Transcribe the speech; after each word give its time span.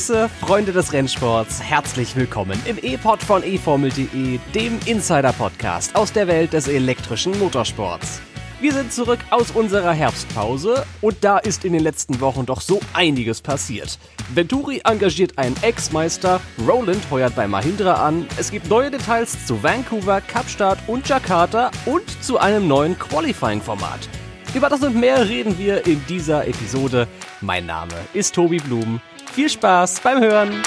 Grüße, 0.00 0.30
Freunde 0.40 0.72
des 0.72 0.94
Rennsports. 0.94 1.62
Herzlich 1.62 2.16
willkommen 2.16 2.58
im 2.64 2.78
E-Pod 2.80 3.22
von 3.22 3.42
eFormel.de, 3.42 4.38
dem 4.54 4.78
Insider-Podcast 4.86 5.94
aus 5.94 6.10
der 6.10 6.26
Welt 6.26 6.54
des 6.54 6.68
elektrischen 6.68 7.38
Motorsports. 7.38 8.22
Wir 8.62 8.72
sind 8.72 8.94
zurück 8.94 9.18
aus 9.28 9.50
unserer 9.50 9.92
Herbstpause 9.92 10.86
und 11.02 11.18
da 11.20 11.36
ist 11.36 11.66
in 11.66 11.74
den 11.74 11.82
letzten 11.82 12.18
Wochen 12.22 12.46
doch 12.46 12.62
so 12.62 12.80
einiges 12.94 13.42
passiert. 13.42 13.98
Venturi 14.32 14.80
engagiert 14.84 15.36
einen 15.36 15.56
Ex-Meister, 15.60 16.40
Roland 16.66 17.02
heuert 17.10 17.36
bei 17.36 17.46
Mahindra 17.46 18.06
an, 18.06 18.26
es 18.38 18.50
gibt 18.50 18.70
neue 18.70 18.90
Details 18.90 19.44
zu 19.44 19.62
Vancouver, 19.62 20.22
Kapstadt 20.22 20.78
und 20.86 21.06
Jakarta 21.10 21.70
und 21.84 22.04
zu 22.24 22.38
einem 22.38 22.66
neuen 22.66 22.98
Qualifying-Format. 22.98 24.08
Über 24.54 24.70
das 24.70 24.80
und 24.80 24.96
mehr 24.96 25.28
reden 25.28 25.58
wir 25.58 25.86
in 25.86 26.02
dieser 26.08 26.48
Episode. 26.48 27.06
Mein 27.42 27.66
Name 27.66 27.92
ist 28.14 28.34
Tobi 28.34 28.60
Blum. 28.60 29.02
Viel 29.32 29.48
Spaß 29.48 30.00
beim 30.00 30.20
Hören! 30.20 30.62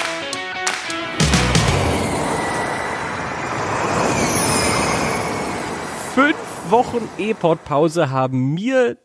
Fünf 6.14 6.36
Wochen 6.70 7.08
E-Pod-Pause 7.18 8.10
haben 8.10 8.54
mir 8.54 8.96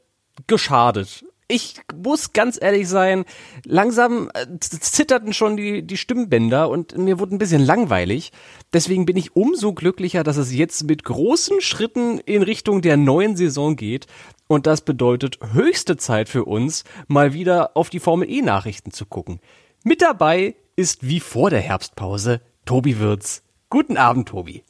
geschadet. 0.47 1.25
Ich 1.51 1.81
muss 1.93 2.31
ganz 2.31 2.59
ehrlich 2.61 2.87
sein, 2.87 3.25
langsam 3.65 4.29
äh, 4.33 4.45
zitterten 4.59 5.33
schon 5.33 5.57
die, 5.57 5.81
die 5.81 5.97
Stimmbänder 5.97 6.69
und 6.69 6.95
mir 6.97 7.19
wurde 7.19 7.35
ein 7.35 7.39
bisschen 7.39 7.65
langweilig. 7.65 8.31
Deswegen 8.71 9.05
bin 9.07 9.17
ich 9.17 9.35
umso 9.35 9.73
glücklicher, 9.73 10.23
dass 10.23 10.37
es 10.37 10.53
jetzt 10.53 10.83
mit 10.83 11.03
großen 11.03 11.59
Schritten 11.59 12.19
in 12.19 12.43
Richtung 12.43 12.81
der 12.81 12.97
neuen 12.97 13.35
Saison 13.35 13.75
geht. 13.75 14.05
Und 14.51 14.65
das 14.65 14.81
bedeutet 14.81 15.37
höchste 15.53 15.95
Zeit 15.95 16.27
für 16.27 16.43
uns, 16.43 16.83
mal 17.07 17.33
wieder 17.33 17.77
auf 17.77 17.91
die 17.91 17.99
Formel 17.99 18.27
E 18.27 18.41
Nachrichten 18.41 18.89
zu 18.89 19.05
gucken. 19.05 19.39
Mit 19.83 20.01
dabei 20.01 20.55
ist 20.75 21.07
wie 21.07 21.19
vor 21.19 21.51
der 21.51 21.59
Herbstpause 21.59 22.41
Tobi 22.65 22.97
Wirz. 22.97 23.43
Guten 23.69 23.95
Abend, 23.95 24.29
Tobi. 24.29 24.63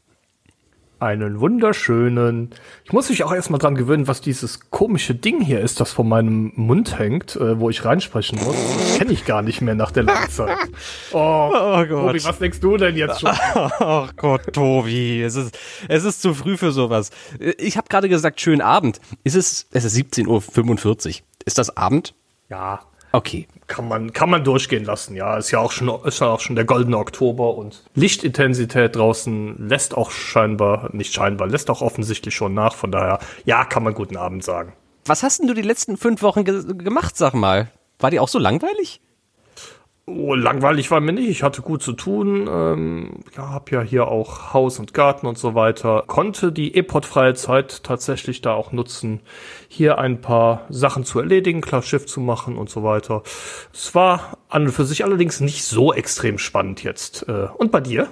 Einen 0.99 1.39
wunderschönen. 1.39 2.49
Ich 2.83 2.91
muss 2.91 3.09
mich 3.09 3.23
auch 3.23 3.31
erstmal 3.33 3.57
dran 3.57 3.75
gewöhnen, 3.75 4.09
was 4.09 4.19
dieses 4.19 4.69
komische 4.69 5.15
Ding 5.15 5.39
hier 5.39 5.61
ist, 5.61 5.79
das 5.79 5.93
vor 5.93 6.03
meinem 6.03 6.51
Mund 6.55 6.99
hängt, 6.99 7.37
äh, 7.37 7.57
wo 7.57 7.69
ich 7.69 7.85
reinsprechen 7.85 8.37
muss. 8.43 8.55
Das 8.55 8.97
kenne 8.97 9.13
ich 9.13 9.23
gar 9.23 9.41
nicht 9.41 9.61
mehr 9.61 9.75
nach 9.75 9.91
der 9.91 10.03
langen 10.03 10.29
Zeit. 10.29 10.57
Oh, 11.11 11.51
oh 11.53 11.85
Gott. 11.85 12.11
Tobi, 12.11 12.23
was 12.23 12.39
denkst 12.39 12.59
du 12.59 12.77
denn 12.77 12.95
jetzt 12.95 13.21
schon? 13.21 13.31
Ach 13.53 14.11
Gott, 14.15 14.53
Tobi, 14.53 15.23
es 15.23 15.35
ist, 15.35 15.57
es 15.87 16.03
ist 16.03 16.21
zu 16.21 16.33
früh 16.33 16.57
für 16.57 16.71
sowas. 16.71 17.09
Ich 17.57 17.77
habe 17.77 17.87
gerade 17.89 18.09
gesagt, 18.09 18.41
schönen 18.41 18.61
Abend. 18.61 18.99
Ist 19.23 19.35
es, 19.35 19.67
es 19.71 19.85
ist 19.85 19.95
17.45 19.95 20.27
Uhr. 20.27 21.25
Ist 21.45 21.57
das 21.57 21.75
Abend? 21.75 22.13
Ja. 22.49 22.81
Okay. 23.11 23.47
Kann 23.69 23.87
man, 23.87 24.13
kann 24.13 24.31
man 24.31 24.43
durchgehen 24.43 24.83
lassen, 24.83 25.15
ja. 25.15 25.37
Ist 25.37 25.51
ja 25.51 25.59
auch 25.59 25.71
schon, 25.71 26.03
ist 26.03 26.19
ja 26.21 26.27
auch 26.27 26.39
schon 26.39 26.55
der 26.55 26.65
goldene 26.65 26.97
Oktober 26.97 27.55
und 27.55 27.83
Lichtintensität 27.93 28.95
draußen 28.95 29.69
lässt 29.69 29.95
auch 29.95 30.09
scheinbar, 30.09 30.89
nicht 30.91 31.13
scheinbar, 31.13 31.47
lässt 31.47 31.69
auch 31.69 31.83
offensichtlich 31.83 32.35
schon 32.35 32.55
nach. 32.55 32.73
Von 32.73 32.91
daher, 32.91 33.19
ja, 33.45 33.63
kann 33.65 33.83
man 33.83 33.93
guten 33.93 34.17
Abend 34.17 34.43
sagen. 34.43 34.73
Was 35.05 35.21
hast 35.21 35.39
denn 35.39 35.47
du 35.47 35.53
die 35.53 35.61
letzten 35.61 35.97
fünf 35.97 36.23
Wochen 36.23 36.45
ge 36.45 36.63
gemacht, 36.65 37.15
sag 37.15 37.35
mal? 37.35 37.71
War 37.99 38.09
die 38.09 38.19
auch 38.19 38.27
so 38.27 38.39
langweilig? 38.39 39.01
Oh, 40.11 40.33
langweilig 40.33 40.89
war 40.89 41.01
mir 41.01 41.13
nicht. 41.13 41.29
Ich 41.29 41.43
hatte 41.43 41.61
gut 41.61 41.83
zu 41.83 41.93
tun. 41.93 42.47
Ähm, 42.49 43.19
ja, 43.37 43.49
hab 43.49 43.71
ja 43.71 43.81
hier 43.81 44.07
auch 44.07 44.53
Haus 44.53 44.79
und 44.79 44.95
Garten 44.95 45.27
und 45.27 45.37
so 45.37 45.53
weiter. 45.53 46.03
Konnte 46.07 46.51
die 46.51 46.75
E-Pod-freie 46.75 47.35
Zeit 47.35 47.83
tatsächlich 47.83 48.41
da 48.41 48.53
auch 48.53 48.71
nutzen, 48.71 49.19
hier 49.67 49.99
ein 49.99 50.19
paar 50.19 50.65
Sachen 50.69 51.03
zu 51.03 51.19
erledigen, 51.19 51.61
klar 51.61 51.83
Schiff 51.83 52.07
zu 52.07 52.21
machen 52.21 52.57
und 52.57 52.71
so 52.71 52.83
weiter. 52.83 53.21
Es 53.71 53.93
war 53.93 54.37
an 54.49 54.65
und 54.65 54.71
für 54.71 54.85
sich 54.85 55.03
allerdings 55.03 55.41
nicht 55.41 55.63
so 55.63 55.93
extrem 55.93 56.39
spannend 56.39 56.83
jetzt. 56.83 57.27
Äh, 57.29 57.47
und 57.57 57.71
bei 57.71 57.81
dir? 57.81 58.07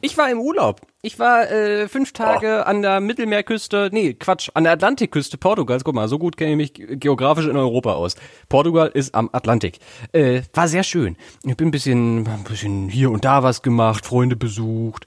Ich 0.00 0.16
war 0.16 0.30
im 0.30 0.38
Urlaub. 0.38 0.80
Ich 1.02 1.18
war 1.18 1.50
äh, 1.50 1.88
fünf 1.88 2.12
Tage 2.12 2.60
oh. 2.60 2.68
an 2.68 2.82
der 2.82 3.00
Mittelmeerküste, 3.00 3.88
nee, 3.90 4.12
Quatsch, 4.12 4.50
an 4.52 4.64
der 4.64 4.74
Atlantikküste 4.74 5.38
Portugals. 5.38 5.82
Guck 5.82 5.94
mal, 5.94 6.08
so 6.08 6.18
gut 6.18 6.36
kenne 6.36 6.50
ich 6.50 6.56
mich 6.58 7.00
geografisch 7.00 7.46
in 7.46 7.56
Europa 7.56 7.94
aus. 7.94 8.16
Portugal 8.50 8.90
ist 8.92 9.14
am 9.14 9.30
Atlantik. 9.32 9.78
Äh, 10.12 10.42
war 10.52 10.68
sehr 10.68 10.82
schön. 10.82 11.16
Ich 11.42 11.56
bin 11.56 11.68
ein 11.68 11.70
bisschen, 11.70 12.26
ein 12.26 12.44
bisschen 12.44 12.90
hier 12.90 13.10
und 13.10 13.24
da 13.24 13.42
was 13.42 13.62
gemacht, 13.62 14.04
Freunde 14.04 14.36
besucht, 14.36 15.06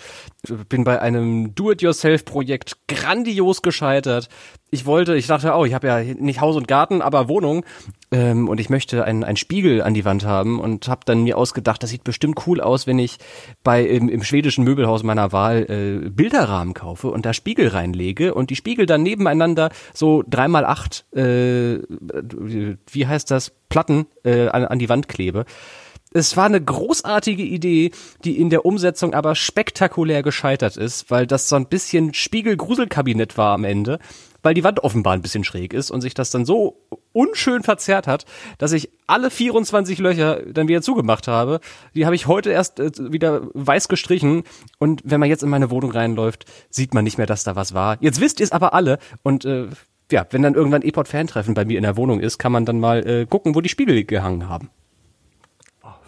bin 0.67 0.83
bei 0.83 1.01
einem 1.01 1.55
Do-it-yourself-Projekt 1.55 2.87
grandios 2.89 3.61
gescheitert. 3.61 4.27
Ich 4.71 4.85
wollte, 4.85 5.15
ich 5.15 5.27
dachte, 5.27 5.53
oh, 5.55 5.63
ich 5.63 5.73
habe 5.73 5.87
ja 5.87 5.99
nicht 6.01 6.41
Haus 6.41 6.57
und 6.57 6.67
Garten, 6.67 7.01
aber 7.01 7.29
Wohnung 7.29 7.63
ähm, 8.11 8.49
und 8.49 8.59
ich 8.59 8.69
möchte 8.69 9.05
einen, 9.05 9.23
einen 9.23 9.37
Spiegel 9.37 9.81
an 9.81 9.93
die 9.93 10.03
Wand 10.03 10.25
haben 10.25 10.59
und 10.59 10.89
habe 10.89 11.01
dann 11.05 11.23
mir 11.23 11.37
ausgedacht, 11.37 11.81
das 11.81 11.91
sieht 11.91 12.03
bestimmt 12.03 12.45
cool 12.45 12.59
aus, 12.59 12.87
wenn 12.87 12.99
ich 12.99 13.19
bei 13.63 13.83
im, 13.83 14.09
im 14.09 14.21
schwedischen 14.23 14.65
Möbelhaus 14.65 15.03
meiner 15.03 15.31
Wahl 15.31 15.65
äh, 15.69 16.09
Bilderrahmen 16.09 16.73
kaufe 16.73 17.09
und 17.09 17.25
da 17.25 17.33
Spiegel 17.33 17.69
reinlege 17.69 18.33
und 18.33 18.49
die 18.49 18.57
Spiegel 18.57 18.85
dann 18.85 19.01
nebeneinander 19.01 19.69
so 19.93 20.23
dreimal 20.27 20.65
acht, 20.65 21.05
äh, 21.15 21.79
wie 22.91 23.07
heißt 23.07 23.31
das, 23.31 23.53
Platten 23.69 24.07
äh, 24.25 24.49
an, 24.49 24.65
an 24.65 24.79
die 24.79 24.89
Wand 24.89 25.07
klebe. 25.07 25.45
Es 26.13 26.38
war 26.38 26.46
eine 26.46 26.62
großartige 26.62 27.41
Idee, 27.41 27.91
die 28.24 28.40
in 28.40 28.51
der 28.51 28.66
Umsetzung 28.66 29.16
aber 29.16 29.34
spektakulär 29.34 30.22
gescheitert 30.22 30.78
ist, 30.78 31.09
weil 31.09 31.25
das 31.25 31.50
so 31.50 31.56
ein 31.56 31.66
bisschen 31.66 32.13
Spiegel-Gruselkabinett 32.13 33.35
war 33.35 33.53
am 33.53 33.63
Ende, 33.63 33.97
weil 34.44 34.53
die 34.53 34.63
Wand 34.63 34.84
offenbar 34.84 35.13
ein 35.13 35.23
bisschen 35.23 35.44
schräg 35.44 35.73
ist 35.73 35.90
und 35.90 36.02
sich 36.02 36.13
das 36.13 36.29
dann 36.29 36.46
so 36.46 36.78
unschön 37.13 37.63
verzerrt 37.63 38.06
hat, 38.06 38.25
dass 38.59 38.73
ich 38.73 38.91
alle 39.07 39.31
24 39.31 39.97
Löcher 39.97 40.44
dann 40.46 40.68
wieder 40.68 40.84
zugemacht 40.84 41.28
habe. 41.28 41.59
Die 41.96 42.06
habe 42.06 42.16
ich 42.16 42.28
heute 42.28 42.52
erst 42.52 42.79
äh, 42.79 42.91
wieder 43.12 43.47
weiß 43.53 43.88
gestrichen 43.88 44.44
und 44.78 45.02
wenn 45.03 45.19
man 45.19 45.29
jetzt 45.29 45.41
in 45.41 45.50
meine 45.50 45.72
Wohnung 45.72 45.91
reinläuft, 45.91 46.46
sieht 46.69 46.94
man 46.94 47.03
nicht 47.03 47.18
mehr, 47.18 47.28
dass 47.28 47.44
da 47.44 47.56
was 47.56 47.73
war. 47.73 47.97
Jetzt 48.02 48.22
wisst 48.22 48.40
ihr 48.40 48.44
es 48.44 48.52
aber 48.52 48.73
alle 48.73 49.00
und 49.23 49.46
äh, 49.46 49.68
ja, 50.12 50.28
wenn 50.29 50.44
dann 50.44 50.53
irgendwann 50.53 50.84
E-Pod-Fan-Treffen 50.84 51.56
bei 51.56 51.66
mir 51.66 51.78
in 51.78 51.84
der 51.84 51.97
Wohnung 51.97 52.19
ist, 52.19 52.38
kann 52.38 52.52
man 52.52 52.66
dann 52.66 52.79
mal 52.79 53.07
äh, 53.07 53.25
gucken, 53.25 53.56
wo 53.56 53.62
die 53.62 53.69
Spiegel 53.69 54.03
gehangen 54.03 54.47
haben. 54.47 54.69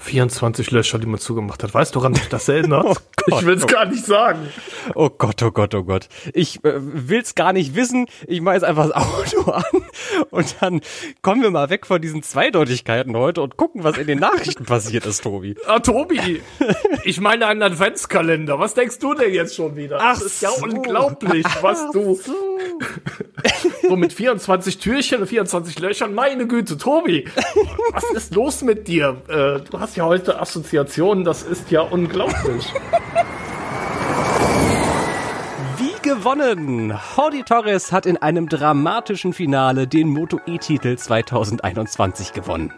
24 0.06 0.72
Löcher, 0.72 1.00
die 1.00 1.08
man 1.08 1.20
zugemacht 1.20 1.64
hat. 1.64 1.74
Weißt 1.74 1.96
du, 1.96 2.00
woran 2.00 2.14
mich 2.14 2.30
das 2.30 2.48
erinnert? 2.48 2.86
oh 2.86 2.96
Gott, 3.26 3.42
ich 3.42 3.46
will 3.46 3.56
es 3.56 3.64
oh. 3.64 3.68
gar 3.68 3.86
nicht 3.86 4.06
sagen. 4.06 4.40
Oh 4.94 5.10
Gott, 5.10 5.42
oh 5.42 5.52
Gott, 5.52 5.74
oh 5.74 5.84
Gott. 5.84 6.08
Ich 6.34 6.64
äh, 6.64 6.74
will 6.76 7.22
es 7.22 7.36
gar 7.36 7.54
nicht 7.54 7.76
wissen. 7.76 8.06
Ich 8.28 8.42
mache 8.42 8.56
jetzt 8.56 8.64
einfach 8.64 8.90
das 8.90 8.96
Auto 8.96 9.52
an 9.52 9.64
und 10.30 10.56
dann 10.62 10.82
kommen 11.22 11.42
wir 11.42 11.52
mal 11.52 11.70
weg 11.70 11.88
von 11.88 12.02
diesen 12.02 12.24
Zweideutigkeiten 12.24 13.16
heute 13.18 13.42
und 13.42 13.58
gucken, 13.58 13.84
was 13.84 13.98
in 13.98 14.08
den 14.08 14.20
Nachrichten 14.20 14.66
passiert 14.66 15.06
ist, 15.06 15.24
Tobi. 15.24 15.56
Ah, 15.66 15.80
Tobi, 15.80 16.42
ich 17.04 17.20
meine 17.20 17.48
einen 17.48 17.64
Adventskalender. 17.64 18.60
Was 18.60 18.76
denkst 18.76 19.00
du 19.00 19.16
denn 19.16 19.34
jetzt 19.34 19.56
schon 19.56 19.76
wieder? 19.76 19.98
Ach, 20.00 20.14
das 20.14 20.26
ist 20.26 20.42
ja 20.42 20.52
so. 20.52 20.66
unglaublich, 20.66 21.46
was 21.62 21.80
Ach 21.88 21.92
du... 21.92 22.16
So. 22.16 22.34
so 23.90 23.96
mit 23.96 24.14
24 24.14 24.78
Türchen 24.78 25.22
und 25.22 25.28
24 25.28 25.80
Löchern. 25.80 26.14
Meine 26.14 26.48
Güte, 26.48 26.78
Tobi, 26.78 27.26
was 27.92 28.04
ist 28.12 28.36
los 28.36 28.62
mit 28.62 28.88
dir? 28.88 29.22
Äh, 29.28 29.62
du 29.70 29.80
hast 29.80 29.95
ja 29.96 30.06
heute 30.06 30.40
Assoziationen, 30.40 31.24
das 31.24 31.44
ist 31.44 31.72
ja 31.72 31.82
unglaublich. 31.82 32.74
Wie 35.78 35.94
gewonnen! 36.02 36.98
Jordi 37.16 37.44
Torres 37.44 37.92
hat 37.92 38.06
in 38.06 38.18
einem 38.18 38.50
dramatischen 38.50 39.34
Finale 39.34 39.88
den 39.88 40.08
Moto 40.08 40.40
E-Titel 40.46 40.98
2021 40.98 42.34
gewonnen. 42.34 42.74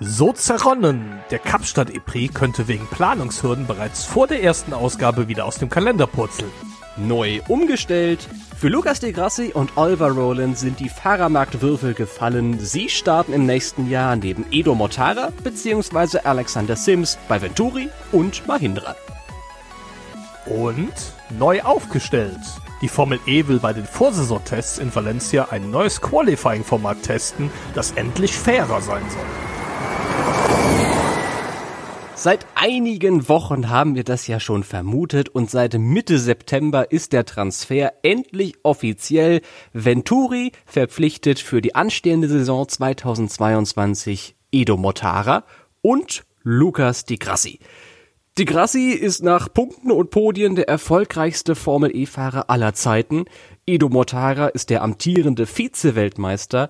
So 0.00 0.32
zerronnen! 0.32 1.20
Der 1.30 1.38
Kapstadt 1.38 1.90
E-Prix 1.90 2.34
könnte 2.34 2.66
wegen 2.68 2.86
Planungshürden 2.86 3.66
bereits 3.66 4.04
vor 4.04 4.26
der 4.26 4.42
ersten 4.42 4.72
Ausgabe 4.72 5.28
wieder 5.28 5.44
aus 5.44 5.58
dem 5.58 5.70
Kalender 5.70 6.06
purzeln. 6.06 6.50
Neu 6.96 7.40
umgestellt. 7.48 8.28
Für 8.56 8.68
Lucas 8.68 9.00
de 9.00 9.12
Grassi 9.12 9.50
und 9.54 9.76
Oliver 9.76 10.10
Rowland 10.10 10.58
sind 10.58 10.78
die 10.78 10.88
Fahrermarktwürfel 10.88 11.94
gefallen. 11.94 12.58
Sie 12.60 12.88
starten 12.88 13.32
im 13.32 13.46
nächsten 13.46 13.88
Jahr 13.88 14.14
neben 14.16 14.44
Edo 14.50 14.74
Mortara 14.74 15.30
bzw. 15.42 16.18
Alexander 16.24 16.76
Sims 16.76 17.18
bei 17.28 17.40
Venturi 17.40 17.88
und 18.12 18.46
Mahindra. 18.46 18.94
Und 20.46 20.92
neu 21.38 21.62
aufgestellt. 21.62 22.40
Die 22.82 22.88
Formel 22.88 23.20
E 23.26 23.46
will 23.46 23.60
bei 23.60 23.72
den 23.72 23.86
Vorsaisontests 23.86 24.78
in 24.78 24.94
Valencia 24.94 25.48
ein 25.50 25.70
neues 25.70 26.00
Qualifying-Format 26.00 27.02
testen, 27.02 27.50
das 27.74 27.92
endlich 27.92 28.32
fairer 28.32 28.80
sein 28.82 29.04
soll. 29.08 29.61
Seit 32.22 32.46
einigen 32.54 33.28
Wochen 33.28 33.68
haben 33.68 33.96
wir 33.96 34.04
das 34.04 34.28
ja 34.28 34.38
schon 34.38 34.62
vermutet 34.62 35.28
und 35.28 35.50
seit 35.50 35.74
Mitte 35.74 36.20
September 36.20 36.92
ist 36.92 37.12
der 37.12 37.24
Transfer 37.24 37.94
endlich 38.04 38.54
offiziell. 38.62 39.40
Venturi 39.72 40.52
verpflichtet 40.64 41.40
für 41.40 41.60
die 41.60 41.74
anstehende 41.74 42.28
Saison 42.28 42.68
2022 42.68 44.36
Edo 44.52 44.76
Motara 44.76 45.42
und 45.80 46.22
Lukas 46.44 47.06
Di 47.06 47.18
Grassi. 47.18 47.58
Di 48.38 48.44
Grassi 48.44 48.90
ist 48.90 49.24
nach 49.24 49.52
Punkten 49.52 49.90
und 49.90 50.10
Podien 50.10 50.54
der 50.54 50.68
erfolgreichste 50.68 51.56
Formel 51.56 51.90
E-Fahrer 51.92 52.48
aller 52.48 52.72
Zeiten. 52.72 53.24
Edo 53.66 53.88
Motara 53.88 54.46
ist 54.46 54.70
der 54.70 54.84
amtierende 54.84 55.44
Vize-Weltmeister. 55.44 56.68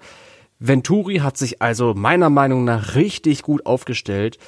Venturi 0.58 1.16
hat 1.16 1.37
sich 1.37 1.60
also 1.60 1.93
meiner 1.93 2.31
Meinung 2.31 2.64
nach 2.64 2.94
richtig 2.94 3.43
gut 3.43 3.66
aufgestellt. 3.66 4.38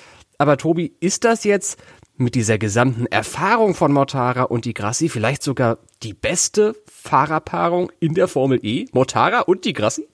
Aber 0.44 0.58
Tobi, 0.58 0.92
ist 1.00 1.24
das 1.24 1.44
jetzt 1.44 1.82
mit 2.18 2.34
dieser 2.34 2.58
gesamten 2.58 3.06
Erfahrung 3.06 3.74
von 3.74 3.90
Mortara 3.90 4.42
und 4.42 4.66
die 4.66 4.74
Grassi 4.74 5.08
vielleicht 5.08 5.42
sogar 5.42 5.78
die 6.02 6.12
beste 6.12 6.76
Fahrerpaarung 6.84 7.90
in 7.98 8.12
der 8.12 8.28
Formel 8.28 8.60
E? 8.62 8.84
Mortara 8.92 9.40
und 9.40 9.64
die 9.64 9.72
Grassi? 9.72 10.06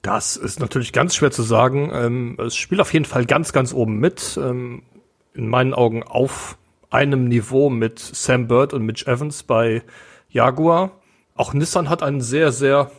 Das 0.00 0.36
ist 0.36 0.58
natürlich 0.58 0.94
ganz 0.94 1.16
schwer 1.16 1.30
zu 1.30 1.42
sagen. 1.42 1.90
Ähm, 1.92 2.38
es 2.38 2.56
spielt 2.56 2.80
auf 2.80 2.94
jeden 2.94 3.04
Fall 3.04 3.26
ganz, 3.26 3.52
ganz 3.52 3.74
oben 3.74 3.98
mit. 3.98 4.40
Ähm, 4.42 4.84
in 5.34 5.46
meinen 5.46 5.74
Augen 5.74 6.02
auf 6.02 6.56
einem 6.88 7.28
Niveau 7.28 7.68
mit 7.68 7.98
Sam 7.98 8.48
Bird 8.48 8.72
und 8.72 8.86
Mitch 8.86 9.04
Evans 9.04 9.42
bei 9.42 9.82
Jaguar. 10.30 10.92
Auch 11.34 11.52
Nissan 11.52 11.90
hat 11.90 12.02
ein 12.02 12.22
sehr, 12.22 12.52
sehr 12.52 12.90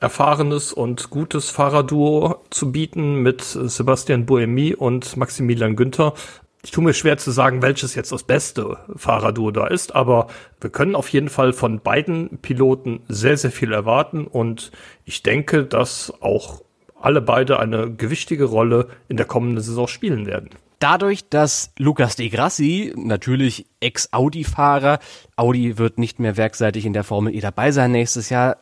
erfahrenes 0.00 0.72
und 0.72 1.10
gutes 1.10 1.50
Fahrerduo 1.50 2.36
zu 2.50 2.72
bieten 2.72 3.16
mit 3.22 3.42
Sebastian 3.42 4.26
Buemi 4.26 4.74
und 4.74 5.16
Maximilian 5.16 5.76
Günther. 5.76 6.14
Ich 6.62 6.70
tue 6.70 6.84
mir 6.84 6.94
schwer 6.94 7.18
zu 7.18 7.30
sagen, 7.30 7.62
welches 7.62 7.94
jetzt 7.94 8.12
das 8.12 8.24
beste 8.24 8.78
Fahrerduo 8.96 9.50
da 9.50 9.66
ist, 9.66 9.94
aber 9.94 10.26
wir 10.60 10.70
können 10.70 10.94
auf 10.94 11.08
jeden 11.08 11.28
Fall 11.28 11.52
von 11.52 11.80
beiden 11.80 12.38
Piloten 12.38 13.00
sehr, 13.08 13.36
sehr 13.36 13.52
viel 13.52 13.72
erwarten 13.72 14.26
und 14.26 14.72
ich 15.04 15.22
denke, 15.22 15.64
dass 15.64 16.12
auch 16.20 16.62
alle 17.00 17.20
beide 17.20 17.60
eine 17.60 17.92
gewichtige 17.92 18.44
Rolle 18.44 18.88
in 19.08 19.16
der 19.16 19.26
kommenden 19.26 19.62
Saison 19.62 19.86
spielen 19.86 20.26
werden. 20.26 20.50
Dadurch, 20.80 21.28
dass 21.28 21.72
Lucas 21.76 22.16
de 22.16 22.28
Grassi, 22.28 22.92
natürlich 22.96 23.66
Ex-Audi-Fahrer, 23.80 25.00
Audi 25.36 25.76
wird 25.78 25.98
nicht 25.98 26.20
mehr 26.20 26.36
werkseitig 26.36 26.86
in 26.86 26.92
der 26.92 27.02
Formel 27.02 27.34
E 27.34 27.40
dabei 27.40 27.72
sein 27.72 27.92
nächstes 27.92 28.30
Jahr, 28.30 28.58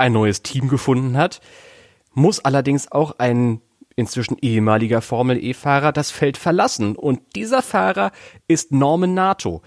ein 0.00 0.12
neues 0.12 0.42
Team 0.42 0.68
gefunden 0.68 1.16
hat, 1.16 1.40
muss 2.12 2.40
allerdings 2.40 2.90
auch 2.90 3.18
ein 3.18 3.60
inzwischen 3.96 4.36
ehemaliger 4.40 5.02
Formel 5.02 5.42
E-Fahrer 5.42 5.92
das 5.92 6.10
Feld 6.10 6.36
verlassen. 6.36 6.96
Und 6.96 7.20
dieser 7.36 7.62
Fahrer 7.62 8.12
ist 8.48 8.72
Norman 8.72 9.14
Nato. 9.14 9.62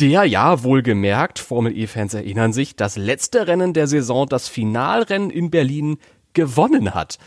Der 0.00 0.24
ja 0.24 0.62
wohlgemerkt, 0.62 1.38
Formel 1.38 1.76
E-Fans 1.76 2.14
erinnern 2.14 2.52
sich, 2.52 2.76
das 2.76 2.96
letzte 2.96 3.46
Rennen 3.46 3.72
der 3.72 3.86
Saison, 3.86 4.26
das 4.28 4.48
Finalrennen 4.48 5.30
in 5.30 5.50
Berlin 5.50 5.98
gewonnen 6.34 6.94
hat. 6.94 7.18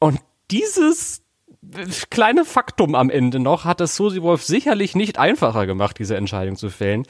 Und 0.00 0.20
dieses 0.50 1.22
kleine 2.10 2.44
Faktum 2.44 2.94
am 2.94 3.10
Ende 3.10 3.38
noch 3.38 3.64
hat 3.64 3.80
es 3.80 3.96
Susi 3.96 4.22
Wolf 4.22 4.42
sicherlich 4.42 4.94
nicht 4.94 5.18
einfacher 5.18 5.66
gemacht, 5.66 5.98
diese 5.98 6.16
Entscheidung 6.16 6.56
zu 6.56 6.68
fällen. 6.68 7.04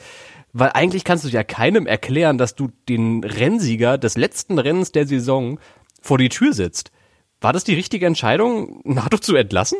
Weil 0.57 0.71
eigentlich 0.73 1.03
kannst 1.03 1.25
du 1.25 1.27
ja 1.27 1.43
keinem 1.43 1.85
erklären, 1.85 2.37
dass 2.37 2.55
du 2.55 2.69
den 2.87 3.25
Rennsieger 3.25 3.97
des 3.97 4.15
letzten 4.15 4.57
Rennens 4.57 4.93
der 4.93 5.05
Saison 5.05 5.59
vor 6.01 6.17
die 6.17 6.29
Tür 6.29 6.53
sitzt. 6.53 6.93
War 7.41 7.51
das 7.51 7.65
die 7.65 7.73
richtige 7.73 8.05
Entscheidung, 8.05 8.79
NATO 8.85 9.17
zu 9.17 9.35
entlassen? 9.35 9.79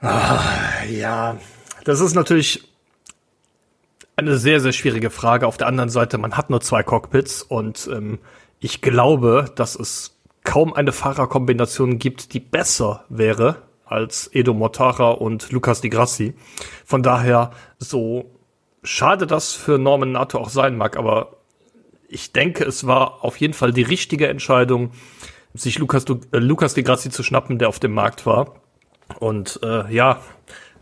Ah, 0.00 0.42
ja, 0.90 1.38
das 1.84 2.00
ist 2.00 2.14
natürlich 2.14 2.70
eine 4.16 4.36
sehr, 4.36 4.60
sehr 4.60 4.72
schwierige 4.72 5.08
Frage. 5.08 5.46
Auf 5.46 5.56
der 5.56 5.66
anderen 5.66 5.88
Seite, 5.88 6.18
man 6.18 6.36
hat 6.36 6.50
nur 6.50 6.60
zwei 6.60 6.82
Cockpits 6.82 7.42
und 7.42 7.88
ähm, 7.90 8.18
ich 8.60 8.82
glaube, 8.82 9.50
dass 9.56 9.74
es 9.74 10.18
kaum 10.44 10.74
eine 10.74 10.92
Fahrerkombination 10.92 11.98
gibt, 11.98 12.34
die 12.34 12.40
besser 12.40 13.06
wäre 13.08 13.67
als 13.90 14.30
Edo 14.32 14.54
Mortara 14.54 15.10
und 15.10 15.50
Lucas 15.50 15.80
Di 15.80 15.88
Grassi. 15.88 16.34
Von 16.84 17.02
daher, 17.02 17.50
so 17.78 18.30
schade 18.82 19.26
das 19.26 19.52
für 19.52 19.78
Norman 19.78 20.12
Nato 20.12 20.38
auch 20.38 20.50
sein 20.50 20.76
mag, 20.76 20.96
aber 20.96 21.36
ich 22.08 22.32
denke, 22.32 22.64
es 22.64 22.86
war 22.86 23.24
auf 23.24 23.36
jeden 23.36 23.54
Fall 23.54 23.72
die 23.72 23.82
richtige 23.82 24.28
Entscheidung, 24.28 24.92
sich 25.54 25.78
Lucas, 25.78 26.04
äh, 26.32 26.38
Lucas 26.38 26.74
Di 26.74 26.82
Grassi 26.82 27.10
zu 27.10 27.22
schnappen, 27.22 27.58
der 27.58 27.68
auf 27.68 27.78
dem 27.78 27.92
Markt 27.92 28.26
war. 28.26 28.54
Und 29.18 29.60
äh, 29.62 29.92
ja, 29.92 30.20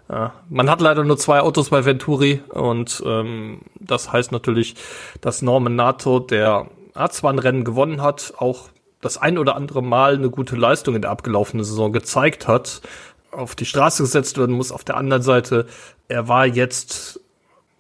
äh, 0.09 0.29
man 0.49 0.71
hat 0.71 0.81
leider 0.81 1.05
nur 1.05 1.17
zwei 1.17 1.41
Autos 1.41 1.71
bei 1.71 1.85
Venturi 1.85 2.43
und 2.49 3.03
ähm, 3.05 3.63
das 3.79 4.13
heißt 4.13 4.33
natürlich, 4.33 4.75
dass 5.21 5.43
Norman 5.43 5.77
Nato, 5.77 6.21
der 6.21 6.69
hat 6.95 7.13
zwar 7.13 7.33
ein 7.33 7.39
Rennen 7.39 7.65
gewonnen 7.65 8.03
hat, 8.03 8.35
auch 8.39 8.69
das 9.07 9.19
ein 9.19 9.39
oder 9.39 9.57
andere 9.57 9.83
Mal 9.83 10.15
eine 10.15 10.31
gute 10.31 10.57
Leistung 10.57 10.95
in 10.95 11.03
der 11.03 11.11
abgelaufenen 11.11 11.65
Saison 11.65 11.93
gezeigt 11.93 12.49
hat, 12.49 12.83
auf 13.31 13.55
die 13.55 13.65
Straße 13.65 14.03
gesetzt 14.03 14.39
werden 14.39 14.57
muss. 14.57 14.73
Auf 14.73 14.85
der 14.85 14.97
anderen 14.97 15.23
Seite, 15.23 15.67
er 16.09 16.29
war 16.29 16.47
jetzt 16.47 17.21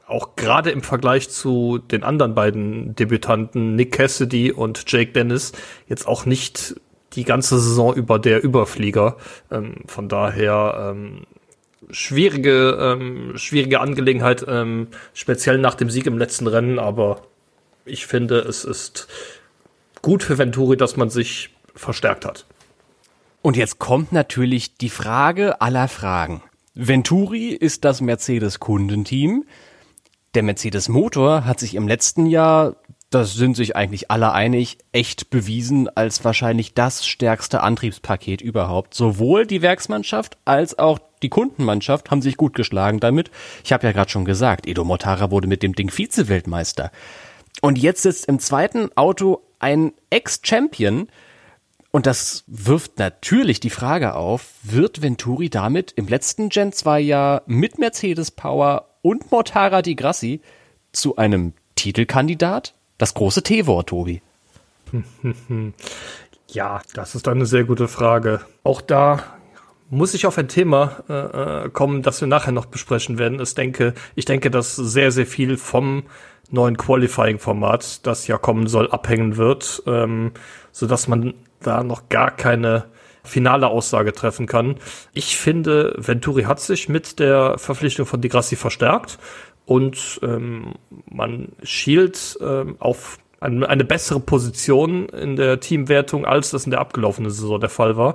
auch 0.06 0.36
gerade 0.36 0.70
im 0.70 0.82
Vergleich 0.82 1.28
zu 1.28 1.78
den 1.78 2.04
anderen 2.04 2.34
beiden 2.34 2.94
Debütanten, 2.94 3.74
Nick 3.74 3.92
Cassidy 3.92 4.52
und 4.52 4.84
Jake 4.86 5.12
Dennis, 5.12 5.52
jetzt 5.88 6.06
auch 6.06 6.26
nicht 6.26 6.80
die 7.14 7.24
ganze 7.24 7.58
Saison 7.58 7.94
über 7.94 8.18
der 8.18 8.44
Überflieger. 8.44 9.16
Ähm, 9.50 9.76
von 9.86 10.08
daher 10.08 10.94
ähm, 10.94 11.26
schwierige, 11.90 12.78
ähm, 12.80 13.32
schwierige 13.36 13.80
Angelegenheit, 13.80 14.44
ähm, 14.48 14.88
speziell 15.12 15.58
nach 15.58 15.74
dem 15.74 15.90
Sieg 15.90 16.06
im 16.06 16.18
letzten 16.18 16.46
Rennen, 16.46 16.78
aber 16.78 17.22
ich 17.84 18.06
finde, 18.06 18.38
es 18.40 18.64
ist 18.64 19.08
gut 20.06 20.22
für 20.22 20.38
Venturi, 20.38 20.76
dass 20.76 20.96
man 20.96 21.10
sich 21.10 21.50
verstärkt 21.74 22.24
hat. 22.24 22.46
Und 23.42 23.56
jetzt 23.56 23.80
kommt 23.80 24.12
natürlich 24.12 24.76
die 24.76 24.88
Frage 24.88 25.60
aller 25.60 25.88
Fragen. 25.88 26.44
Venturi 26.74 27.48
ist 27.48 27.84
das 27.84 28.00
Mercedes-Kundenteam. 28.00 29.42
Der 30.34 30.44
Mercedes-Motor 30.44 31.44
hat 31.44 31.58
sich 31.58 31.74
im 31.74 31.88
letzten 31.88 32.26
Jahr, 32.26 32.76
das 33.10 33.34
sind 33.34 33.56
sich 33.56 33.74
eigentlich 33.74 34.08
alle 34.08 34.30
einig, 34.30 34.78
echt 34.92 35.28
bewiesen 35.30 35.88
als 35.88 36.24
wahrscheinlich 36.24 36.74
das 36.74 37.04
stärkste 37.04 37.62
Antriebspaket 37.62 38.40
überhaupt. 38.40 38.94
Sowohl 38.94 39.44
die 39.44 39.60
Werksmannschaft 39.60 40.38
als 40.44 40.78
auch 40.78 41.00
die 41.20 41.30
Kundenmannschaft 41.30 42.12
haben 42.12 42.22
sich 42.22 42.36
gut 42.36 42.54
geschlagen 42.54 43.00
damit. 43.00 43.32
Ich 43.64 43.72
habe 43.72 43.84
ja 43.84 43.92
gerade 43.92 44.10
schon 44.10 44.24
gesagt, 44.24 44.68
Edo 44.68 44.84
Mortara 44.84 45.32
wurde 45.32 45.48
mit 45.48 45.64
dem 45.64 45.74
Ding 45.74 45.90
Vize-Weltmeister. 45.90 46.92
Und 47.60 47.78
jetzt 47.78 48.02
sitzt 48.02 48.26
im 48.26 48.38
zweiten 48.38 48.90
Auto 48.96 49.40
ein 49.58 49.92
Ex-Champion. 50.10 51.08
Und 51.90 52.06
das 52.06 52.44
wirft 52.46 52.98
natürlich 52.98 53.60
die 53.60 53.70
Frage 53.70 54.14
auf, 54.14 54.54
wird 54.62 55.02
Venturi 55.02 55.48
damit 55.48 55.92
im 55.92 56.08
letzten 56.08 56.48
Gen 56.48 56.72
2 56.72 57.00
Jahr 57.00 57.42
mit 57.46 57.78
Mercedes 57.78 58.30
Power 58.30 58.88
und 59.02 59.30
Mortara 59.30 59.82
di 59.82 59.94
Grassi 59.94 60.40
zu 60.92 61.16
einem 61.16 61.54
Titelkandidat? 61.74 62.74
Das 62.98 63.14
große 63.14 63.42
T-Wort, 63.42 63.88
Tobi. 63.88 64.22
Ja, 66.48 66.80
das 66.94 67.14
ist 67.14 67.26
eine 67.28 67.44
sehr 67.44 67.64
gute 67.64 67.88
Frage. 67.88 68.40
Auch 68.62 68.80
da 68.80 69.35
muss 69.90 70.14
ich 70.14 70.26
auf 70.26 70.38
ein 70.38 70.48
Thema 70.48 71.04
äh, 71.08 71.64
äh 71.64 71.70
kommen, 71.70 72.02
das 72.02 72.20
wir 72.20 72.28
nachher 72.28 72.52
noch 72.52 72.66
besprechen 72.66 73.18
werden. 73.18 73.40
Ich 73.40 73.54
denke, 73.54 73.94
ich 74.14 74.24
denke, 74.24 74.50
dass 74.50 74.76
sehr, 74.76 75.12
sehr 75.12 75.26
viel 75.26 75.56
vom 75.56 76.04
neuen 76.50 76.76
Qualifying-Format, 76.76 78.06
das 78.06 78.26
ja 78.26 78.38
kommen 78.38 78.66
soll, 78.66 78.90
abhängen 78.90 79.36
wird, 79.36 79.82
ähm, 79.86 80.32
so 80.72 80.86
dass 80.86 81.08
man 81.08 81.34
da 81.60 81.82
noch 81.82 82.08
gar 82.08 82.30
keine 82.30 82.84
finale 83.24 83.66
Aussage 83.66 84.12
treffen 84.12 84.46
kann. 84.46 84.76
Ich 85.12 85.36
finde, 85.36 85.94
Venturi 85.98 86.44
hat 86.44 86.60
sich 86.60 86.88
mit 86.88 87.18
der 87.18 87.58
Verpflichtung 87.58 88.06
von 88.06 88.20
Di 88.20 88.28
Grassi 88.28 88.54
verstärkt 88.56 89.18
und 89.64 90.20
ähm, 90.22 90.74
man 91.10 91.48
schielt 91.62 92.38
ähm, 92.40 92.76
auf 92.78 93.18
eine, 93.40 93.68
eine 93.68 93.84
bessere 93.84 94.20
Position 94.20 95.08
in 95.08 95.36
der 95.36 95.60
Teamwertung, 95.60 96.24
als 96.24 96.50
das 96.50 96.64
in 96.64 96.70
der 96.70 96.80
abgelaufenen 96.80 97.30
Saison 97.30 97.60
der 97.60 97.68
Fall 97.68 97.96
war. 97.96 98.14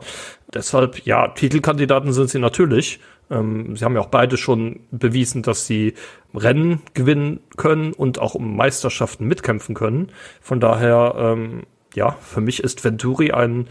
Deshalb, 0.54 1.06
ja, 1.06 1.28
Titelkandidaten 1.30 2.13
sind 2.13 2.30
sie 2.30 2.40
natürlich. 2.40 3.00
Ähm, 3.30 3.75
sie 3.75 3.86
haben 3.86 3.96
ja 3.96 4.01
auch 4.01 4.08
beide 4.08 4.38
schon 4.38 4.82
bewiesen, 4.92 5.44
dass 5.44 5.68
sie 5.68 5.94
Rennen 6.34 6.82
gewinnen 6.94 7.40
können 7.58 7.94
und 7.94 8.20
auch 8.20 8.36
um 8.36 8.56
Meisterschaften 8.56 9.28
mitkämpfen 9.28 9.75
können. 9.75 10.12
Von 10.42 10.60
daher, 10.60 11.16
ähm, 11.18 11.63
ja, 11.96 12.18
für 12.22 12.42
mich 12.42 12.63
ist 12.63 12.84
Venturi 12.84 13.32
ein 13.32 13.68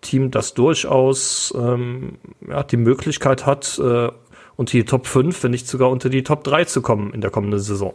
Team, 0.00 0.30
das 0.30 0.54
durchaus 0.54 1.54
ähm, 1.56 2.18
ja, 2.48 2.62
die 2.62 2.76
Möglichkeit 2.76 3.46
hat, 3.46 3.78
äh, 3.78 4.08
unter 4.56 4.72
die 4.72 4.84
Top 4.84 5.06
5, 5.06 5.42
wenn 5.42 5.50
nicht 5.50 5.66
sogar 5.66 5.90
unter 5.90 6.08
die 6.08 6.22
Top 6.22 6.44
3 6.44 6.64
zu 6.64 6.82
kommen 6.82 7.12
in 7.12 7.20
der 7.20 7.30
kommenden 7.30 7.60
Saison. 7.60 7.94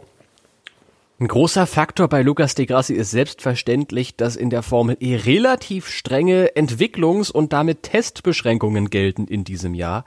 Ein 1.18 1.28
großer 1.28 1.66
Faktor 1.66 2.08
bei 2.08 2.20
Lucas 2.20 2.54
de 2.56 2.66
Grassi 2.66 2.92
ist 2.92 3.10
selbstverständlich, 3.10 4.16
dass 4.16 4.36
in 4.36 4.50
der 4.50 4.62
Formel 4.62 4.98
E 5.00 5.16
relativ 5.16 5.88
strenge 5.88 6.50
Entwicklungs- 6.54 7.32
und 7.32 7.54
damit 7.54 7.84
Testbeschränkungen 7.84 8.90
gelten 8.90 9.26
in 9.26 9.42
diesem 9.42 9.72
Jahr. 9.72 10.04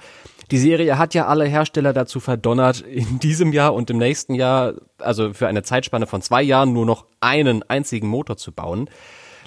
Die 0.52 0.60
Serie 0.60 1.00
hat 1.00 1.16
ja 1.16 1.26
alle 1.26 1.46
Hersteller 1.46 1.94
dazu 1.94 2.20
verdonnert, 2.20 2.82
in 2.82 3.18
diesem 3.18 3.54
Jahr 3.54 3.74
und 3.74 3.90
im 3.90 3.98
nächsten 3.98 4.36
Jahr, 4.36 4.76
also 5.00 5.34
für 5.34 5.48
eine 5.48 5.64
Zeitspanne 5.64 6.06
von 6.06 6.22
zwei 6.22 6.44
Jahren, 6.44 6.74
nur 6.74 6.86
noch 6.86 7.08
einen 7.22 7.64
einzigen 7.64 8.08
Motor 8.08 8.38
zu 8.38 8.52
bauen. 8.52 8.88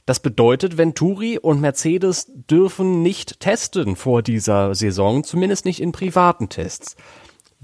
Das 0.04 0.18
bedeutet, 0.18 0.78
Venturi 0.78 1.38
und 1.38 1.60
Mercedes 1.60 2.26
dürfen 2.28 3.02
nicht 3.02 3.38
testen 3.38 3.94
vor 3.94 4.22
dieser 4.22 4.74
Saison, 4.74 5.22
zumindest 5.22 5.64
nicht 5.64 5.80
in 5.80 5.92
privaten 5.92 6.48
Tests. 6.48 6.96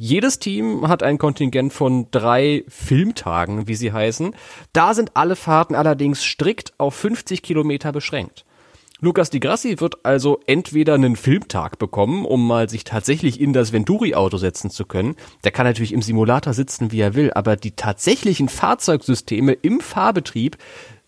Jedes 0.00 0.38
Team 0.38 0.86
hat 0.86 1.02
ein 1.02 1.18
Kontingent 1.18 1.72
von 1.72 2.06
drei 2.12 2.62
Filmtagen, 2.68 3.66
wie 3.66 3.74
sie 3.74 3.92
heißen. 3.92 4.32
Da 4.72 4.94
sind 4.94 5.16
alle 5.16 5.34
Fahrten 5.34 5.74
allerdings 5.74 6.22
strikt 6.22 6.72
auf 6.78 6.94
50 6.94 7.42
Kilometer 7.42 7.90
beschränkt. 7.90 8.44
Lukas 9.00 9.30
Di 9.30 9.40
Grassi 9.40 9.80
wird 9.80 10.04
also 10.04 10.38
entweder 10.46 10.94
einen 10.94 11.16
Filmtag 11.16 11.80
bekommen, 11.80 12.24
um 12.26 12.46
mal 12.46 12.68
sich 12.68 12.84
tatsächlich 12.84 13.40
in 13.40 13.52
das 13.52 13.72
Venturi-Auto 13.72 14.36
setzen 14.36 14.70
zu 14.70 14.84
können. 14.84 15.16
Der 15.42 15.50
kann 15.50 15.66
natürlich 15.66 15.92
im 15.92 16.02
Simulator 16.02 16.52
sitzen, 16.52 16.92
wie 16.92 17.00
er 17.00 17.16
will, 17.16 17.32
aber 17.32 17.56
die 17.56 17.72
tatsächlichen 17.72 18.48
Fahrzeugsysteme 18.48 19.52
im 19.52 19.80
Fahrbetrieb 19.80 20.58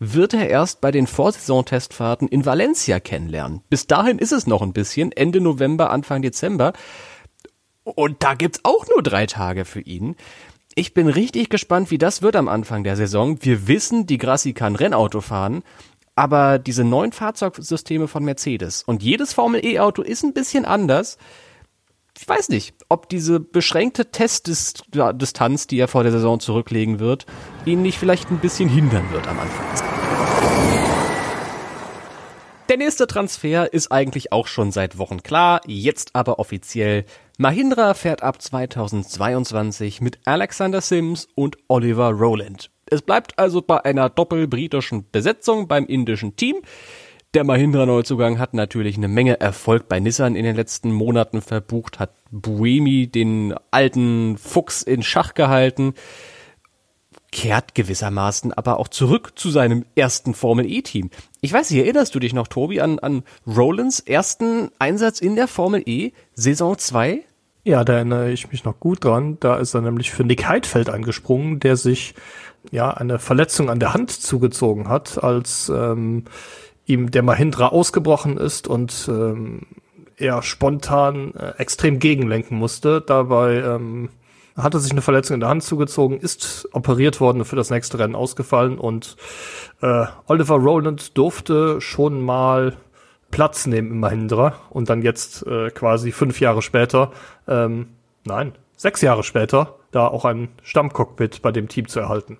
wird 0.00 0.34
er 0.34 0.48
erst 0.48 0.80
bei 0.80 0.90
den 0.90 1.06
Vorsaisontestfahrten 1.06 2.26
in 2.26 2.44
Valencia 2.44 2.98
kennenlernen. 2.98 3.60
Bis 3.68 3.86
dahin 3.86 4.18
ist 4.18 4.32
es 4.32 4.48
noch 4.48 4.62
ein 4.62 4.72
bisschen, 4.72 5.12
Ende 5.12 5.40
November, 5.40 5.90
Anfang 5.90 6.22
Dezember. 6.22 6.72
Und 7.84 8.22
da 8.22 8.34
gibt's 8.34 8.60
auch 8.62 8.86
nur 8.88 9.02
drei 9.02 9.26
Tage 9.26 9.64
für 9.64 9.80
ihn. 9.80 10.16
Ich 10.74 10.94
bin 10.94 11.08
richtig 11.08 11.48
gespannt, 11.48 11.90
wie 11.90 11.98
das 11.98 12.22
wird 12.22 12.36
am 12.36 12.48
Anfang 12.48 12.84
der 12.84 12.96
Saison. 12.96 13.38
Wir 13.42 13.66
wissen, 13.66 14.06
die 14.06 14.18
Grassi 14.18 14.52
kann 14.52 14.76
Rennauto 14.76 15.20
fahren 15.20 15.62
aber 16.20 16.58
diese 16.58 16.84
neuen 16.84 17.12
Fahrzeugsysteme 17.12 18.06
von 18.06 18.22
Mercedes 18.22 18.82
und 18.82 19.02
jedes 19.02 19.32
Formel 19.32 19.64
E-Auto 19.64 20.02
ist 20.02 20.22
ein 20.22 20.34
bisschen 20.34 20.66
anders. 20.66 21.16
Ich 22.18 22.28
weiß 22.28 22.50
nicht, 22.50 22.74
ob 22.90 23.08
diese 23.08 23.40
beschränkte 23.40 24.10
Testdistanz, 24.10 25.66
die 25.66 25.78
er 25.78 25.88
vor 25.88 26.02
der 26.02 26.12
Saison 26.12 26.38
zurücklegen 26.38 26.98
wird, 26.98 27.24
ihn 27.64 27.80
nicht 27.80 27.98
vielleicht 27.98 28.30
ein 28.30 28.38
bisschen 28.38 28.68
hindern 28.68 29.10
wird 29.10 29.26
am 29.28 29.38
Anfang. 29.38 29.64
Der 32.68 32.76
nächste 32.76 33.06
Transfer 33.06 33.72
ist 33.72 33.90
eigentlich 33.90 34.30
auch 34.30 34.46
schon 34.46 34.72
seit 34.72 34.98
Wochen 34.98 35.22
klar, 35.22 35.62
jetzt 35.66 36.10
aber 36.14 36.38
offiziell. 36.38 37.06
Mahindra 37.40 37.94
fährt 37.94 38.22
ab 38.22 38.42
2022 38.42 40.02
mit 40.02 40.18
Alexander 40.26 40.82
Sims 40.82 41.26
und 41.34 41.56
Oliver 41.68 42.10
Rowland. 42.10 42.70
Es 42.84 43.00
bleibt 43.00 43.38
also 43.38 43.62
bei 43.62 43.82
einer 43.82 44.10
doppelbritischen 44.10 45.06
Besetzung 45.10 45.66
beim 45.66 45.86
indischen 45.86 46.36
Team. 46.36 46.56
Der 47.32 47.44
Mahindra-Neuzugang 47.44 48.38
hat 48.38 48.52
natürlich 48.52 48.98
eine 48.98 49.08
Menge 49.08 49.40
Erfolg 49.40 49.88
bei 49.88 50.00
Nissan 50.00 50.36
in 50.36 50.44
den 50.44 50.54
letzten 50.54 50.92
Monaten 50.92 51.40
verbucht, 51.40 51.98
hat 51.98 52.12
Buemi 52.30 53.06
den 53.06 53.54
alten 53.70 54.36
Fuchs 54.36 54.82
in 54.82 55.02
Schach 55.02 55.32
gehalten, 55.32 55.94
kehrt 57.32 57.74
gewissermaßen 57.74 58.52
aber 58.52 58.78
auch 58.78 58.88
zurück 58.88 59.32
zu 59.36 59.48
seinem 59.48 59.86
ersten 59.94 60.34
Formel-E-Team. 60.34 61.08
Ich 61.40 61.54
weiß 61.54 61.70
nicht, 61.70 61.80
erinnerst 61.80 62.14
du 62.14 62.18
dich 62.18 62.34
noch, 62.34 62.48
Tobi, 62.48 62.82
an, 62.82 62.98
an 62.98 63.22
Rolands 63.46 63.98
ersten 64.00 64.70
Einsatz 64.78 65.22
in 65.22 65.36
der 65.36 65.48
Formel 65.48 65.82
E, 65.86 66.12
Saison 66.34 66.76
2? 66.76 67.24
Ja, 67.70 67.84
da 67.84 67.92
erinnere 67.92 68.32
ich 68.32 68.50
mich 68.50 68.64
noch 68.64 68.80
gut 68.80 69.04
dran. 69.04 69.36
Da 69.38 69.54
ist 69.54 69.74
er 69.74 69.80
nämlich 69.80 70.10
für 70.10 70.24
Nick 70.24 70.48
Heidfeld 70.48 70.90
angesprungen, 70.90 71.60
der 71.60 71.76
sich 71.76 72.16
ja 72.72 72.90
eine 72.90 73.20
Verletzung 73.20 73.70
an 73.70 73.78
der 73.78 73.94
Hand 73.94 74.10
zugezogen 74.10 74.88
hat, 74.88 75.22
als 75.22 75.68
ähm, 75.72 76.24
ihm 76.84 77.12
der 77.12 77.22
Mahindra 77.22 77.68
ausgebrochen 77.68 78.38
ist 78.38 78.66
und 78.66 79.08
ähm, 79.08 79.68
er 80.16 80.42
spontan 80.42 81.32
äh, 81.36 81.50
extrem 81.58 82.00
gegenlenken 82.00 82.58
musste. 82.58 83.00
Dabei 83.00 83.58
ähm, 83.58 84.08
hatte 84.56 84.80
sich 84.80 84.90
eine 84.90 85.00
Verletzung 85.00 85.34
in 85.34 85.40
der 85.40 85.50
Hand 85.50 85.62
zugezogen, 85.62 86.18
ist 86.18 86.68
operiert 86.72 87.20
worden, 87.20 87.44
für 87.44 87.54
das 87.54 87.70
nächste 87.70 88.00
Rennen 88.00 88.16
ausgefallen 88.16 88.78
und 88.78 89.16
äh, 89.80 90.06
Oliver 90.26 90.56
Rowland 90.56 91.16
durfte 91.16 91.80
schon 91.80 92.20
mal 92.20 92.76
Platz 93.30 93.66
nehmen 93.66 93.90
im 93.90 94.00
Mahindra 94.00 94.54
und 94.70 94.90
dann 94.90 95.02
jetzt 95.02 95.46
äh, 95.46 95.70
quasi 95.70 96.12
fünf 96.12 96.40
Jahre 96.40 96.62
später, 96.62 97.12
ähm, 97.46 97.88
nein, 98.24 98.52
sechs 98.76 99.00
Jahre 99.00 99.22
später, 99.22 99.76
da 99.90 100.06
auch 100.08 100.24
ein 100.24 100.48
Stammcockpit 100.62 101.42
bei 101.42 101.52
dem 101.52 101.68
Team 101.68 101.88
zu 101.88 102.00
erhalten. 102.00 102.38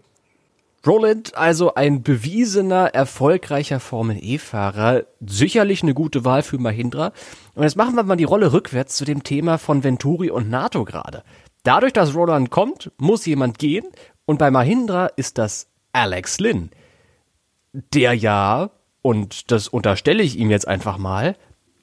Roland, 0.87 1.37
also 1.37 1.75
ein 1.75 2.03
bewiesener, 2.03 2.95
erfolgreicher 2.95 3.81
Formel-E-Fahrer, 3.81 5.05
sicherlich 5.21 5.83
eine 5.83 5.93
gute 5.93 6.25
Wahl 6.25 6.43
für 6.43 6.57
Mahindra. 6.57 7.13
Und 7.55 7.65
jetzt 7.65 7.77
machen 7.77 7.97
wir 7.97 8.03
mal 8.03 8.17
die 8.17 8.25
Rolle 8.25 8.55
rückwärts 8.55 8.97
zu 8.97 9.05
dem 9.05 9.23
Thema 9.23 9.59
von 9.59 9.85
Venturi 9.85 10.31
und 10.31 10.49
NATO 10.49 10.87
gerade. 10.87 11.23
Dadurch, 11.65 11.93
dass 11.93 12.15
Roland 12.15 12.51
kommt, 12.51 12.91
muss 12.97 13.27
jemand 13.27 13.59
gehen 13.59 13.85
und 14.25 14.39
bei 14.39 14.51
Mahindra 14.51 15.07
ist 15.09 15.37
das 15.37 15.69
Alex 15.93 16.41
Lynn, 16.41 16.71
der 17.73 18.15
ja, 18.15 18.71
und 19.03 19.51
das 19.51 19.69
unterstelle 19.69 20.23
ich 20.23 20.39
ihm 20.39 20.51
jetzt 20.51 20.69
einfach 20.69 20.99
mal, 20.99 21.37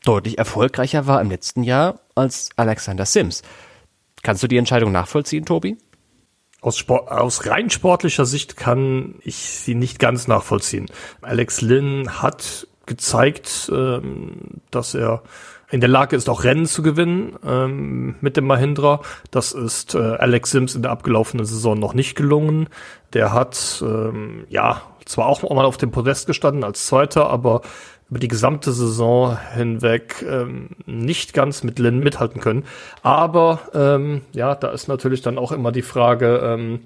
deutlich 0.03 0.37
erfolgreicher 0.37 1.07
war 1.07 1.21
im 1.21 1.29
letzten 1.29 1.63
Jahr 1.63 1.99
als 2.15 2.49
Alexander 2.55 3.05
Sims. 3.05 3.41
Kannst 4.23 4.43
du 4.43 4.47
die 4.47 4.57
Entscheidung 4.57 4.91
nachvollziehen, 4.91 5.45
Tobi? 5.45 5.77
Aus, 6.61 6.77
Sport, 6.77 7.11
aus 7.11 7.45
rein 7.45 7.69
sportlicher 7.69 8.25
Sicht 8.25 8.57
kann 8.57 9.15
ich 9.21 9.35
sie 9.35 9.75
nicht 9.75 9.99
ganz 9.99 10.27
nachvollziehen. 10.27 10.87
Alex 11.21 11.61
Lynn 11.61 12.21
hat 12.21 12.67
gezeigt, 12.85 13.69
ähm, 13.71 14.61
dass 14.71 14.95
er 14.95 15.21
in 15.69 15.81
der 15.81 15.89
Lage 15.89 16.15
ist, 16.15 16.29
auch 16.29 16.43
Rennen 16.43 16.65
zu 16.65 16.81
gewinnen 16.81 17.35
ähm, 17.45 18.15
mit 18.21 18.37
dem 18.37 18.45
Mahindra. 18.45 19.01
Das 19.31 19.51
ist 19.51 19.95
äh, 19.95 19.97
Alex 19.97 20.51
Sims 20.51 20.75
in 20.75 20.81
der 20.81 20.91
abgelaufenen 20.91 21.45
Saison 21.45 21.77
noch 21.77 21.93
nicht 21.93 22.15
gelungen. 22.15 22.69
Der 23.13 23.33
hat 23.33 23.83
ähm, 23.85 24.45
ja 24.49 24.81
zwar 25.05 25.27
auch 25.27 25.41
mal 25.43 25.65
auf 25.65 25.77
dem 25.77 25.91
Podest 25.91 26.27
gestanden 26.27 26.63
als 26.63 26.87
Zweiter, 26.87 27.29
aber 27.29 27.61
über 28.09 28.19
die 28.19 28.29
gesamte 28.29 28.71
Saison 28.71 29.37
hinweg 29.53 30.25
ähm, 30.27 30.69
nicht 30.85 31.33
ganz 31.33 31.63
mit 31.63 31.77
Lynn 31.77 31.99
mithalten 31.99 32.39
können. 32.39 32.63
Aber 33.03 33.59
ähm, 33.73 34.21
ja, 34.31 34.55
da 34.55 34.69
ist 34.69 34.87
natürlich 34.87 35.21
dann 35.21 35.37
auch 35.37 35.51
immer 35.51 35.73
die 35.73 35.81
Frage, 35.81 36.39
ähm, 36.41 36.81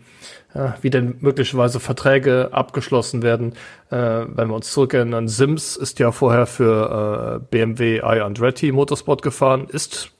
ja, 0.53 0.75
wie 0.81 0.89
denn 0.89 1.15
möglicherweise 1.20 1.79
Verträge 1.79 2.50
abgeschlossen 2.51 3.22
werden. 3.22 3.53
Äh, 3.89 3.98
wenn 3.98 4.50
wir 4.50 4.55
uns 4.55 4.72
zurückerinnern, 4.72 5.27
Sims 5.27 5.75
ist 5.75 6.00
ja 6.00 6.12
vorher 6.12 6.46
für 6.46 7.41
äh, 7.41 7.46
BMW 7.50 7.98
i 7.98 8.22
Andretti 8.22 8.72
Motorsport 8.72 9.22
gefahren, 9.22 9.67
ist 9.70 10.12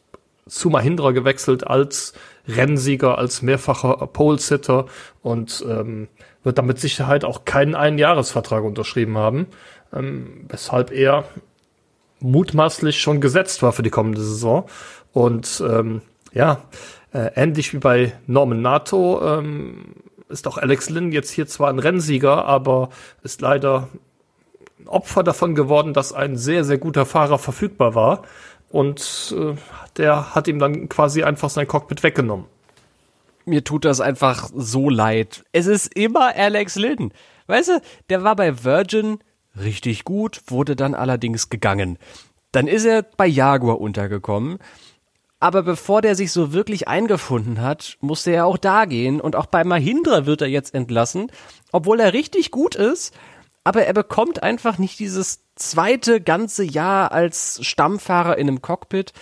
zu 0.47 0.69
Mahindra 0.69 1.11
gewechselt 1.11 1.67
als 1.67 2.13
Rennsieger, 2.47 3.17
als 3.17 3.41
mehrfacher 3.41 4.07
Pole-Sitter 4.07 4.85
und 5.21 5.63
ähm, 5.67 6.07
wird 6.43 6.57
damit 6.57 6.79
Sicherheit 6.79 7.23
auch 7.23 7.45
keinen 7.45 7.75
Einjahresvertrag 7.75 8.63
unterschrieben 8.63 9.17
haben 9.17 9.47
ähm, 9.93 10.45
weshalb 10.47 10.91
er 10.91 11.25
mutmaßlich 12.19 13.00
schon 13.00 13.21
gesetzt 13.21 13.63
war 13.63 13.71
für 13.71 13.83
die 13.83 13.89
kommende 13.89 14.21
Saison. 14.21 14.65
Und 15.11 15.63
ähm, 15.67 16.01
ja, 16.33 16.61
äh, 17.13 17.31
ähnlich 17.35 17.73
wie 17.73 17.79
bei 17.79 18.13
Norman 18.27 18.61
Nato 18.61 19.21
ähm, 19.23 19.95
ist 20.31 20.47
auch 20.47 20.57
Alex 20.57 20.89
Lynn 20.89 21.11
jetzt 21.11 21.29
hier 21.29 21.47
zwar 21.47 21.69
ein 21.69 21.79
Rennsieger, 21.79 22.45
aber 22.45 22.89
ist 23.23 23.41
leider 23.41 23.89
Opfer 24.85 25.23
davon 25.23 25.55
geworden, 25.55 25.93
dass 25.93 26.13
ein 26.13 26.38
sehr, 26.38 26.63
sehr 26.63 26.77
guter 26.77 27.05
Fahrer 27.05 27.38
verfügbar 27.38 27.95
war. 27.95 28.23
Und 28.69 29.35
äh, 29.38 29.55
der 29.97 30.33
hat 30.33 30.47
ihm 30.47 30.59
dann 30.59 30.89
quasi 30.89 31.23
einfach 31.23 31.50
sein 31.50 31.67
Cockpit 31.67 32.03
weggenommen. 32.03 32.45
Mir 33.45 33.63
tut 33.63 33.85
das 33.85 34.00
einfach 34.00 34.50
so 34.55 34.89
leid. 34.89 35.43
Es 35.51 35.67
ist 35.67 35.95
immer 35.95 36.35
Alex 36.35 36.75
Lynn. 36.75 37.11
Weißt 37.47 37.69
du, 37.69 37.81
der 38.09 38.23
war 38.23 38.35
bei 38.35 38.63
Virgin 38.63 39.19
richtig 39.59 40.05
gut, 40.05 40.41
wurde 40.47 40.75
dann 40.75 40.95
allerdings 40.95 41.50
gegangen. 41.50 41.97
Dann 42.51 42.67
ist 42.67 42.85
er 42.85 43.03
bei 43.03 43.27
Jaguar 43.27 43.81
untergekommen. 43.81 44.59
Aber 45.41 45.63
bevor 45.63 46.03
der 46.03 46.15
sich 46.15 46.31
so 46.31 46.53
wirklich 46.53 46.88
eingefunden 46.88 47.62
hat, 47.62 47.98
musste 48.00 48.29
er 48.29 48.45
auch 48.45 48.57
da 48.57 48.86
gehen 48.86 49.19
und 49.19 49.36
auch 49.36 49.48
bei 49.48 49.63
Mahindra 49.63 50.27
wird 50.27 50.41
er 50.41 50.48
jetzt 50.48 50.75
entlassen, 50.75 51.31
obwohl 51.71 52.00
er 52.00 52.13
richtig 52.13 52.51
gut 52.51 52.75
ist, 52.75 53.12
aber 53.63 53.86
er 53.86 53.93
bekommt 53.93 54.43
einfach 54.43 54.77
nicht 54.77 55.00
dieses 55.00 55.39
zweite 55.55 56.21
ganze 56.21 56.63
Jahr 56.63 57.12
als 57.12 57.60
Stammfahrer 57.65 58.38
in 58.38 58.50
einem 58.50 58.62
Cockpit. 58.62 59.13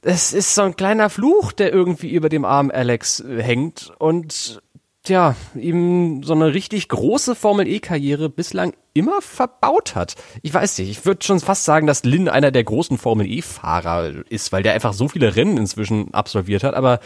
Es 0.00 0.32
ist 0.32 0.54
so 0.54 0.62
ein 0.62 0.76
kleiner 0.76 1.10
Fluch, 1.10 1.52
der 1.52 1.74
irgendwie 1.74 2.10
über 2.10 2.30
dem 2.30 2.46
armen 2.46 2.70
Alex 2.70 3.22
hängt 3.26 3.92
und 3.98 4.62
ja, 5.08 5.36
ihm 5.54 6.22
so 6.22 6.34
eine 6.34 6.54
richtig 6.54 6.88
große 6.88 7.34
Formel-E-Karriere 7.34 8.28
bislang 8.28 8.74
immer 8.94 9.20
verbaut 9.20 9.94
hat. 9.94 10.14
Ich 10.42 10.52
weiß 10.52 10.78
nicht, 10.78 10.90
ich 10.90 11.06
würde 11.06 11.24
schon 11.24 11.40
fast 11.40 11.64
sagen, 11.64 11.86
dass 11.86 12.04
Lin 12.04 12.28
einer 12.28 12.50
der 12.50 12.64
großen 12.64 12.98
Formel-E-Fahrer 12.98 14.24
ist, 14.28 14.52
weil 14.52 14.62
der 14.62 14.74
einfach 14.74 14.92
so 14.92 15.08
viele 15.08 15.36
Rennen 15.36 15.56
inzwischen 15.56 16.12
absolviert 16.14 16.64
hat, 16.64 16.74
aber 16.74 17.00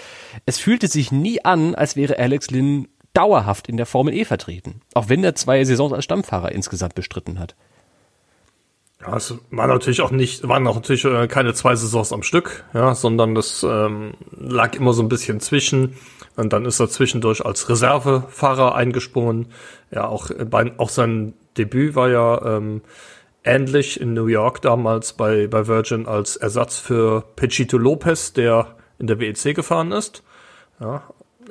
es 0.47 0.59
fühlte 0.59 0.89
sich 0.89 1.13
nie 1.13 1.45
an, 1.45 1.75
als 1.75 1.97
wäre 1.97 2.19
Alex 2.19 2.51
Lin 2.51 2.89
dauerhaft 3.15 3.69
in 3.69 3.77
der 3.77 3.87
Formel 3.87 4.15
E 4.15 4.25
vertreten. 4.25 4.81
Auch 4.95 5.09
wenn 5.09 5.23
er 5.23 5.35
zwei 5.35 5.65
Saisons 5.65 5.93
als 5.93 6.05
Stammfahrer 6.05 6.53
insgesamt 6.53 6.95
bestritten 6.95 7.39
hat. 7.39 7.55
Ja, 9.01 9.17
es 9.17 9.35
war 9.51 9.67
natürlich 9.67 10.01
auch 10.01 10.13
nicht, 10.13 10.47
waren 10.47 10.67
auch 10.67 10.77
natürlich 10.77 11.05
äh, 11.05 11.27
keine 11.27 11.55
zwei 11.55 11.75
Saisons 11.75 12.13
am 12.13 12.23
Stück, 12.23 12.65
ja, 12.73 12.95
sondern 12.95 13.35
das 13.35 13.65
ähm, 13.69 14.15
lag 14.31 14.75
immer 14.77 14.93
so 14.93 15.03
ein 15.03 15.09
bisschen 15.09 15.41
zwischen. 15.41 15.97
Und 16.37 16.53
dann 16.53 16.65
ist 16.65 16.81
er 16.81 16.89
zwischendurch 16.89 17.45
als 17.45 17.69
Reservefahrer 17.69 18.75
eingesprungen. 18.75 19.49
Ja, 19.91 20.09
auch, 20.09 20.31
bei, 20.51 20.73
auch 20.79 20.89
sein 20.89 21.35
Debüt 21.59 21.95
war 21.95 22.09
ja 22.09 22.57
ähm, 22.57 22.81
ähnlich 23.45 24.01
in 24.01 24.15
New 24.15 24.27
York 24.27 24.63
damals 24.63 25.13
bei, 25.13 25.47
bei 25.47 25.67
Virgin 25.67 26.07
als 26.07 26.37
Ersatz 26.37 26.79
für 26.79 27.25
Pechito 27.37 27.77
Lopez, 27.77 28.33
der 28.33 28.77
in 28.99 29.07
der 29.07 29.19
WEC 29.21 29.55
gefahren 29.55 29.93
ist. 29.93 30.23
Ja, 30.81 31.03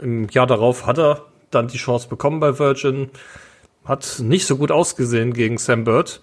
Im 0.01 0.27
Jahr 0.29 0.47
darauf 0.47 0.85
hat 0.85 0.97
er 0.97 1.25
dann 1.51 1.67
die 1.67 1.77
Chance 1.77 2.07
bekommen 2.07 2.39
bei 2.39 2.57
Virgin, 2.57 3.09
hat 3.85 4.19
nicht 4.19 4.47
so 4.47 4.57
gut 4.57 4.71
ausgesehen 4.71 5.33
gegen 5.33 5.57
Sam 5.57 5.83
Bird, 5.83 6.21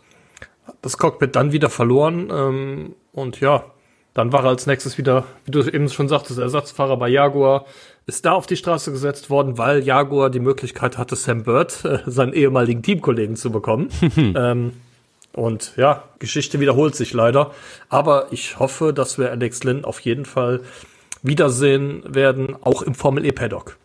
das 0.82 0.98
Cockpit 0.98 1.36
dann 1.36 1.52
wieder 1.52 1.70
verloren 1.70 2.30
ähm, 2.32 2.94
und 3.12 3.40
ja, 3.40 3.64
dann 4.14 4.32
war 4.32 4.44
er 4.44 4.50
als 4.50 4.66
nächstes 4.66 4.98
wieder, 4.98 5.24
wie 5.44 5.50
du 5.50 5.60
eben 5.60 5.88
schon 5.88 6.08
sagtest, 6.08 6.38
Ersatzfahrer 6.38 6.96
bei 6.96 7.08
Jaguar, 7.08 7.66
ist 8.08 8.24
da 8.24 8.32
auf 8.32 8.46
die 8.46 8.56
Straße 8.56 8.90
gesetzt 8.90 9.28
worden, 9.28 9.58
weil 9.58 9.84
Jaguar 9.84 10.30
die 10.30 10.40
Möglichkeit 10.40 10.96
hatte, 10.96 11.14
Sam 11.14 11.42
Bird, 11.42 11.84
äh, 11.84 11.98
seinen 12.06 12.32
ehemaligen 12.32 12.82
Teamkollegen, 12.82 13.36
zu 13.36 13.52
bekommen. 13.52 13.90
ähm, 14.16 14.72
und 15.34 15.74
ja, 15.76 16.04
Geschichte 16.18 16.58
wiederholt 16.58 16.96
sich 16.96 17.12
leider. 17.12 17.52
Aber 17.90 18.28
ich 18.30 18.58
hoffe, 18.58 18.94
dass 18.94 19.18
wir 19.18 19.30
Alex 19.30 19.62
Lynn 19.62 19.84
auf 19.84 20.00
jeden 20.00 20.24
Fall 20.24 20.62
wiedersehen 21.22 22.02
werden, 22.06 22.56
auch 22.62 22.80
im 22.80 22.94
Formel 22.94 23.26
E 23.26 23.32
Paddock. 23.32 23.76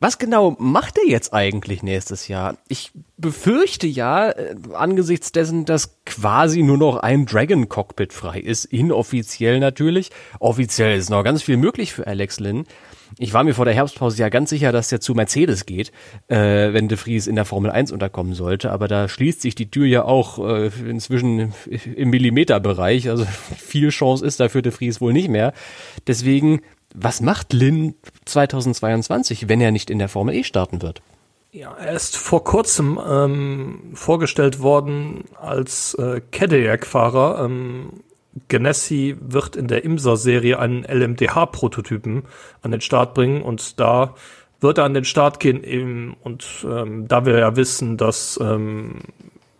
Was 0.00 0.18
genau 0.18 0.56
macht 0.58 0.98
er 0.98 1.08
jetzt 1.08 1.32
eigentlich 1.32 1.82
nächstes 1.82 2.28
Jahr? 2.28 2.56
Ich 2.68 2.90
befürchte 3.16 3.86
ja, 3.86 4.30
äh, 4.30 4.54
angesichts 4.74 5.32
dessen, 5.32 5.64
dass 5.64 5.96
quasi 6.04 6.62
nur 6.62 6.76
noch 6.78 6.98
ein 6.98 7.24
Dragon 7.24 7.70
Cockpit 7.70 8.12
frei 8.12 8.40
ist, 8.40 8.66
inoffiziell 8.66 9.60
natürlich. 9.60 10.10
Offiziell 10.40 10.98
ist 10.98 11.08
noch 11.08 11.22
ganz 11.22 11.42
viel 11.42 11.56
möglich 11.56 11.94
für 11.94 12.06
Alex 12.06 12.38
Lynn. 12.38 12.66
Ich 13.22 13.34
war 13.34 13.44
mir 13.44 13.54
vor 13.54 13.66
der 13.66 13.74
Herbstpause 13.74 14.16
ja 14.16 14.30
ganz 14.30 14.48
sicher, 14.48 14.72
dass 14.72 14.88
der 14.88 15.00
zu 15.00 15.14
Mercedes 15.14 15.66
geht, 15.66 15.92
äh, 16.28 16.72
wenn 16.72 16.88
De 16.88 16.96
Vries 16.96 17.26
in 17.26 17.36
der 17.36 17.44
Formel 17.44 17.70
1 17.70 17.92
unterkommen 17.92 18.32
sollte. 18.32 18.72
Aber 18.72 18.88
da 18.88 19.08
schließt 19.08 19.42
sich 19.42 19.54
die 19.54 19.70
Tür 19.70 19.86
ja 19.86 20.04
auch 20.04 20.38
äh, 20.38 20.70
inzwischen 20.88 21.52
im 21.94 22.08
Millimeterbereich. 22.10 23.10
Also 23.10 23.26
viel 23.58 23.90
Chance 23.90 24.24
ist 24.24 24.40
dafür 24.40 24.62
De 24.62 24.72
Vries 24.72 25.02
wohl 25.02 25.12
nicht 25.12 25.28
mehr. 25.28 25.52
Deswegen 26.06 26.62
was 26.94 27.20
macht 27.20 27.52
Lin 27.52 27.94
2022, 28.24 29.48
wenn 29.48 29.60
er 29.60 29.70
nicht 29.70 29.90
in 29.90 29.98
der 29.98 30.08
Formel 30.08 30.34
E 30.34 30.42
starten 30.42 30.82
wird? 30.82 31.02
Ja, 31.52 31.72
er 31.74 31.92
ist 31.92 32.16
vor 32.16 32.44
kurzem 32.44 32.98
ähm, 33.06 33.92
vorgestellt 33.94 34.60
worden 34.60 35.24
als 35.40 35.94
äh, 35.94 36.20
Cadillac-Fahrer. 36.32 37.44
Ähm, 37.44 37.90
Genesi 38.48 39.16
wird 39.20 39.56
in 39.56 39.68
der 39.68 39.84
Imsa-Serie 39.84 40.58
einen 40.58 40.84
LMDH-Prototypen 40.84 42.24
an 42.62 42.70
den 42.70 42.80
Start 42.80 43.14
bringen 43.14 43.42
und 43.42 43.80
da 43.80 44.14
wird 44.60 44.78
er 44.78 44.84
an 44.84 44.94
den 44.94 45.04
Start 45.04 45.40
gehen 45.40 45.64
eben, 45.64 46.16
und 46.22 46.66
ähm, 46.68 47.08
da 47.08 47.24
wir 47.24 47.38
ja 47.38 47.56
wissen, 47.56 47.96
dass 47.96 48.38
ähm, 48.42 49.00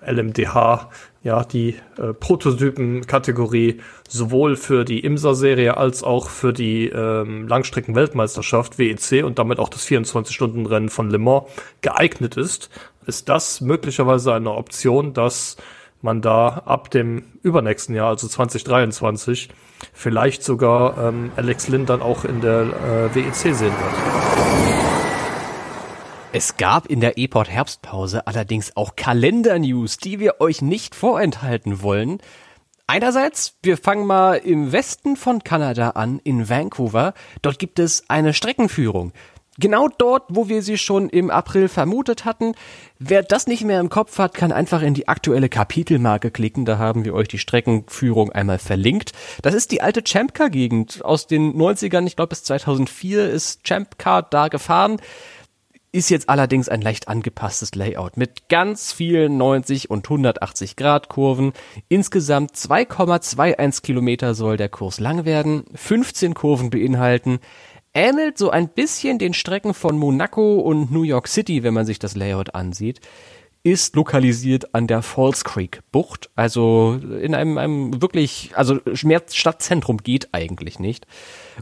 LMDH 0.04 0.90
ja 1.22 1.44
die 1.44 1.76
äh, 1.99 2.12
Prototypen-Kategorie 2.14 3.80
sowohl 4.08 4.56
für 4.56 4.84
die 4.84 5.00
Imsa-Serie 5.00 5.76
als 5.76 6.02
auch 6.02 6.28
für 6.28 6.52
die 6.52 6.88
ähm, 6.88 7.46
Langstrecken-Weltmeisterschaft 7.49 8.78
WEC 8.78 9.25
und 9.25 9.38
damit 9.38 9.58
auch 9.58 9.68
das 9.68 9.87
24-Stunden-Rennen 9.87 10.88
von 10.88 11.10
Le 11.10 11.18
Mans 11.18 11.44
geeignet 11.82 12.37
ist, 12.37 12.70
ist 13.06 13.28
das 13.28 13.60
möglicherweise 13.60 14.34
eine 14.34 14.52
Option, 14.52 15.12
dass 15.12 15.56
man 16.02 16.23
da 16.23 16.62
ab 16.64 16.90
dem 16.90 17.25
übernächsten 17.42 17.95
Jahr, 17.95 18.09
also 18.09 18.28
2023, 18.28 19.49
vielleicht 19.92 20.42
sogar 20.42 20.99
ähm, 20.99 21.33
Alex 21.37 21.69
Lynn 21.69 21.87
dann 21.87 22.02
auch 22.02 22.25
in 22.25 22.40
der 22.40 22.62
äh, 22.62 23.14
WEC 23.14 23.35
sehen 23.35 23.61
wird. 23.61 24.71
Es 26.33 26.57
gab 26.57 26.87
in 26.87 27.00
der 27.00 27.19
E-Port 27.19 27.50
Herbstpause 27.50 28.26
allerdings 28.26 28.76
auch 28.76 28.95
Kalender-News, 28.95 29.97
die 29.97 30.21
wir 30.21 30.40
euch 30.40 30.62
nicht 30.62 30.95
vorenthalten 30.95 31.83
wollen. 31.83 32.19
Einerseits, 32.87 33.57
wir 33.62 33.76
fangen 33.76 34.07
mal 34.07 34.37
im 34.37 34.73
Westen 34.73 35.16
von 35.16 35.45
Kanada 35.45 35.90
an, 35.90 36.21
in 36.23 36.49
Vancouver. 36.49 37.14
Dort 37.42 37.59
gibt 37.59 37.78
es 37.78 38.09
eine 38.09 38.33
Streckenführung. 38.33 39.12
Genau 39.60 39.88
dort, 39.88 40.24
wo 40.30 40.48
wir 40.48 40.62
sie 40.62 40.78
schon 40.78 41.10
im 41.10 41.30
April 41.30 41.68
vermutet 41.68 42.24
hatten. 42.24 42.54
Wer 42.98 43.22
das 43.22 43.46
nicht 43.46 43.62
mehr 43.62 43.78
im 43.78 43.90
Kopf 43.90 44.18
hat, 44.18 44.32
kann 44.32 44.52
einfach 44.52 44.80
in 44.80 44.94
die 44.94 45.06
aktuelle 45.06 45.50
Kapitelmarke 45.50 46.30
klicken. 46.30 46.64
Da 46.64 46.78
haben 46.78 47.04
wir 47.04 47.14
euch 47.14 47.28
die 47.28 47.38
Streckenführung 47.38 48.32
einmal 48.32 48.58
verlinkt. 48.58 49.12
Das 49.42 49.54
ist 49.54 49.70
die 49.70 49.82
alte 49.82 50.02
Champcar-Gegend 50.04 51.04
aus 51.04 51.26
den 51.26 51.54
90ern. 51.54 52.06
Ich 52.06 52.16
glaube, 52.16 52.30
bis 52.30 52.42
2004 52.44 53.30
ist 53.30 53.68
Champcar 53.68 54.23
da 54.23 54.49
gefahren. 54.49 54.96
Ist 55.92 56.08
jetzt 56.08 56.28
allerdings 56.28 56.68
ein 56.68 56.82
leicht 56.82 57.08
angepasstes 57.08 57.75
Layout 57.75 58.16
mit 58.16 58.49
ganz 58.49 58.92
vielen 58.92 59.36
90 59.36 59.90
und 59.90 60.06
180 60.06 60.76
Grad 60.76 61.08
Kurven. 61.08 61.52
Insgesamt 61.88 62.52
2,21 62.52 63.82
Kilometer 63.82 64.34
soll 64.34 64.56
der 64.56 64.68
Kurs 64.68 65.00
lang 65.00 65.25
werden, 65.25 65.64
15 65.75 66.34
Kurven 66.34 66.70
beinhalten. 66.70 67.40
Ähnelt 67.92 68.38
so 68.38 68.50
ein 68.50 68.68
bisschen 68.68 69.18
den 69.18 69.34
Strecken 69.34 69.74
von 69.74 69.98
Monaco 69.98 70.60
und 70.60 70.92
New 70.92 71.02
York 71.02 71.28
City, 71.28 71.62
wenn 71.62 71.74
man 71.74 71.86
sich 71.86 71.98
das 71.98 72.14
Layout 72.14 72.54
ansieht 72.54 73.00
ist 73.62 73.94
lokalisiert 73.94 74.74
an 74.74 74.86
der 74.86 75.02
Falls 75.02 75.44
Creek 75.44 75.80
Bucht, 75.92 76.30
also 76.34 76.98
in 77.20 77.34
einem, 77.34 77.58
einem 77.58 78.00
wirklich, 78.00 78.52
also 78.54 78.78
mehr 79.02 79.22
Stadtzentrum 79.30 79.98
geht 79.98 80.30
eigentlich 80.32 80.78
nicht. 80.78 81.06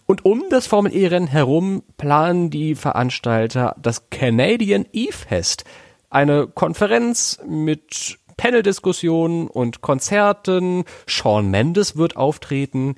Und 0.06 0.24
um 0.24 0.44
das 0.50 0.66
Formel 0.68 0.94
E 0.94 1.08
Rennen 1.08 1.26
herum 1.26 1.82
planen 1.96 2.50
die 2.50 2.76
Veranstalter 2.76 3.74
das 3.82 4.10
Canadian 4.10 4.86
E-Fest, 4.92 5.64
eine 6.08 6.46
Konferenz 6.46 7.40
mit 7.46 8.18
Panel-Diskussionen 8.36 9.48
und 9.48 9.80
Konzerten. 9.80 10.84
Sean 11.08 11.50
Mendes 11.50 11.96
wird 11.96 12.16
auftreten. 12.16 12.94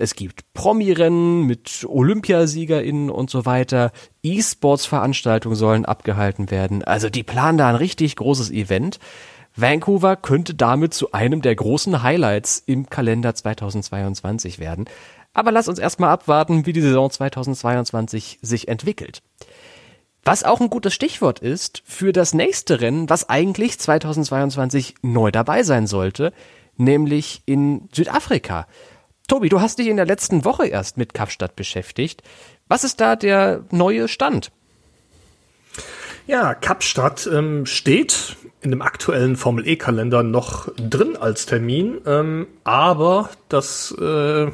Es 0.00 0.14
gibt 0.14 0.54
Promi-Rennen 0.54 1.44
mit 1.44 1.84
OlympiasiegerInnen 1.86 3.10
und 3.10 3.28
so 3.28 3.44
weiter. 3.44 3.92
E-Sports-Veranstaltungen 4.22 5.56
sollen 5.56 5.84
abgehalten 5.84 6.50
werden. 6.50 6.82
Also 6.82 7.10
die 7.10 7.22
planen 7.22 7.58
da 7.58 7.68
ein 7.68 7.74
richtig 7.74 8.16
großes 8.16 8.50
Event. 8.50 8.98
Vancouver 9.56 10.16
könnte 10.16 10.54
damit 10.54 10.94
zu 10.94 11.12
einem 11.12 11.42
der 11.42 11.54
großen 11.54 12.02
Highlights 12.02 12.62
im 12.64 12.88
Kalender 12.88 13.34
2022 13.34 14.58
werden. 14.58 14.86
Aber 15.34 15.52
lass 15.52 15.68
uns 15.68 15.78
erstmal 15.78 16.10
abwarten, 16.10 16.64
wie 16.64 16.72
die 16.72 16.80
Saison 16.80 17.10
2022 17.10 18.38
sich 18.40 18.68
entwickelt. 18.68 19.22
Was 20.24 20.44
auch 20.44 20.62
ein 20.62 20.70
gutes 20.70 20.94
Stichwort 20.94 21.40
ist 21.40 21.82
für 21.84 22.14
das 22.14 22.32
nächste 22.32 22.80
Rennen, 22.80 23.10
was 23.10 23.28
eigentlich 23.28 23.78
2022 23.78 24.94
neu 25.02 25.30
dabei 25.30 25.62
sein 25.62 25.86
sollte, 25.86 26.32
nämlich 26.78 27.42
in 27.44 27.90
Südafrika. 27.92 28.66
Tobi, 29.30 29.48
du 29.48 29.60
hast 29.60 29.78
dich 29.78 29.86
in 29.86 29.96
der 29.96 30.06
letzten 30.06 30.44
Woche 30.44 30.66
erst 30.66 30.96
mit 30.96 31.14
Kapstadt 31.14 31.54
beschäftigt. 31.54 32.24
Was 32.66 32.82
ist 32.82 33.00
da 33.00 33.14
der 33.14 33.62
neue 33.70 34.08
Stand? 34.08 34.50
Ja, 36.26 36.52
Kapstadt 36.52 37.30
ähm, 37.32 37.64
steht 37.64 38.34
in 38.60 38.70
dem 38.70 38.82
aktuellen 38.82 39.36
Formel 39.36 39.68
E-Kalender 39.68 40.24
noch 40.24 40.68
drin 40.76 41.16
als 41.16 41.46
Termin, 41.46 42.00
ähm, 42.06 42.48
aber 42.64 43.30
das 43.48 43.92
äh, 43.92 44.50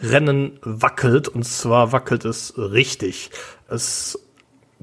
Rennen 0.00 0.60
wackelt 0.62 1.26
und 1.26 1.42
zwar 1.42 1.90
wackelt 1.90 2.24
es 2.24 2.56
richtig. 2.56 3.32
Es 3.68 4.20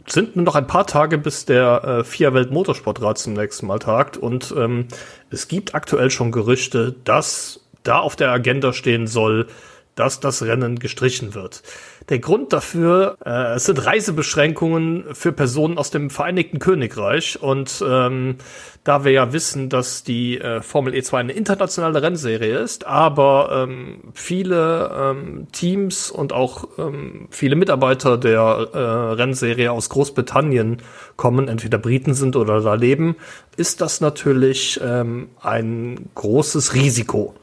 sind 0.05 0.35
nur 0.35 0.43
noch 0.43 0.55
ein 0.55 0.67
paar 0.67 0.85
Tage, 0.85 1.17
bis 1.17 1.45
der 1.45 1.83
äh, 1.85 2.03
FIA 2.03 2.33
Welt 2.33 2.51
Motorsportrat 2.51 3.19
zum 3.19 3.31
nächsten 3.35 3.67
Mal 3.67 3.79
tagt 3.79 4.17
und 4.17 4.53
ähm, 4.57 4.89
es 5.29 5.47
gibt 5.47 5.75
aktuell 5.75 6.11
schon 6.11 6.33
Gerüchte, 6.33 6.93
dass 7.05 7.62
da 7.83 7.99
auf 7.99 8.15
der 8.15 8.31
Agenda 8.31 8.73
stehen 8.73 9.07
soll, 9.07 9.47
dass 9.95 10.19
das 10.19 10.41
Rennen 10.41 10.79
gestrichen 10.79 11.35
wird. 11.35 11.61
Der 12.09 12.19
Grund 12.19 12.51
dafür, 12.51 13.17
äh, 13.23 13.53
es 13.53 13.65
sind 13.65 13.85
Reisebeschränkungen 13.85 15.05
für 15.13 15.31
Personen 15.31 15.77
aus 15.77 15.91
dem 15.91 16.09
Vereinigten 16.09 16.59
Königreich 16.59 17.41
und 17.41 17.83
ähm, 17.87 18.37
da 18.83 19.05
wir 19.05 19.11
ja 19.11 19.31
wissen, 19.31 19.69
dass 19.69 20.03
die 20.03 20.39
äh, 20.39 20.61
Formel 20.61 20.93
E2 20.93 21.17
eine 21.17 21.31
internationale 21.33 22.01
Rennserie 22.01 22.57
ist, 22.57 22.85
aber 22.85 23.65
ähm, 23.67 24.11
viele 24.13 24.91
ähm, 24.93 25.47
Teams 25.51 26.11
und 26.11 26.33
auch 26.33 26.67
ähm, 26.77 27.27
viele 27.29 27.55
Mitarbeiter 27.55 28.17
der 28.17 28.69
äh, 28.73 28.77
Rennserie 28.77 29.71
aus 29.71 29.89
Großbritannien 29.89 30.81
kommen, 31.15 31.47
entweder 31.47 31.77
Briten 31.77 32.13
sind 32.13 32.35
oder 32.35 32.61
da 32.61 32.73
leben, 32.73 33.15
ist 33.55 33.79
das 33.79 34.01
natürlich 34.01 34.81
ähm, 34.83 35.29
ein 35.39 36.09
großes 36.15 36.73
Risiko 36.73 37.35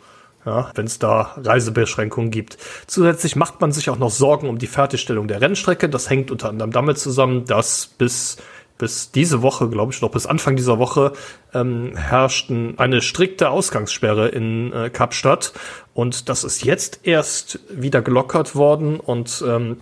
ja, 0.47 0.71
wenn 0.75 0.87
es 0.87 0.99
da 0.99 1.35
Reisebeschränkungen 1.37 2.31
gibt. 2.31 2.57
Zusätzlich 2.87 3.37
macht 3.37 3.61
man 3.61 3.73
sich 3.73 3.91
auch 3.91 3.99
noch 3.99 4.11
Sorgen 4.11 4.49
um 4.49 4.59
die 4.59 4.67
Fertigstellung 4.67 5.29
der 5.29 5.41
Rennstrecke. 5.41 5.89
Das 5.89 6.09
hängt 6.09 6.31
unter 6.31 6.49
anderem 6.49 6.73
damit 6.73 6.99
zusammen, 6.99 7.45
dass 7.45 7.87
bis 7.87 8.39
bis 8.81 9.13
diese 9.13 9.43
Woche, 9.43 9.69
glaube 9.69 9.93
ich, 9.93 10.01
noch 10.01 10.11
bis 10.11 10.25
Anfang 10.25 10.57
dieser 10.57 10.79
Woche 10.79 11.13
ähm, 11.53 11.95
herrschten 11.97 12.79
eine 12.79 13.03
strikte 13.03 13.51
Ausgangssperre 13.51 14.29
in 14.29 14.73
äh, 14.73 14.89
Kapstadt 14.89 15.53
und 15.93 16.31
das 16.31 16.45
ist 16.45 16.65
jetzt 16.65 17.01
erst 17.03 17.61
wieder 17.69 18.01
gelockert 18.01 18.57
worden 18.57 18.99
und 18.99 19.45
ähm, 19.47 19.77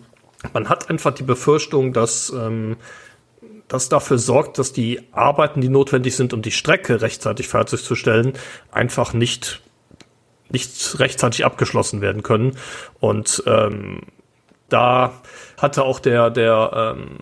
man 0.53 0.69
hat 0.69 0.91
einfach 0.91 1.15
die 1.15 1.23
Befürchtung, 1.23 1.93
dass 1.93 2.31
ähm, 2.31 2.77
das 3.69 3.89
dafür 3.89 4.19
sorgt, 4.19 4.59
dass 4.59 4.73
die 4.73 5.01
Arbeiten, 5.13 5.61
die 5.61 5.69
notwendig 5.69 6.17
sind, 6.17 6.33
um 6.33 6.43
die 6.43 6.51
Strecke 6.51 7.01
rechtzeitig 7.01 7.47
fertigzustellen, 7.47 8.33
einfach 8.73 9.13
nicht 9.13 9.63
nicht 10.51 10.99
rechtzeitig 10.99 11.45
abgeschlossen 11.45 12.01
werden 12.01 12.23
können. 12.23 12.57
Und 13.01 13.43
ähm, 13.47 14.01
Da 14.69 15.13
hatte 15.57 15.83
auch 15.85 15.99
der, 15.99 16.31
der, 16.31 16.95
ähm, 16.97 17.19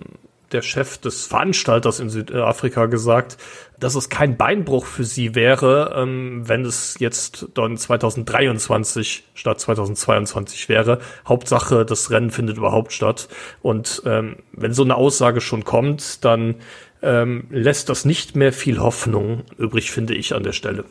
der 0.52 0.62
Chef 0.62 0.98
des 0.98 1.26
Veranstalters 1.26 2.00
in 2.00 2.10
Südafrika 2.10 2.86
gesagt, 2.86 3.36
dass 3.78 3.94
es 3.94 4.08
kein 4.08 4.36
Beinbruch 4.36 4.86
für 4.86 5.04
sie 5.04 5.34
wäre, 5.34 5.94
ähm, 5.96 6.48
wenn 6.48 6.64
es 6.64 6.96
jetzt 6.98 7.48
dann 7.54 7.76
2023 7.76 9.24
statt 9.34 9.60
2022 9.60 10.68
wäre. 10.68 10.98
Hauptsache, 11.26 11.84
das 11.84 12.10
Rennen 12.10 12.30
findet 12.30 12.56
überhaupt 12.58 12.92
statt. 12.92 13.28
Und 13.62 14.02
ähm, 14.06 14.36
wenn 14.52 14.72
so 14.72 14.82
eine 14.82 14.96
Aussage 14.96 15.40
schon 15.40 15.64
kommt, 15.64 16.24
dann 16.24 16.56
ähm, 17.02 17.46
lässt 17.50 17.88
das 17.88 18.04
nicht 18.04 18.34
mehr 18.34 18.52
viel 18.52 18.80
Hoffnung 18.80 19.44
übrig, 19.58 19.90
finde 19.92 20.14
ich, 20.14 20.34
an 20.34 20.42
der 20.42 20.52
Stelle. 20.52 20.84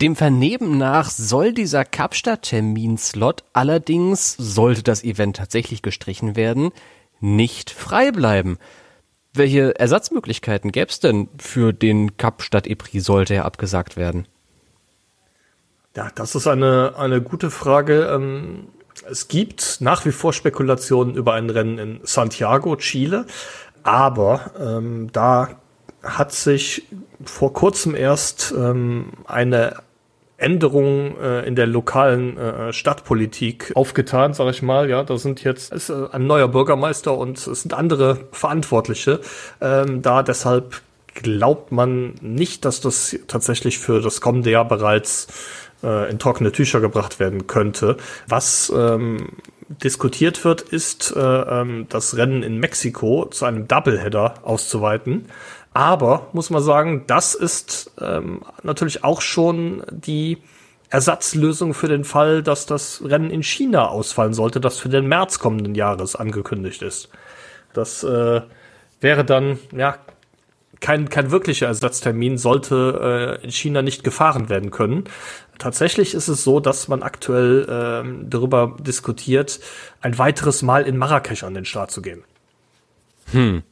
Dem 0.00 0.16
Vernehmen 0.16 0.76
nach 0.76 1.08
soll 1.08 1.52
dieser 1.52 1.84
Kapstadt-Terminslot 1.84 3.44
allerdings, 3.52 4.34
sollte 4.36 4.82
das 4.82 5.04
Event 5.04 5.36
tatsächlich 5.36 5.82
gestrichen 5.82 6.34
werden, 6.34 6.72
nicht 7.20 7.70
frei 7.70 8.10
bleiben. 8.10 8.58
Welche 9.32 9.78
Ersatzmöglichkeiten 9.78 10.72
gäbe 10.72 10.90
es 10.90 11.00
denn 11.00 11.28
für 11.38 11.72
den 11.72 12.16
Kapstadt-Epri, 12.16 13.00
sollte 13.00 13.34
er 13.34 13.44
abgesagt 13.44 13.96
werden? 13.96 14.26
Ja, 15.96 16.10
das 16.14 16.34
ist 16.34 16.48
eine, 16.48 16.94
eine 16.96 17.22
gute 17.22 17.50
Frage. 17.50 18.06
Ähm, 18.12 18.66
es 19.08 19.28
gibt 19.28 19.80
nach 19.80 20.04
wie 20.04 20.12
vor 20.12 20.32
Spekulationen 20.32 21.14
über 21.14 21.34
ein 21.34 21.50
Rennen 21.50 21.78
in 21.78 22.00
Santiago, 22.02 22.76
Chile, 22.76 23.26
aber 23.84 24.50
ähm, 24.58 25.10
da 25.12 25.50
hat 26.02 26.32
sich 26.32 26.86
vor 27.24 27.52
kurzem 27.52 27.94
erst 27.94 28.52
ähm, 28.56 29.12
eine 29.26 29.83
Änderung 30.36 31.16
äh, 31.20 31.46
in 31.46 31.54
der 31.54 31.66
lokalen 31.66 32.36
äh, 32.36 32.72
Stadtpolitik 32.72 33.72
aufgetan, 33.74 34.34
sage 34.34 34.50
ich 34.50 34.62
mal. 34.62 34.90
Ja, 34.90 35.02
da 35.04 35.16
sind 35.16 35.44
jetzt 35.44 35.72
ist, 35.72 35.90
äh, 35.90 36.06
ein 36.12 36.26
neuer 36.26 36.48
Bürgermeister 36.48 37.16
und 37.16 37.38
es 37.38 37.62
sind 37.62 37.72
andere 37.72 38.26
Verantwortliche 38.32 39.20
ähm, 39.60 40.02
da. 40.02 40.22
Deshalb 40.22 40.82
glaubt 41.14 41.70
man 41.70 42.14
nicht, 42.20 42.64
dass 42.64 42.80
das 42.80 43.16
tatsächlich 43.28 43.78
für 43.78 44.00
das 44.00 44.20
kommende 44.20 44.50
Jahr 44.50 44.66
bereits 44.66 45.28
äh, 45.84 46.10
in 46.10 46.18
trockene 46.18 46.50
Tücher 46.50 46.80
gebracht 46.80 47.20
werden 47.20 47.46
könnte. 47.46 47.96
Was 48.26 48.72
ähm, 48.74 49.28
diskutiert 49.68 50.44
wird, 50.44 50.62
ist, 50.62 51.14
äh, 51.16 51.20
ähm, 51.20 51.86
das 51.88 52.16
Rennen 52.16 52.42
in 52.42 52.58
Mexiko 52.58 53.26
zu 53.26 53.44
einem 53.44 53.68
Doubleheader 53.68 54.34
auszuweiten. 54.42 55.26
Aber 55.74 56.28
muss 56.32 56.50
man 56.50 56.62
sagen, 56.62 57.02
das 57.08 57.34
ist 57.34 57.90
ähm, 58.00 58.42
natürlich 58.62 59.02
auch 59.02 59.20
schon 59.20 59.82
die 59.90 60.38
Ersatzlösung 60.88 61.74
für 61.74 61.88
den 61.88 62.04
Fall, 62.04 62.44
dass 62.44 62.64
das 62.66 63.02
Rennen 63.04 63.28
in 63.30 63.42
China 63.42 63.88
ausfallen 63.88 64.34
sollte, 64.34 64.60
das 64.60 64.78
für 64.78 64.88
den 64.88 65.08
März 65.08 65.40
kommenden 65.40 65.74
Jahres 65.74 66.14
angekündigt 66.14 66.80
ist. 66.82 67.08
Das 67.72 68.04
äh, 68.04 68.42
wäre 69.00 69.24
dann 69.24 69.58
ja 69.76 69.98
kein, 70.78 71.08
kein 71.08 71.32
wirklicher 71.32 71.66
Ersatztermin, 71.66 72.38
sollte 72.38 73.40
äh, 73.42 73.44
in 73.44 73.50
China 73.50 73.82
nicht 73.82 74.04
gefahren 74.04 74.48
werden 74.48 74.70
können. 74.70 75.04
Tatsächlich 75.58 76.14
ist 76.14 76.28
es 76.28 76.44
so, 76.44 76.60
dass 76.60 76.86
man 76.86 77.02
aktuell 77.02 77.64
äh, 77.64 78.26
darüber 78.28 78.76
diskutiert, 78.78 79.58
ein 80.00 80.18
weiteres 80.18 80.62
Mal 80.62 80.84
in 80.84 80.98
Marrakesch 80.98 81.42
an 81.42 81.54
den 81.54 81.64
Start 81.64 81.90
zu 81.90 82.00
gehen. 82.00 82.22
Hm 83.32 83.64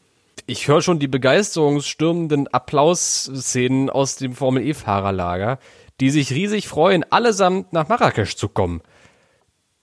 ich 0.47 0.69
höre 0.69 0.83
schon 0.83 0.99
die 0.99 1.09
begeisterungsstürmenden 1.09 2.49
Applausszenen 2.49 3.91
aus 3.91 4.17
dem 4.17 4.35
Formel 4.35 4.67
E-Fahrerlager, 4.67 5.59
die 6.01 6.11
sich 6.11 6.33
riesig 6.33 6.69
freuen, 6.69 7.05
allesamt 7.11 7.73
nach 7.73 7.89
Marrakesch 7.89 8.37
zu 8.37 8.49
kommen. 8.49 8.83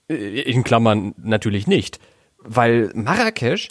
Äh, 0.08 0.42
in 0.42 0.64
Klammern 0.64 1.14
natürlich 1.16 1.66
nicht, 1.66 1.98
weil 2.38 2.90
Marrakesch, 2.94 3.70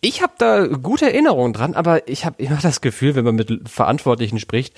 ich 0.00 0.22
habe 0.22 0.34
da 0.38 0.66
gute 0.66 1.06
Erinnerungen 1.06 1.52
dran, 1.52 1.74
aber 1.74 2.08
ich 2.08 2.24
habe 2.24 2.42
immer 2.42 2.58
das 2.62 2.80
Gefühl, 2.80 3.14
wenn 3.14 3.24
man 3.24 3.34
mit 3.34 3.68
Verantwortlichen 3.68 4.38
spricht, 4.38 4.74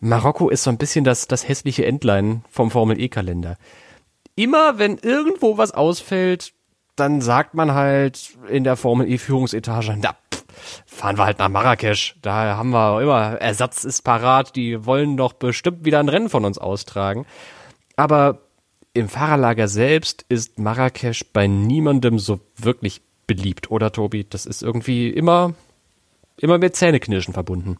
Marokko 0.00 0.50
ist 0.50 0.62
so 0.62 0.70
ein 0.70 0.78
bisschen 0.78 1.04
das, 1.04 1.26
das 1.26 1.48
hässliche 1.48 1.86
Endlein 1.86 2.44
vom 2.50 2.70
Formel 2.70 3.00
E-Kalender. 3.00 3.56
Immer 4.34 4.78
wenn 4.78 4.98
irgendwo 4.98 5.56
was 5.56 5.72
ausfällt, 5.72 6.52
dann 6.96 7.22
sagt 7.22 7.54
man 7.54 7.72
halt 7.72 8.36
in 8.50 8.64
der 8.64 8.76
Formel 8.76 9.10
E-Führungsetage, 9.10 9.96
na, 9.98 10.14
fahren 10.86 11.18
wir 11.18 11.24
halt 11.24 11.38
nach 11.38 11.48
Marrakesch. 11.48 12.16
Da 12.22 12.56
haben 12.56 12.70
wir 12.70 13.02
immer, 13.02 13.40
Ersatz 13.40 13.84
ist 13.84 14.02
parat, 14.02 14.56
die 14.56 14.84
wollen 14.86 15.16
doch 15.16 15.32
bestimmt 15.32 15.84
wieder 15.84 16.00
ein 16.00 16.08
Rennen 16.08 16.28
von 16.28 16.44
uns 16.44 16.58
austragen. 16.58 17.26
Aber 17.96 18.40
im 18.92 19.08
Fahrerlager 19.08 19.68
selbst 19.68 20.24
ist 20.28 20.58
Marrakesch 20.58 21.24
bei 21.32 21.46
niemandem 21.46 22.18
so 22.18 22.40
wirklich 22.56 23.02
beliebt, 23.26 23.70
oder 23.70 23.92
Tobi? 23.92 24.24
Das 24.28 24.46
ist 24.46 24.62
irgendwie 24.62 25.10
immer, 25.10 25.54
immer 26.38 26.58
mit 26.58 26.76
Zähneknirschen 26.76 27.34
verbunden. 27.34 27.78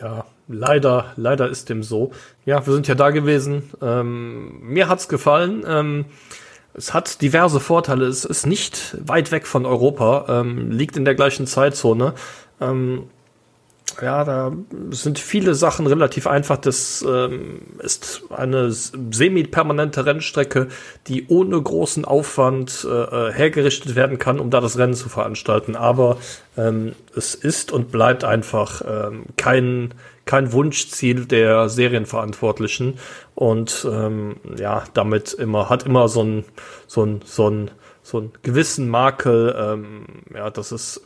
Ja, 0.00 0.24
leider, 0.46 1.12
leider 1.16 1.48
ist 1.48 1.68
dem 1.68 1.82
so. 1.82 2.12
Ja, 2.44 2.64
wir 2.66 2.72
sind 2.72 2.88
ja 2.88 2.94
da 2.94 3.10
gewesen. 3.10 3.70
Ähm, 3.82 4.60
mir 4.60 4.88
hat's 4.88 5.08
gefallen. 5.08 5.64
Ähm, 5.66 6.06
es 6.74 6.94
hat 6.94 7.22
diverse 7.22 7.60
Vorteile. 7.60 8.06
Es 8.06 8.24
ist 8.24 8.46
nicht 8.46 8.96
weit 9.00 9.32
weg 9.32 9.46
von 9.46 9.66
Europa, 9.66 10.26
ähm, 10.28 10.70
liegt 10.70 10.96
in 10.96 11.04
der 11.04 11.14
gleichen 11.14 11.46
Zeitzone. 11.46 12.14
Ähm, 12.60 13.04
ja, 14.00 14.24
da 14.24 14.52
sind 14.90 15.18
viele 15.18 15.54
Sachen 15.54 15.86
relativ 15.86 16.26
einfach. 16.26 16.56
Das 16.58 17.04
ähm, 17.06 17.62
ist 17.80 18.22
eine 18.30 18.70
semi-permanente 18.70 20.06
Rennstrecke, 20.06 20.68
die 21.08 21.26
ohne 21.28 21.60
großen 21.60 22.04
Aufwand 22.04 22.86
äh, 22.88 22.88
äh, 22.88 23.32
hergerichtet 23.32 23.96
werden 23.96 24.18
kann, 24.18 24.38
um 24.38 24.50
da 24.50 24.60
das 24.60 24.78
Rennen 24.78 24.94
zu 24.94 25.08
veranstalten. 25.08 25.74
Aber 25.74 26.18
ähm, 26.56 26.94
es 27.16 27.34
ist 27.34 27.72
und 27.72 27.90
bleibt 27.90 28.24
einfach 28.24 28.82
ähm, 28.86 29.24
kein, 29.36 29.94
kein 30.28 30.52
Wunschziel 30.52 31.24
der 31.24 31.70
Serienverantwortlichen 31.70 32.98
und 33.34 33.88
ähm, 33.90 34.36
ja, 34.58 34.84
damit 34.92 35.32
immer, 35.32 35.70
hat 35.70 35.86
immer 35.86 36.08
so 36.08 36.22
ein, 36.22 36.44
so 36.86 37.02
ein, 37.02 37.22
so 37.24 37.48
ein, 37.48 37.70
so 38.02 38.20
ein 38.20 38.32
gewissen 38.42 38.90
Makel, 38.90 39.56
ähm, 39.58 40.04
ja, 40.34 40.50
das 40.50 40.70
ist 40.70 41.00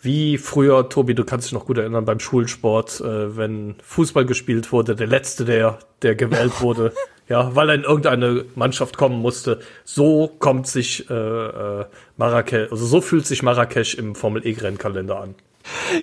wie 0.00 0.38
früher, 0.38 0.88
Tobi, 0.88 1.14
du 1.14 1.22
kannst 1.22 1.46
dich 1.46 1.52
noch 1.52 1.66
gut 1.66 1.78
erinnern, 1.78 2.04
beim 2.04 2.18
Schulsport, 2.18 3.00
äh, 3.00 3.36
wenn 3.36 3.76
Fußball 3.84 4.26
gespielt 4.26 4.72
wurde, 4.72 4.96
der 4.96 5.06
Letzte, 5.06 5.44
der, 5.44 5.78
der 6.02 6.16
gewählt 6.16 6.52
wurde, 6.60 6.92
ja, 7.28 7.54
weil 7.54 7.68
er 7.68 7.76
in 7.76 7.84
irgendeine 7.84 8.44
Mannschaft 8.56 8.98
kommen 8.98 9.20
musste. 9.20 9.60
So 9.84 10.26
kommt 10.40 10.66
sich 10.66 11.08
äh, 11.08 11.14
äh, 11.14 11.84
Marrakesch, 12.16 12.72
also 12.72 12.86
so 12.86 13.00
fühlt 13.00 13.24
sich 13.24 13.44
Marrakesch 13.44 13.94
im 13.94 14.16
Formel 14.16 14.44
E-Rennkalender 14.44 15.20
an. 15.20 15.36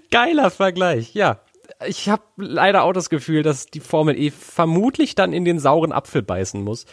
Geiler 0.09 0.51
Vergleich, 0.51 1.13
ja 1.13 1.41
ich 1.85 2.09
habe 2.09 2.23
leider 2.37 2.83
auch 2.83 2.93
das 2.93 3.09
Gefühl, 3.09 3.43
dass 3.43 3.67
die 3.67 3.79
Formel 3.79 4.17
E 4.17 4.31
vermutlich 4.31 5.15
dann 5.15 5.33
in 5.33 5.45
den 5.45 5.59
sauren 5.59 5.91
Apfel 5.91 6.21
beißen 6.21 6.63
muss. 6.63 6.85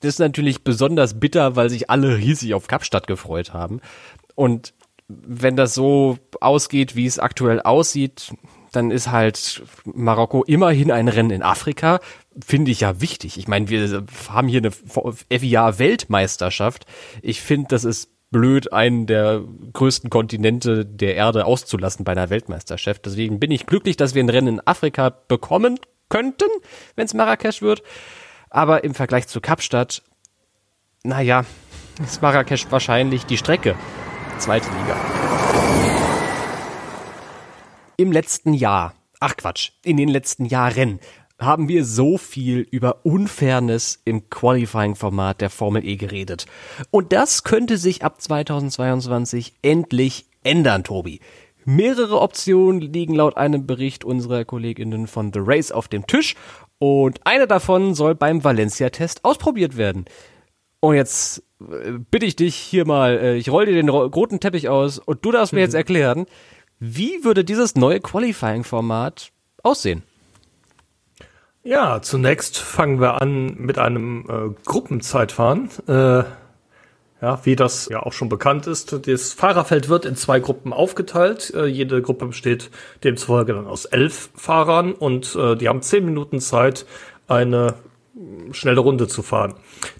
Das 0.00 0.14
ist 0.14 0.18
natürlich 0.18 0.64
besonders 0.64 1.20
bitter, 1.20 1.54
weil 1.54 1.70
sich 1.70 1.90
alle 1.90 2.16
riesig 2.18 2.54
auf 2.54 2.66
Kapstadt 2.66 3.06
gefreut 3.06 3.52
haben. 3.52 3.80
Und 4.34 4.74
wenn 5.08 5.56
das 5.56 5.74
so 5.74 6.18
ausgeht, 6.40 6.96
wie 6.96 7.06
es 7.06 7.18
aktuell 7.18 7.60
aussieht, 7.60 8.32
dann 8.72 8.90
ist 8.90 9.10
halt 9.10 9.62
Marokko 9.84 10.42
immerhin 10.44 10.90
ein 10.90 11.08
Rennen 11.08 11.30
in 11.30 11.42
Afrika. 11.42 12.00
Finde 12.44 12.70
ich 12.70 12.80
ja 12.80 13.00
wichtig. 13.02 13.36
Ich 13.36 13.46
meine, 13.46 13.68
wir 13.68 14.04
haben 14.30 14.48
hier 14.48 14.60
eine 14.60 14.72
FIA-Weltmeisterschaft. 15.30 16.86
Ich 17.20 17.42
finde, 17.42 17.68
das 17.68 17.84
ist 17.84 18.11
blöd, 18.32 18.72
einen 18.72 19.06
der 19.06 19.42
größten 19.72 20.10
Kontinente 20.10 20.84
der 20.84 21.14
Erde 21.14 21.44
auszulassen 21.44 22.04
bei 22.04 22.12
einer 22.12 22.30
Weltmeisterschaft. 22.30 23.06
Deswegen 23.06 23.38
bin 23.38 23.52
ich 23.52 23.66
glücklich, 23.66 23.96
dass 23.96 24.14
wir 24.14 24.24
ein 24.24 24.28
Rennen 24.28 24.54
in 24.54 24.66
Afrika 24.66 25.10
bekommen 25.28 25.78
könnten, 26.08 26.48
wenn 26.96 27.04
es 27.06 27.14
Marrakesch 27.14 27.62
wird. 27.62 27.82
Aber 28.50 28.82
im 28.82 28.94
Vergleich 28.94 29.28
zu 29.28 29.40
Kapstadt, 29.40 30.02
naja, 31.04 31.44
ist 32.02 32.22
Marrakesch 32.22 32.66
wahrscheinlich 32.70 33.24
die 33.26 33.36
Strecke. 33.36 33.76
Zweite 34.38 34.68
Liga. 34.70 34.96
Im 37.96 38.10
letzten 38.10 38.54
Jahr, 38.54 38.94
ach 39.20 39.36
Quatsch, 39.36 39.70
in 39.84 39.96
den 39.96 40.08
letzten 40.08 40.44
Jahren 40.46 40.98
haben 41.44 41.68
wir 41.68 41.84
so 41.84 42.18
viel 42.18 42.66
über 42.70 43.04
Unfairness 43.04 44.00
im 44.04 44.30
Qualifying-Format 44.30 45.40
der 45.40 45.50
Formel 45.50 45.84
E 45.84 45.96
geredet. 45.96 46.46
Und 46.90 47.12
das 47.12 47.44
könnte 47.44 47.78
sich 47.78 48.04
ab 48.04 48.20
2022 48.20 49.54
endlich 49.62 50.26
ändern, 50.44 50.84
Tobi. 50.84 51.20
Mehrere 51.64 52.20
Optionen 52.20 52.80
liegen 52.80 53.14
laut 53.14 53.36
einem 53.36 53.66
Bericht 53.66 54.04
unserer 54.04 54.44
Kolleginnen 54.44 55.06
von 55.06 55.32
The 55.32 55.40
Race 55.42 55.70
auf 55.70 55.88
dem 55.88 56.06
Tisch 56.06 56.34
und 56.78 57.20
eine 57.24 57.46
davon 57.46 57.94
soll 57.94 58.16
beim 58.16 58.42
Valencia-Test 58.42 59.24
ausprobiert 59.24 59.76
werden. 59.76 60.06
Und 60.80 60.96
jetzt 60.96 61.44
äh, 61.60 61.92
bitte 62.10 62.26
ich 62.26 62.34
dich 62.34 62.56
hier 62.56 62.84
mal, 62.84 63.16
äh, 63.18 63.36
ich 63.36 63.50
roll 63.50 63.66
dir 63.66 63.74
den 63.74 63.88
roten 63.88 64.40
Teppich 64.40 64.68
aus 64.68 64.98
und 64.98 65.24
du 65.24 65.30
darfst 65.30 65.52
mir 65.52 65.60
jetzt 65.60 65.74
erklären, 65.74 66.26
wie 66.80 67.22
würde 67.22 67.44
dieses 67.44 67.76
neue 67.76 68.00
Qualifying-Format 68.00 69.30
aussehen? 69.62 70.02
Ja, 71.64 72.02
zunächst 72.02 72.58
fangen 72.58 73.00
wir 73.00 73.22
an 73.22 73.56
mit 73.56 73.78
einem 73.78 74.24
äh, 74.28 74.54
Gruppenzeitfahren. 74.64 75.70
Äh, 75.86 76.24
Ja, 77.20 77.38
wie 77.44 77.54
das 77.54 77.88
ja 77.88 78.02
auch 78.02 78.12
schon 78.12 78.28
bekannt 78.28 78.66
ist. 78.66 79.06
Das 79.06 79.32
Fahrerfeld 79.32 79.88
wird 79.88 80.06
in 80.06 80.16
zwei 80.16 80.40
Gruppen 80.40 80.72
aufgeteilt. 80.72 81.52
Äh, 81.54 81.66
jede 81.66 82.02
Gruppe 82.02 82.26
besteht 82.26 82.70
demzufolge 83.04 83.52
dann 83.54 83.68
aus 83.68 83.84
elf 83.84 84.30
Fahrern 84.34 84.92
und 84.92 85.36
äh, 85.36 85.54
die 85.54 85.68
haben 85.68 85.82
zehn 85.82 86.04
Minuten 86.04 86.40
Zeit, 86.40 86.84
eine 87.28 87.74
schnelle 88.50 88.80
Runde 88.80 89.06
zu 89.06 89.22
fahren. 89.22 89.54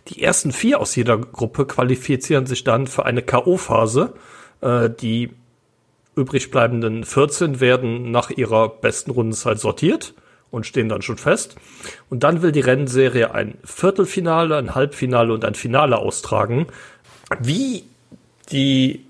Die 0.09 0.21
ersten 0.21 0.51
vier 0.51 0.81
aus 0.81 0.97
jeder 0.97 1.17
Gruppe 1.17 1.65
qualifizieren 1.65 2.47
sich 2.47 2.65
dann 2.65 2.89
für 2.89 3.07
eine 3.07 3.23
K.O.-Phase. 3.23 4.15
Äh, 4.61 4.91
die 4.91 5.31
übrig 6.17 6.51
bleibenden 6.51 7.05
14 7.05 7.61
werden 7.61 8.11
nach 8.11 8.31
ihrer 8.31 8.69
besten 8.69 9.13
Rundenzeit 9.13 9.61
sortiert 9.61 10.15
und 10.53 10.67
stehen 10.67 10.89
dann 10.89 11.03
schon 11.03 11.17
fest. 11.17 11.57
Und 12.09 12.23
dann 12.23 12.43
will 12.43 12.53
die 12.53 12.61
Rennserie 12.61 13.35
ein 13.35 13.59
Viertelfinale, 13.65 14.57
ein 14.57 14.77
Halbfinale 14.77 15.33
und 15.33 15.45
ein 15.45 15.57
Finale 15.57 15.99
austragen. 15.99 16.69
Wie 17.41 17.85
die 18.53 19.05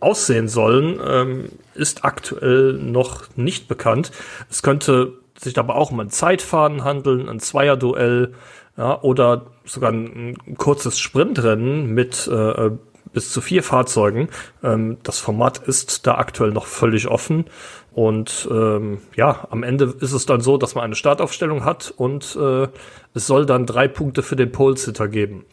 aussehen 0.00 0.48
sollen, 0.48 1.00
ähm, 1.06 1.48
ist 1.74 2.04
aktuell 2.04 2.74
noch 2.74 3.28
nicht 3.36 3.68
bekannt. 3.68 4.10
Es 4.50 4.62
könnte 4.62 5.14
sich 5.38 5.56
aber 5.58 5.76
auch 5.76 5.92
um 5.92 6.00
ein 6.00 6.10
Zeitfahren 6.10 6.84
handeln, 6.84 7.28
ein 7.28 7.38
Zweierduell 7.38 8.34
ja, 8.76 9.00
oder 9.02 9.46
sogar 9.64 9.92
ein, 9.92 10.36
ein 10.46 10.56
kurzes 10.56 10.98
Sprintrennen 10.98 11.86
mit 11.94 12.26
äh, 12.26 12.70
bis 13.12 13.32
zu 13.32 13.40
vier 13.40 13.62
Fahrzeugen. 13.62 14.28
Ähm, 14.62 14.98
das 15.02 15.18
Format 15.18 15.58
ist 15.58 16.06
da 16.06 16.16
aktuell 16.16 16.50
noch 16.50 16.66
völlig 16.66 17.08
offen. 17.08 17.46
Und 17.92 18.48
ähm, 18.50 18.98
ja, 19.16 19.46
am 19.50 19.62
Ende 19.62 19.94
ist 20.00 20.12
es 20.12 20.24
dann 20.24 20.40
so, 20.40 20.56
dass 20.56 20.74
man 20.74 20.84
eine 20.84 20.94
Startaufstellung 20.94 21.64
hat 21.64 21.92
und 21.94 22.36
äh, 22.40 22.68
es 23.14 23.26
soll 23.26 23.44
dann 23.44 23.66
drei 23.66 23.86
Punkte 23.86 24.22
für 24.22 24.36
den 24.36 24.50
Pole-Sitter 24.50 25.08
geben. 25.08 25.44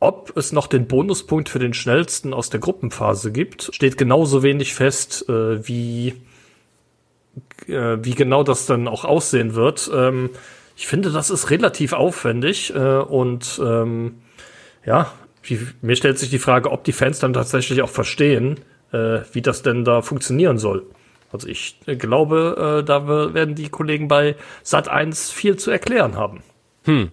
Ob 0.00 0.36
es 0.36 0.50
noch 0.50 0.66
den 0.66 0.88
Bonuspunkt 0.88 1.48
für 1.48 1.58
den 1.58 1.74
schnellsten 1.74 2.34
aus 2.34 2.50
der 2.50 2.58
Gruppenphase 2.58 3.30
gibt, 3.30 3.70
steht 3.72 3.98
genauso 3.98 4.42
wenig 4.42 4.74
fest, 4.74 5.28
äh, 5.28 5.66
wie, 5.68 6.14
äh, 7.68 7.98
wie 8.00 8.14
genau 8.14 8.42
das 8.42 8.66
dann 8.66 8.88
auch 8.88 9.04
aussehen 9.04 9.54
wird. 9.54 9.90
Ähm, 9.94 10.30
ich 10.74 10.88
finde, 10.88 11.12
das 11.12 11.30
ist 11.30 11.50
relativ 11.50 11.92
aufwendig 11.92 12.74
äh, 12.74 12.96
und 12.98 13.60
ähm, 13.62 14.22
ja, 14.84 15.12
mir 15.80 15.96
stellt 15.96 16.18
sich 16.18 16.30
die 16.30 16.38
Frage, 16.38 16.70
ob 16.70 16.84
die 16.84 16.92
Fans 16.92 17.18
dann 17.18 17.32
tatsächlich 17.32 17.82
auch 17.82 17.88
verstehen, 17.88 18.60
äh, 18.92 19.20
wie 19.32 19.42
das 19.42 19.62
denn 19.62 19.84
da 19.84 20.02
funktionieren 20.02 20.58
soll. 20.58 20.86
Also 21.32 21.48
ich 21.48 21.78
äh, 21.86 21.96
glaube, 21.96 22.80
äh, 22.80 22.84
da 22.84 23.06
werden 23.34 23.54
die 23.54 23.68
Kollegen 23.68 24.08
bei 24.08 24.36
Sat 24.62 24.88
1 24.88 25.30
viel 25.30 25.56
zu 25.56 25.70
erklären 25.70 26.16
haben. 26.16 26.42
Hm. 26.84 27.10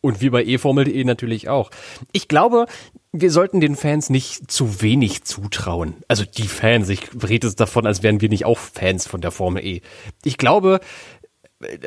Und 0.00 0.20
wie 0.20 0.30
bei 0.30 0.44
eFormel.de 0.44 1.02
natürlich 1.04 1.48
auch. 1.48 1.70
Ich 2.12 2.28
glaube, 2.28 2.66
wir 3.12 3.30
sollten 3.30 3.60
den 3.60 3.76
Fans 3.76 4.10
nicht 4.10 4.50
zu 4.50 4.82
wenig 4.82 5.24
zutrauen. 5.24 5.94
Also 6.08 6.24
die 6.24 6.48
Fans, 6.48 6.88
ich 6.90 7.08
rede 7.26 7.46
es 7.46 7.56
davon, 7.56 7.86
als 7.86 8.02
wären 8.02 8.20
wir 8.20 8.28
nicht 8.28 8.44
auch 8.44 8.58
Fans 8.58 9.06
von 9.06 9.22
der 9.22 9.30
Formel 9.30 9.64
E. 9.64 9.80
Ich 10.22 10.36
glaube, 10.36 10.80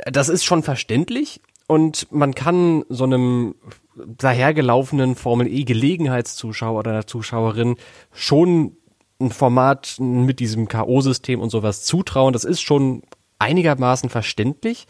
das 0.06 0.30
ist 0.30 0.46
schon 0.46 0.63
verständlich 0.63 1.42
und 1.67 2.12
man 2.12 2.34
kann 2.34 2.84
so 2.89 3.03
einem 3.03 3.56
dahergelaufenen 3.95 5.15
Formel 5.15 5.47
E 5.47 5.63
Gelegenheitszuschauer 5.63 6.80
oder 6.80 7.08
Zuschauerin 7.08 7.75
schon 8.13 8.77
ein 9.19 9.32
Format 9.32 9.95
mit 9.99 10.39
diesem 10.39 10.67
K.O.-System 10.67 11.39
und 11.39 11.49
sowas 11.49 11.84
zutrauen. 11.84 12.34
Das 12.34 12.43
ist 12.43 12.62
schon 12.62 13.01
einigermaßen 13.39 14.10
verständlich. 14.10 14.88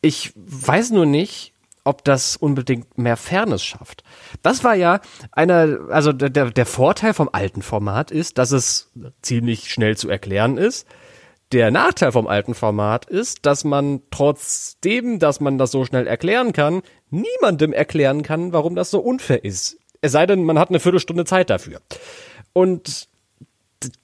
Ich 0.00 0.32
weiß 0.36 0.92
nur 0.92 1.06
nicht, 1.06 1.52
ob 1.82 2.04
das 2.04 2.36
unbedingt 2.36 2.96
mehr 2.96 3.16
Fairness 3.16 3.62
schafft. 3.62 4.04
Das 4.42 4.64
war 4.64 4.74
ja 4.74 5.00
einer, 5.32 5.80
also 5.90 6.12
der, 6.12 6.50
der 6.50 6.66
Vorteil 6.66 7.12
vom 7.12 7.28
alten 7.30 7.62
Format 7.62 8.10
ist, 8.10 8.38
dass 8.38 8.52
es 8.52 8.90
ziemlich 9.20 9.70
schnell 9.70 9.96
zu 9.96 10.08
erklären 10.08 10.56
ist. 10.56 10.86
Der 11.54 11.70
Nachteil 11.70 12.10
vom 12.10 12.26
alten 12.26 12.52
Format 12.52 13.04
ist, 13.04 13.46
dass 13.46 13.62
man 13.62 14.02
trotzdem, 14.10 15.20
dass 15.20 15.38
man 15.38 15.56
das 15.56 15.70
so 15.70 15.84
schnell 15.84 16.08
erklären 16.08 16.52
kann, 16.52 16.82
niemandem 17.10 17.72
erklären 17.72 18.24
kann, 18.24 18.52
warum 18.52 18.74
das 18.74 18.90
so 18.90 18.98
unfair 18.98 19.44
ist. 19.44 19.78
Es 20.00 20.10
sei 20.10 20.26
denn, 20.26 20.42
man 20.42 20.58
hat 20.58 20.70
eine 20.70 20.80
Viertelstunde 20.80 21.24
Zeit 21.24 21.50
dafür. 21.50 21.80
Und 22.52 23.08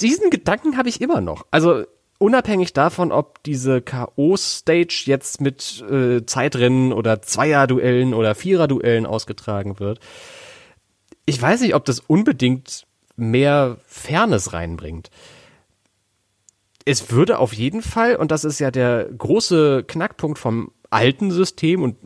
diesen 0.01 0.31
Gedanken 0.31 0.77
habe 0.77 0.89
ich 0.89 1.01
immer 1.01 1.21
noch. 1.21 1.45
Also 1.51 1.87
unabhängig 2.19 2.73
davon, 2.73 3.11
ob 3.11 3.43
diese 3.43 3.83
K.O.-Stage 3.83 5.09
jetzt 5.09 5.41
mit 5.41 5.85
äh, 5.91 6.25
Zeitrennen 6.25 6.93
oder 6.93 7.21
Zweierduellen 7.21 8.15
oder 8.15 8.37
Viererduellen 8.37 9.07
ausgetragen 9.07 9.81
wird, 9.81 9.99
ich 11.27 11.43
weiß 11.43 11.63
nicht, 11.63 11.75
ob 11.75 11.85
das 11.85 11.99
unbedingt 11.99 12.87
mehr 13.17 13.77
Fairness 13.89 14.53
reinbringt. 14.53 15.11
Es 16.91 17.13
würde 17.13 17.39
auf 17.39 17.53
jeden 17.53 17.83
Fall, 17.83 18.17
und 18.17 18.33
das 18.33 18.45
ist 18.45 18.59
ja 18.59 18.73
der 18.73 19.05
große 19.17 19.85
Knackpunkt 19.87 20.41
vom 20.41 20.73
alten 20.91 21.31
System, 21.31 21.85
und 21.85 21.97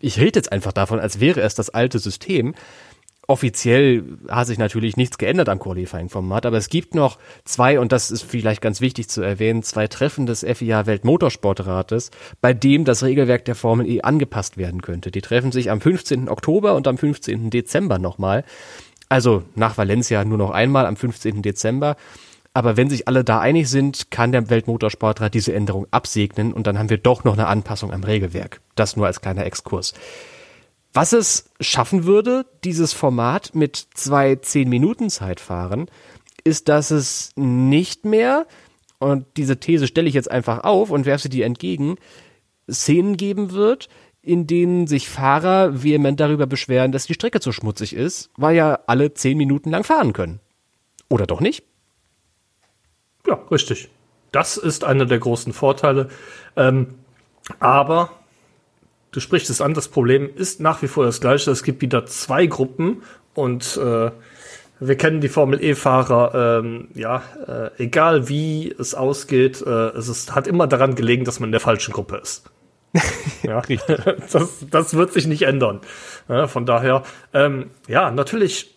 ich 0.00 0.18
rede 0.18 0.38
jetzt 0.38 0.50
einfach 0.50 0.72
davon, 0.72 0.98
als 0.98 1.20
wäre 1.20 1.42
es 1.42 1.54
das 1.54 1.68
alte 1.68 1.98
System, 1.98 2.54
offiziell 3.26 4.02
hat 4.30 4.46
sich 4.46 4.56
natürlich 4.56 4.96
nichts 4.96 5.18
geändert 5.18 5.50
am 5.50 5.58
Qualifying-Format, 5.58 6.46
aber 6.46 6.56
es 6.56 6.70
gibt 6.70 6.94
noch 6.94 7.18
zwei, 7.44 7.78
und 7.78 7.92
das 7.92 8.10
ist 8.10 8.22
vielleicht 8.22 8.62
ganz 8.62 8.80
wichtig 8.80 9.10
zu 9.10 9.20
erwähnen, 9.20 9.62
zwei 9.62 9.88
Treffen 9.88 10.24
des 10.24 10.40
FIA 10.40 10.86
Weltmotorsportrates, 10.86 12.10
bei 12.40 12.54
dem 12.54 12.86
das 12.86 13.02
Regelwerk 13.02 13.44
der 13.44 13.54
Formel 13.54 13.86
E 13.86 14.00
angepasst 14.00 14.56
werden 14.56 14.80
könnte. 14.80 15.10
Die 15.10 15.20
treffen 15.20 15.52
sich 15.52 15.70
am 15.70 15.82
15. 15.82 16.30
Oktober 16.30 16.76
und 16.76 16.88
am 16.88 16.96
15. 16.96 17.50
Dezember 17.50 17.98
nochmal. 17.98 18.44
Also 19.10 19.42
nach 19.54 19.76
Valencia 19.76 20.24
nur 20.24 20.38
noch 20.38 20.50
einmal 20.50 20.86
am 20.86 20.96
15. 20.96 21.42
Dezember. 21.42 21.96
Aber 22.52 22.76
wenn 22.76 22.90
sich 22.90 23.06
alle 23.06 23.22
da 23.22 23.38
einig 23.38 23.68
sind, 23.68 24.10
kann 24.10 24.32
der 24.32 24.50
Weltmotorsportrat 24.50 25.34
diese 25.34 25.52
Änderung 25.52 25.86
absegnen 25.90 26.52
und 26.52 26.66
dann 26.66 26.78
haben 26.78 26.90
wir 26.90 26.98
doch 26.98 27.22
noch 27.24 27.34
eine 27.34 27.46
Anpassung 27.46 27.92
am 27.92 28.02
Regelwerk. 28.02 28.60
Das 28.74 28.96
nur 28.96 29.06
als 29.06 29.20
kleiner 29.20 29.46
Exkurs. 29.46 29.94
Was 30.92 31.12
es 31.12 31.50
schaffen 31.60 32.04
würde, 32.04 32.46
dieses 32.64 32.92
Format 32.92 33.54
mit 33.54 33.76
zwei 33.94 34.32
10-Minuten-Zeitfahren, 34.32 35.86
ist, 36.42 36.68
dass 36.68 36.90
es 36.90 37.30
nicht 37.36 38.04
mehr, 38.04 38.46
und 38.98 39.26
diese 39.36 39.60
These 39.60 39.86
stelle 39.86 40.08
ich 40.08 40.14
jetzt 40.14 40.30
einfach 40.30 40.64
auf 40.64 40.90
und 40.90 41.06
werfe 41.06 41.22
sie 41.22 41.28
dir 41.28 41.46
entgegen, 41.46 41.96
Szenen 42.68 43.16
geben 43.16 43.52
wird, 43.52 43.88
in 44.22 44.46
denen 44.46 44.86
sich 44.86 45.08
Fahrer 45.08 45.82
vehement 45.82 46.18
darüber 46.18 46.46
beschweren, 46.46 46.92
dass 46.92 47.06
die 47.06 47.14
Strecke 47.14 47.40
zu 47.40 47.52
schmutzig 47.52 47.94
ist, 47.94 48.30
weil 48.36 48.56
ja 48.56 48.80
alle 48.86 49.14
10 49.14 49.38
Minuten 49.38 49.70
lang 49.70 49.84
fahren 49.84 50.12
können. 50.12 50.40
Oder 51.08 51.26
doch 51.26 51.40
nicht? 51.40 51.64
Ja, 53.26 53.38
richtig. 53.50 53.90
Das 54.32 54.56
ist 54.56 54.84
einer 54.84 55.06
der 55.06 55.18
großen 55.18 55.52
Vorteile. 55.52 56.08
Ähm, 56.56 56.94
aber 57.58 58.10
du 59.10 59.20
sprichst 59.20 59.50
es 59.50 59.60
an, 59.60 59.74
das 59.74 59.88
Problem 59.88 60.30
ist 60.34 60.60
nach 60.60 60.82
wie 60.82 60.88
vor 60.88 61.04
das 61.04 61.20
gleiche. 61.20 61.50
Es 61.50 61.62
gibt 61.62 61.82
wieder 61.82 62.06
zwei 62.06 62.46
Gruppen 62.46 63.02
und 63.34 63.76
äh, 63.76 64.10
wir 64.82 64.96
kennen 64.96 65.20
die 65.20 65.28
Formel 65.28 65.62
E-Fahrer, 65.62 66.60
ähm, 66.62 66.88
ja, 66.94 67.22
äh, 67.46 67.82
egal 67.82 68.28
wie 68.28 68.74
es 68.78 68.94
ausgeht, 68.94 69.60
äh, 69.60 69.88
es 69.90 70.08
ist, 70.08 70.34
hat 70.34 70.46
immer 70.46 70.66
daran 70.66 70.94
gelegen, 70.94 71.24
dass 71.24 71.38
man 71.38 71.48
in 71.48 71.52
der 71.52 71.60
falschen 71.60 71.92
Gruppe 71.92 72.16
ist. 72.16 72.50
ja, 73.42 73.62
das, 74.32 74.64
das 74.70 74.94
wird 74.94 75.12
sich 75.12 75.26
nicht 75.26 75.42
ändern. 75.42 75.80
Ja, 76.28 76.46
von 76.46 76.64
daher, 76.64 77.02
ähm, 77.34 77.70
ja, 77.88 78.10
natürlich, 78.10 78.74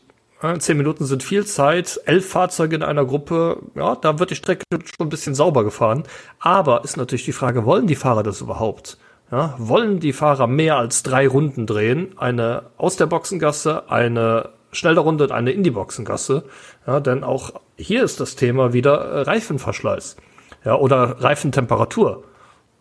zehn 0.59 0.77
Minuten 0.77 1.05
sind 1.05 1.23
viel 1.23 1.45
Zeit, 1.45 2.01
elf 2.05 2.27
Fahrzeuge 2.27 2.75
in 2.75 2.83
einer 2.83 3.05
Gruppe, 3.05 3.59
ja, 3.75 3.95
da 3.95 4.19
wird 4.19 4.31
die 4.31 4.35
Strecke 4.35 4.63
schon 4.71 5.07
ein 5.07 5.09
bisschen 5.09 5.35
sauber 5.35 5.63
gefahren. 5.63 6.03
Aber 6.39 6.83
ist 6.83 6.97
natürlich 6.97 7.25
die 7.25 7.31
Frage, 7.31 7.65
wollen 7.65 7.87
die 7.87 7.95
Fahrer 7.95 8.23
das 8.23 8.41
überhaupt? 8.41 8.97
Ja, 9.31 9.55
wollen 9.57 9.99
die 9.99 10.13
Fahrer 10.13 10.47
mehr 10.47 10.77
als 10.77 11.01
drei 11.01 11.27
Runden 11.27 11.65
drehen? 11.65 12.13
Eine 12.17 12.63
aus 12.77 12.97
der 12.97 13.05
Boxengasse, 13.05 13.89
eine 13.89 14.49
schnelle 14.73 14.99
Runde 14.99 15.23
und 15.23 15.31
eine 15.31 15.51
in 15.51 15.63
die 15.63 15.71
Boxengasse. 15.71 16.43
Ja, 16.85 16.99
denn 16.99 17.23
auch 17.23 17.53
hier 17.77 18.03
ist 18.03 18.19
das 18.19 18.35
Thema 18.35 18.73
wieder 18.73 18.99
äh, 18.99 19.21
Reifenverschleiß. 19.21 20.17
Ja, 20.65 20.75
oder 20.75 21.21
Reifentemperatur, 21.21 22.23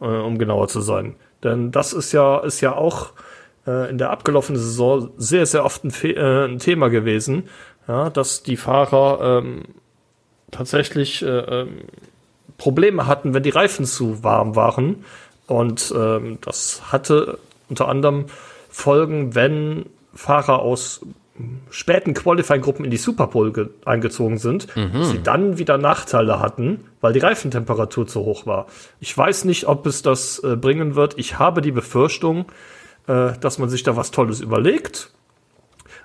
äh, 0.00 0.04
um 0.04 0.38
genauer 0.38 0.68
zu 0.68 0.80
sein. 0.80 1.14
Denn 1.44 1.70
das 1.70 1.92
ist 1.92 2.12
ja, 2.12 2.38
ist 2.40 2.60
ja 2.60 2.74
auch 2.74 3.12
äh, 3.66 3.90
in 3.90 3.98
der 3.98 4.10
abgelaufenen 4.10 4.60
Saison 4.60 5.10
sehr, 5.16 5.46
sehr 5.46 5.64
oft 5.64 5.84
ein, 5.84 5.92
äh, 6.02 6.44
ein 6.46 6.58
Thema 6.58 6.88
gewesen, 6.88 7.48
ja, 7.88 8.10
dass 8.10 8.42
die 8.42 8.56
Fahrer 8.56 9.38
ähm, 9.42 9.62
tatsächlich 10.50 11.22
äh, 11.22 11.26
ähm, 11.26 11.82
Probleme 12.58 13.06
hatten, 13.06 13.34
wenn 13.34 13.42
die 13.42 13.50
Reifen 13.50 13.86
zu 13.86 14.22
warm 14.22 14.54
waren 14.54 15.04
und 15.46 15.92
ähm, 15.96 16.38
das 16.40 16.92
hatte 16.92 17.38
unter 17.68 17.88
anderem 17.88 18.26
Folgen, 18.70 19.34
wenn 19.34 19.86
Fahrer 20.14 20.60
aus 20.60 21.00
späten 21.70 22.14
Qualifying-Gruppen 22.14 22.84
in 22.84 22.90
die 22.90 22.98
Superpole 22.98 23.70
eingezogen 23.84 24.38
sind, 24.38 24.74
mhm. 24.76 25.04
sie 25.04 25.22
dann 25.22 25.58
wieder 25.58 25.78
Nachteile 25.78 26.40
hatten, 26.40 26.84
weil 27.00 27.12
die 27.12 27.20
Reifentemperatur 27.20 28.06
zu 28.06 28.20
hoch 28.20 28.46
war. 28.46 28.66
Ich 29.00 29.16
weiß 29.16 29.46
nicht, 29.46 29.66
ob 29.66 29.86
es 29.86 30.02
das 30.02 30.38
äh, 30.40 30.56
bringen 30.56 30.94
wird. 30.94 31.18
Ich 31.18 31.38
habe 31.38 31.62
die 31.62 31.72
Befürchtung, 31.72 32.46
äh, 33.06 33.32
dass 33.40 33.58
man 33.58 33.68
sich 33.68 33.82
da 33.82 33.96
was 33.96 34.10
Tolles 34.10 34.40
überlegt. 34.40 35.10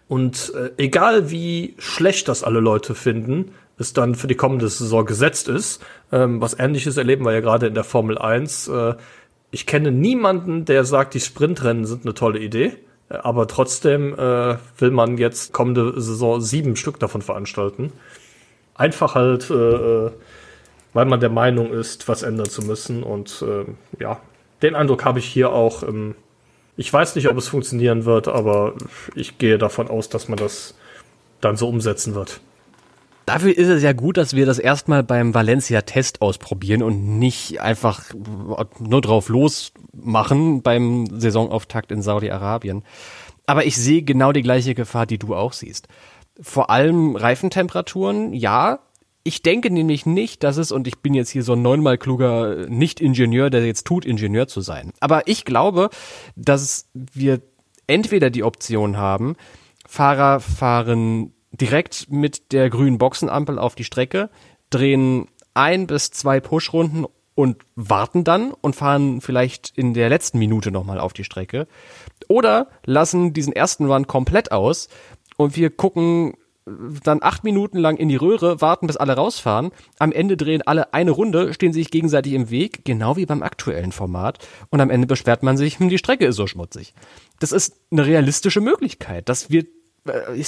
Und 0.08 0.54
äh, 0.56 0.72
egal 0.78 1.32
wie 1.32 1.76
schlecht 1.78 2.28
das 2.28 2.44
alle 2.44 2.60
Leute 2.60 2.96
finden, 2.96 3.52
es 3.78 3.94
dann 3.94 4.16
für 4.16 4.28
die 4.28 4.36
kommende 4.36 4.68
Saison 4.70 5.06
gesetzt 5.06 5.48
ist. 5.48 5.84
Ähm, 6.12 6.42
was 6.42 6.58
ähnliches 6.58 6.98
erleben 6.98 7.26
wir 7.26 7.34
ja 7.34 7.42
gerade 7.42 7.68
in 7.68 7.74
der 7.74 7.84
Formel 7.84 8.18
1. 8.18 8.70
Äh, 8.70 8.96
ich 9.52 9.66
kenne 9.66 9.92
niemanden, 9.92 10.66
der 10.66 10.84
sagt, 10.84 11.14
die 11.14 11.20
Sprintrennen 11.20 11.86
sind 11.86 12.06
eine 12.06 12.14
tolle 12.14 12.40
Idee. 12.40 12.74
Aber 13.10 13.48
trotzdem 13.48 14.14
äh, 14.14 14.58
will 14.78 14.92
man 14.92 15.18
jetzt 15.18 15.54
kommende 15.54 16.00
Saison 16.02 16.42
sieben 16.42 16.76
Stück 16.76 17.00
davon 17.00 17.22
veranstalten. 17.22 17.94
Einfach 18.76 19.16
halt, 19.16 19.50
äh, 19.50 19.54
äh 19.54 20.12
weil 20.94 21.06
man 21.06 21.20
der 21.20 21.30
Meinung 21.30 21.74
ist, 21.74 22.08
was 22.08 22.24
ändern 22.24 22.50
zu 22.50 22.64
müssen. 22.64 23.04
Und 23.04 23.44
äh, 23.48 23.66
ja, 24.02 24.20
den 24.64 24.74
Eindruck 24.74 25.06
habe 25.06 25.20
ich 25.20 25.26
hier 25.26 25.52
auch. 25.52 25.84
Ähm, 25.84 26.16
ich 26.78 26.94
weiß 26.94 27.16
nicht, 27.16 27.28
ob 27.28 27.38
es 27.38 27.48
funktionieren 27.48 28.06
wird, 28.06 28.28
aber 28.28 28.76
ich 29.16 29.38
gehe 29.40 29.58
davon 29.58 29.90
aus, 29.90 30.10
dass 30.10 30.30
man 30.30 30.38
das 30.38 30.76
dann 31.42 31.58
so 31.58 31.68
umsetzen 31.68 32.16
wird. 32.16 32.40
Dafür 33.26 33.58
ist 33.58 33.68
es 33.68 33.84
ja 33.84 33.92
gut, 33.92 34.16
dass 34.16 34.36
wir 34.36 34.46
das 34.46 34.58
erstmal 34.58 35.04
beim 35.04 35.34
Valencia-Test 35.34 36.22
ausprobieren 36.22 36.82
und 36.82 37.20
nicht 37.20 37.60
einfach 37.60 38.06
nur 38.80 39.02
drauf 39.02 39.28
losmachen 39.28 40.62
beim 40.62 41.08
Saisonauftakt 41.20 41.92
in 41.92 42.02
Saudi-Arabien. 42.02 42.84
Aber 43.46 43.66
ich 43.66 43.76
sehe 43.76 44.04
genau 44.04 44.32
die 44.32 44.44
gleiche 44.44 44.76
Gefahr, 44.76 45.06
die 45.06 45.18
du 45.18 45.36
auch 45.36 45.52
siehst. 45.52 45.90
Vor 46.40 46.70
allem 46.70 47.16
Reifentemperaturen, 47.16 48.34
ja. 48.34 48.80
Ich 49.28 49.42
denke 49.42 49.70
nämlich 49.72 50.06
nicht, 50.06 50.42
dass 50.44 50.56
es, 50.56 50.72
und 50.72 50.88
ich 50.88 51.00
bin 51.00 51.14
jetzt 51.14 51.32
hier 51.32 51.44
so 51.44 51.52
ein 51.52 51.62
neunmal 51.62 51.98
kluger 51.98 52.66
Nicht-Ingenieur, 52.70 53.50
der 53.50 53.66
jetzt 53.66 53.86
tut, 53.86 54.06
Ingenieur 54.06 54.48
zu 54.48 54.62
sein. 54.62 54.94
Aber 55.02 55.28
ich 55.28 55.44
glaube, 55.44 55.90
dass 56.38 56.88
wir 56.94 57.42
entweder 57.88 58.30
die 58.30 58.46
Option 58.46 58.96
haben, 58.96 59.36
Fahrer 59.86 60.40
fahren 60.40 61.34
direkt 61.52 62.10
mit 62.10 62.54
der 62.54 62.70
grünen 62.70 63.00
Boxenampel 63.00 63.60
auf 63.60 63.76
die 63.76 63.84
Strecke, 63.84 64.30
drehen 64.70 65.28
ein 65.54 65.88
bis 65.88 66.10
zwei 66.12 66.40
Pushrunden 66.40 67.06
und 67.36 67.58
warten 67.76 68.24
dann 68.24 68.54
und 68.54 68.78
fahren 68.78 69.20
vielleicht 69.20 69.74
in 69.76 69.94
der 69.94 70.08
letzten 70.08 70.40
Minute 70.40 70.72
nochmal 70.72 71.02
auf 71.02 71.12
die 71.12 71.26
Strecke. 71.26 71.68
Oder 72.30 72.70
lassen 72.86 73.34
diesen 73.34 73.52
ersten 73.52 73.92
Run 73.92 74.08
komplett 74.08 74.54
aus 74.54 74.88
und 75.36 75.58
wir 75.58 75.70
gucken 75.70 76.36
dann 77.04 77.20
acht 77.22 77.44
Minuten 77.44 77.78
lang 77.78 77.98
in 77.98 78.10
die 78.10 78.16
Röhre, 78.16 78.62
warten 78.62 78.88
bis 78.88 78.98
alle 78.98 79.14
rausfahren. 79.14 79.72
Am 80.00 80.12
Ende 80.12 80.38
drehen 80.38 80.62
alle 80.62 80.94
eine 80.94 81.12
Runde, 81.12 81.54
stehen 81.54 81.74
sich 81.74 81.92
gegenseitig 81.92 82.34
im 82.34 82.50
Weg, 82.50 82.84
genau 82.86 83.16
wie 83.16 83.26
beim 83.26 83.44
aktuellen 83.44 83.92
Format. 83.92 84.40
Und 84.70 84.82
am 84.82 84.90
Ende 84.90 85.08
beschwert 85.08 85.44
man 85.44 85.58
sich, 85.58 85.80
hm, 85.80 85.90
die 85.90 85.98
Strecke 85.98 86.26
ist 86.26 86.36
so 86.36 86.48
schmutzig. 86.48 86.94
Das 87.40 87.52
ist 87.52 87.76
eine 87.92 88.06
realistische 88.06 88.62
Möglichkeit. 88.62 89.30
Das 89.30 89.50
wird 89.50 89.68
äh, 90.06 90.44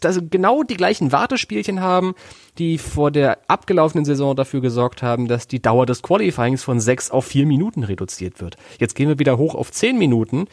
dass 0.00 0.20
genau 0.30 0.62
die 0.62 0.76
gleichen 0.76 1.12
Wartespielchen 1.12 1.80
haben, 1.80 2.14
die 2.58 2.78
vor 2.78 3.10
der 3.10 3.38
abgelaufenen 3.48 4.04
Saison 4.04 4.36
dafür 4.36 4.60
gesorgt 4.60 5.02
haben, 5.02 5.28
dass 5.28 5.48
die 5.48 5.62
Dauer 5.62 5.86
des 5.86 6.02
Qualifyings 6.02 6.62
von 6.62 6.80
sechs 6.80 7.10
auf 7.10 7.26
vier 7.26 7.46
Minuten 7.46 7.82
reduziert 7.82 8.40
wird. 8.40 8.56
Jetzt 8.78 8.94
gehen 8.94 9.08
wir 9.08 9.18
wieder 9.18 9.38
hoch 9.38 9.54
auf 9.54 9.70
zehn 9.70 9.98
Minuten. 9.98 10.46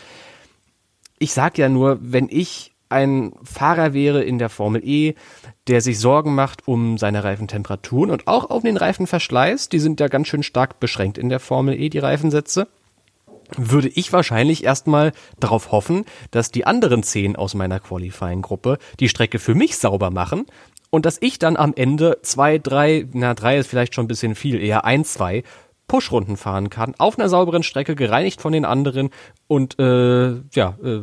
Ich 1.18 1.34
sag 1.34 1.58
ja 1.58 1.68
nur, 1.68 2.00
wenn 2.02 2.28
ich 2.30 2.69
ein 2.90 3.34
Fahrer 3.44 3.94
wäre 3.94 4.24
in 4.24 4.40
der 4.40 4.50
Formel 4.50 4.82
E, 4.84 5.14
der 5.68 5.82
sich 5.82 6.00
Sorgen 6.00 6.36
macht 6.36 6.68
um 6.68 6.98
seine 6.98 7.24
Reifentemperaturen 7.24 8.12
und 8.12 8.28
auch 8.28 8.50
um 8.50 8.64
den 8.64 8.78
Reifenverschleiß, 8.78 9.70
die 9.70 9.80
sind 9.80 10.00
ja 10.00 10.08
ganz 10.08 10.28
schön 10.28 10.44
stark 10.44 10.80
beschränkt 10.80 11.18
in 11.18 11.30
der 11.30 11.40
Formel 11.40 11.80
E, 11.80 11.90
die 11.90 12.00
Reifensätze. 12.00 12.68
Würde 13.58 13.88
ich 13.88 14.14
wahrscheinlich 14.14 14.64
erstmal 14.64 15.12
darauf 15.40 15.72
hoffen, 15.72 16.06
dass 16.30 16.52
die 16.52 16.68
anderen 16.68 17.02
zehn 17.02 17.36
aus 17.36 17.56
meiner 17.56 17.80
Qualifying-Gruppe 17.80 18.78
die 19.00 19.10
Strecke 19.10 19.40
für 19.40 19.56
mich 19.56 19.78
sauber 19.78 20.12
machen 20.12 20.46
und 20.92 21.06
dass 21.06 21.18
ich 21.22 21.40
dann 21.40 21.58
am 21.58 21.74
Ende 21.76 22.20
zwei, 22.22 22.58
drei, 22.58 23.08
na 23.14 23.34
drei 23.34 23.58
ist 23.58 23.68
vielleicht 23.68 23.96
schon 23.96 24.06
ein 24.06 24.10
bisschen 24.10 24.36
viel, 24.36 24.62
eher 24.62 24.86
ein, 24.86 25.04
zwei 25.04 25.44
Pushrunden 25.88 26.38
fahren 26.38 26.70
kann, 26.70 26.94
auf 26.98 27.18
einer 27.18 27.30
sauberen 27.30 27.64
Strecke, 27.64 27.96
gereinigt 27.96 28.42
von 28.42 28.54
den 28.54 28.66
anderen 28.66 29.10
und 29.48 29.80
äh, 29.80 30.36
ja, 30.54 30.78
äh, 30.84 31.02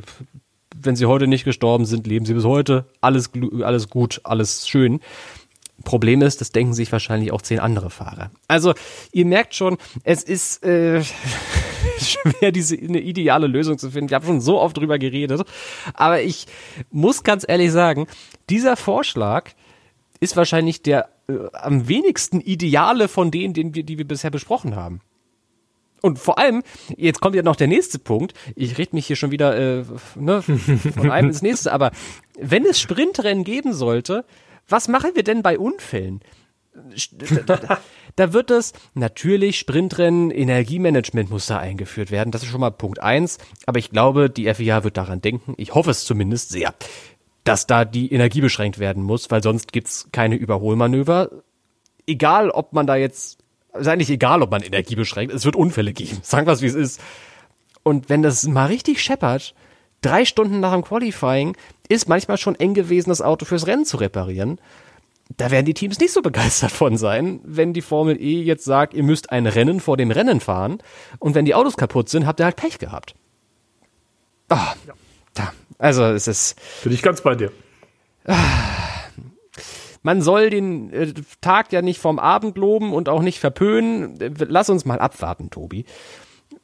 wenn 0.82 0.96
sie 0.96 1.06
heute 1.06 1.26
nicht 1.26 1.44
gestorben 1.44 1.84
sind, 1.84 2.06
leben 2.06 2.26
sie 2.26 2.34
bis 2.34 2.44
heute, 2.44 2.86
alles, 3.00 3.30
alles 3.62 3.88
gut, 3.88 4.20
alles 4.24 4.68
schön. 4.68 5.00
Problem 5.84 6.22
ist, 6.22 6.40
das 6.40 6.52
denken 6.52 6.74
sich 6.74 6.90
wahrscheinlich 6.90 7.32
auch 7.32 7.42
zehn 7.42 7.60
andere 7.60 7.90
Fahrer. 7.90 8.30
Also 8.48 8.74
ihr 9.12 9.26
merkt 9.26 9.54
schon, 9.54 9.76
es 10.04 10.22
ist 10.22 10.64
äh, 10.64 11.02
schwer, 11.98 12.50
diese 12.50 12.76
eine 12.76 13.00
ideale 13.00 13.46
Lösung 13.46 13.78
zu 13.78 13.90
finden. 13.90 14.08
Ich 14.08 14.14
habe 14.14 14.26
schon 14.26 14.40
so 14.40 14.60
oft 14.60 14.76
drüber 14.76 14.98
geredet, 14.98 15.42
aber 15.94 16.22
ich 16.22 16.46
muss 16.90 17.22
ganz 17.22 17.44
ehrlich 17.46 17.72
sagen, 17.72 18.06
dieser 18.48 18.76
Vorschlag 18.76 19.50
ist 20.18 20.36
wahrscheinlich 20.36 20.82
der 20.82 21.08
äh, 21.28 21.34
am 21.52 21.88
wenigsten 21.88 22.40
ideale 22.40 23.08
von 23.08 23.30
denen, 23.30 23.52
den 23.52 23.74
wir, 23.74 23.82
die 23.82 23.98
wir 23.98 24.08
bisher 24.08 24.30
besprochen 24.30 24.76
haben. 24.76 25.00
Und 26.06 26.20
vor 26.20 26.38
allem, 26.38 26.62
jetzt 26.96 27.20
kommt 27.20 27.34
ja 27.34 27.42
noch 27.42 27.56
der 27.56 27.66
nächste 27.66 27.98
Punkt. 27.98 28.32
Ich 28.54 28.78
rede 28.78 28.94
mich 28.94 29.06
hier 29.06 29.16
schon 29.16 29.32
wieder 29.32 29.56
äh, 29.56 29.84
ne, 30.14 30.40
von 30.42 31.10
einem 31.10 31.28
ins 31.28 31.42
nächste, 31.42 31.72
aber 31.72 31.90
wenn 32.38 32.64
es 32.64 32.78
Sprintrennen 32.78 33.42
geben 33.42 33.72
sollte, 33.72 34.24
was 34.68 34.86
machen 34.86 35.10
wir 35.14 35.24
denn 35.24 35.42
bei 35.42 35.58
Unfällen? 35.58 36.20
da 38.16 38.32
wird 38.32 38.50
es 38.50 38.72
natürlich 38.94 39.58
Sprintrennen, 39.58 40.30
Energiemanagement 40.30 41.30
muss 41.30 41.46
da 41.46 41.58
eingeführt 41.58 42.10
werden. 42.10 42.30
Das 42.30 42.42
ist 42.42 42.50
schon 42.50 42.60
mal 42.60 42.70
Punkt 42.70 43.00
eins. 43.00 43.38
Aber 43.64 43.78
ich 43.78 43.90
glaube, 43.90 44.30
die 44.30 44.52
FIA 44.52 44.84
wird 44.84 44.96
daran 44.96 45.20
denken. 45.20 45.54
Ich 45.56 45.74
hoffe 45.74 45.90
es 45.90 46.04
zumindest 46.04 46.50
sehr, 46.50 46.74
dass 47.44 47.66
da 47.66 47.84
die 47.84 48.12
Energie 48.12 48.42
beschränkt 48.42 48.78
werden 48.78 49.02
muss, 49.02 49.30
weil 49.30 49.42
sonst 49.42 49.72
gibt's 49.72 50.08
keine 50.12 50.36
Überholmanöver. 50.36 51.30
Egal, 52.06 52.50
ob 52.50 52.72
man 52.74 52.86
da 52.86 52.94
jetzt, 52.94 53.38
ist 53.76 53.88
eigentlich 53.88 54.10
egal, 54.10 54.42
ob 54.42 54.50
man 54.50 54.62
Energie 54.62 54.96
beschränkt. 54.96 55.34
Es 55.34 55.44
wird 55.44 55.56
Unfälle 55.56 55.92
geben. 55.92 56.18
Sagen 56.22 56.46
wir 56.46 56.52
es, 56.52 56.62
wie 56.62 56.66
es 56.66 56.74
ist. 56.74 57.00
Und 57.82 58.08
wenn 58.08 58.22
das 58.22 58.44
mal 58.44 58.66
richtig 58.66 59.02
scheppert, 59.02 59.54
drei 60.02 60.24
Stunden 60.24 60.60
nach 60.60 60.72
dem 60.72 60.82
Qualifying, 60.82 61.56
ist 61.88 62.08
manchmal 62.08 62.36
schon 62.36 62.56
eng 62.56 62.74
gewesen, 62.74 63.10
das 63.10 63.22
Auto 63.22 63.44
fürs 63.44 63.66
Rennen 63.66 63.84
zu 63.84 63.96
reparieren 63.96 64.58
da 65.36 65.50
werden 65.50 65.66
die 65.66 65.74
Teams 65.74 65.98
nicht 65.98 66.12
so 66.12 66.22
begeistert 66.22 66.70
von 66.72 66.96
sein, 66.96 67.40
wenn 67.42 67.72
die 67.72 67.82
Formel 67.82 68.20
E 68.20 68.42
jetzt 68.42 68.64
sagt, 68.64 68.94
ihr 68.94 69.02
müsst 69.02 69.30
ein 69.30 69.46
Rennen 69.46 69.80
vor 69.80 69.96
dem 69.96 70.10
Rennen 70.10 70.40
fahren 70.40 70.78
und 71.18 71.34
wenn 71.34 71.44
die 71.44 71.54
Autos 71.54 71.76
kaputt 71.76 72.08
sind, 72.08 72.26
habt 72.26 72.40
ihr 72.40 72.44
halt 72.44 72.56
Pech 72.56 72.78
gehabt. 72.78 73.14
Ah, 74.48 74.74
ja. 74.86 74.94
da. 75.34 75.52
Also 75.78 76.04
es 76.04 76.28
ist. 76.28 76.56
Bin 76.84 76.92
ich 76.92 77.02
ganz 77.02 77.20
bei 77.20 77.34
dir. 77.34 77.50
Man 80.06 80.22
soll 80.22 80.50
den 80.50 80.92
äh, 80.92 81.12
Tag 81.40 81.72
ja 81.72 81.82
nicht 81.82 81.98
vom 81.98 82.20
Abend 82.20 82.56
loben 82.56 82.92
und 82.92 83.08
auch 83.08 83.22
nicht 83.22 83.40
verpönen. 83.40 84.16
Lass 84.38 84.70
uns 84.70 84.84
mal 84.84 85.00
abwarten, 85.00 85.50
Tobi. 85.50 85.84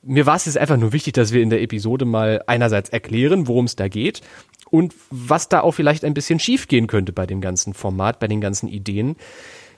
Mir 0.01 0.27
war 0.27 0.37
es 0.37 0.45
jetzt 0.45 0.59
einfach 0.59 0.77
nur 0.77 0.93
wichtig, 0.93 1.15
dass 1.15 1.33
wir 1.33 1.43
in 1.43 1.51
der 1.51 1.61
Episode 1.61 2.05
mal 2.05 2.45
einerseits 2.47 2.91
erklären, 2.91 3.49
worum 3.49 3.65
es 3.65 3.75
da 3.75 3.89
geht 3.89 4.21
und 4.71 4.95
was 5.11 5.49
da 5.49 5.63
auch 5.63 5.73
vielleicht 5.73 6.05
ein 6.05 6.15
bisschen 6.15 6.39
schiefgehen 6.39 6.87
könnte 6.87 7.13
bei 7.13 7.27
dem 7.27 7.41
ganzen 7.41 7.75
Format, 7.75 8.21
bei 8.21 8.29
den 8.29 8.41
ganzen 8.41 8.69
Ideen. 8.69 9.17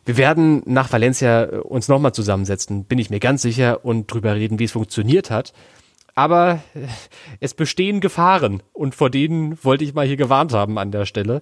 Wir 0.04 0.18
werden 0.18 0.60
nach 0.66 0.92
Valencia 0.92 1.44
äh, 1.44 1.56
uns 1.56 1.88
nochmal 1.88 2.12
zusammensetzen, 2.12 2.84
bin 2.84 2.98
ich 2.98 3.08
mir 3.08 3.18
ganz 3.18 3.40
sicher, 3.40 3.82
und 3.82 4.12
drüber 4.12 4.34
reden, 4.34 4.58
wie 4.58 4.64
es 4.64 4.72
funktioniert 4.72 5.30
hat. 5.30 5.54
Aber 6.14 6.60
äh, 6.74 6.80
es 7.40 7.54
bestehen 7.54 8.00
Gefahren 8.00 8.62
und 8.74 8.94
vor 8.94 9.08
denen 9.08 9.56
wollte 9.64 9.84
ich 9.84 9.94
mal 9.94 10.06
hier 10.06 10.18
gewarnt 10.18 10.52
haben 10.52 10.76
an 10.76 10.90
der 10.90 11.06
Stelle. 11.06 11.40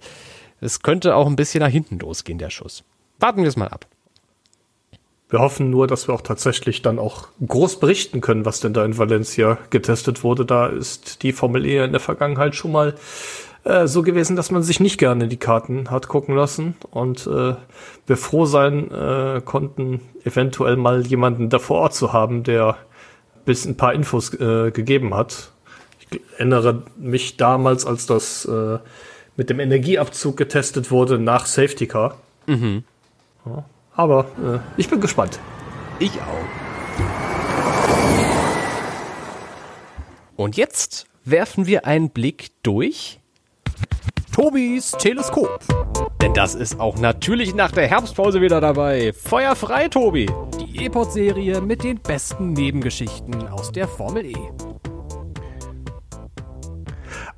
Es 0.62 0.80
könnte 0.80 1.16
auch 1.16 1.26
ein 1.26 1.34
bisschen 1.34 1.60
nach 1.60 1.68
hinten 1.68 1.98
losgehen, 1.98 2.38
der 2.38 2.50
Schuss. 2.50 2.84
Warten 3.18 3.42
wir 3.42 3.48
es 3.48 3.56
mal 3.56 3.68
ab. 3.68 3.86
Wir 5.28 5.40
hoffen 5.40 5.70
nur, 5.70 5.86
dass 5.88 6.08
wir 6.08 6.14
auch 6.14 6.20
tatsächlich 6.20 6.82
dann 6.82 6.98
auch 6.98 7.28
groß 7.44 7.80
berichten 7.80 8.20
können, 8.20 8.44
was 8.44 8.60
denn 8.60 8.72
da 8.72 8.84
in 8.84 8.96
Valencia 8.96 9.58
getestet 9.70 10.22
wurde. 10.22 10.44
Da 10.44 10.66
ist 10.66 11.22
die 11.22 11.32
Formel 11.32 11.66
E 11.66 11.82
in 11.82 11.90
der 11.90 12.00
Vergangenheit 12.00 12.54
schon 12.54 12.70
mal 12.70 12.94
äh, 13.64 13.88
so 13.88 14.02
gewesen, 14.02 14.36
dass 14.36 14.52
man 14.52 14.62
sich 14.62 14.78
nicht 14.78 14.98
gerne 14.98 15.26
die 15.26 15.36
Karten 15.36 15.90
hat 15.90 16.06
gucken 16.06 16.36
lassen 16.36 16.76
und 16.90 17.26
äh, 17.26 17.54
wir 18.06 18.16
froh 18.16 18.44
sein 18.44 18.90
äh, 18.92 19.40
konnten, 19.44 20.00
eventuell 20.24 20.76
mal 20.76 21.04
jemanden 21.06 21.48
da 21.48 21.58
vor 21.58 21.80
Ort 21.80 21.94
zu 21.94 22.12
haben, 22.12 22.44
der 22.44 22.76
bis 23.44 23.64
ein 23.64 23.76
paar 23.76 23.94
Infos 23.94 24.32
äh, 24.34 24.70
gegeben 24.70 25.14
hat. 25.14 25.50
Ich 25.98 26.20
erinnere 26.36 26.82
mich 26.98 27.36
damals, 27.36 27.84
als 27.84 28.06
das 28.06 28.44
äh, 28.44 28.78
mit 29.36 29.50
dem 29.50 29.60
Energieabzug 29.60 30.36
getestet 30.36 30.90
wurde 30.90 31.18
nach 31.18 31.46
Safety 31.46 31.86
Car. 31.86 32.16
Mhm. 32.46 32.84
Ja, 33.46 33.64
aber 33.94 34.26
äh, 34.42 34.58
ich 34.80 34.88
bin 34.88 35.00
gespannt. 35.00 35.38
Ich 35.98 36.12
auch. 36.20 36.62
Und 40.36 40.56
jetzt 40.56 41.06
werfen 41.24 41.66
wir 41.66 41.86
einen 41.86 42.10
Blick 42.10 42.50
durch 42.62 43.20
Tobis 44.32 44.92
Teleskop. 44.92 45.60
Denn 46.20 46.34
das 46.34 46.54
ist 46.54 46.80
auch 46.80 46.96
natürlich 46.96 47.54
nach 47.54 47.70
der 47.70 47.86
Herbstpause 47.86 48.40
wieder 48.40 48.60
dabei. 48.60 49.12
Feuer 49.12 49.54
frei, 49.54 49.88
Tobi! 49.88 50.30
Die 50.58 50.84
E-Pod-Serie 50.84 51.60
mit 51.60 51.84
den 51.84 52.00
besten 52.00 52.52
Nebengeschichten 52.54 53.48
aus 53.48 53.72
der 53.72 53.86
Formel 53.86 54.26
E. 54.26 54.36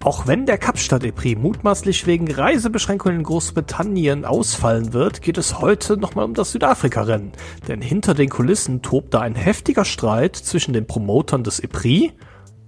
Auch 0.04 0.26
wenn 0.26 0.44
der 0.44 0.58
Kapstadt-Epris 0.58 1.38
mutmaßlich 1.38 2.06
wegen 2.06 2.30
Reisebeschränkungen 2.30 3.20
in 3.20 3.24
Großbritannien 3.24 4.26
ausfallen 4.26 4.92
wird, 4.92 5.22
geht 5.22 5.38
es 5.38 5.60
heute 5.60 5.96
nochmal 5.96 6.26
um 6.26 6.34
das 6.34 6.52
Südafrika-Rennen. 6.52 7.32
Denn 7.68 7.80
hinter 7.80 8.12
den 8.12 8.28
Kulissen 8.28 8.82
tobt 8.82 9.14
da 9.14 9.20
ein 9.20 9.34
heftiger 9.34 9.86
Streit 9.86 10.36
zwischen 10.36 10.74
den 10.74 10.86
Promotern 10.86 11.42
des 11.42 11.58
Epris, 11.58 12.12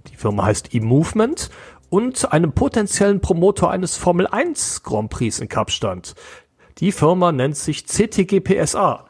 die 0.07 0.15
Firma 0.15 0.45
heißt 0.45 0.73
E-Movement, 0.73 1.51
und 1.89 2.33
einem 2.33 2.53
potenziellen 2.53 3.21
Promotor 3.21 3.69
eines 3.69 3.97
Formel 3.97 4.25
1 4.25 4.81
Grand 4.81 5.11
Prix 5.11 5.37
in 5.37 5.47
Kapstadt. 5.47 6.15
Die 6.79 6.91
Firma 6.91 7.31
nennt 7.31 7.55
sich 7.55 7.85
CTGPSA. 7.85 9.06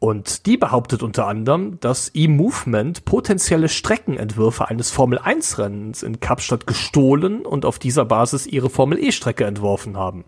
Und 0.00 0.46
die 0.46 0.56
behauptet 0.56 1.02
unter 1.02 1.26
anderem, 1.26 1.78
dass 1.80 2.10
E-Movement 2.14 3.04
potenzielle 3.04 3.68
Streckenentwürfe 3.68 4.66
eines 4.66 4.90
Formel-1-Rennens 4.90 6.02
in 6.02 6.20
Kapstadt 6.20 6.66
gestohlen 6.66 7.44
und 7.44 7.66
auf 7.66 7.78
dieser 7.78 8.06
Basis 8.06 8.46
ihre 8.46 8.70
Formel-E-Strecke 8.70 9.44
entworfen 9.44 9.98
haben. 9.98 10.24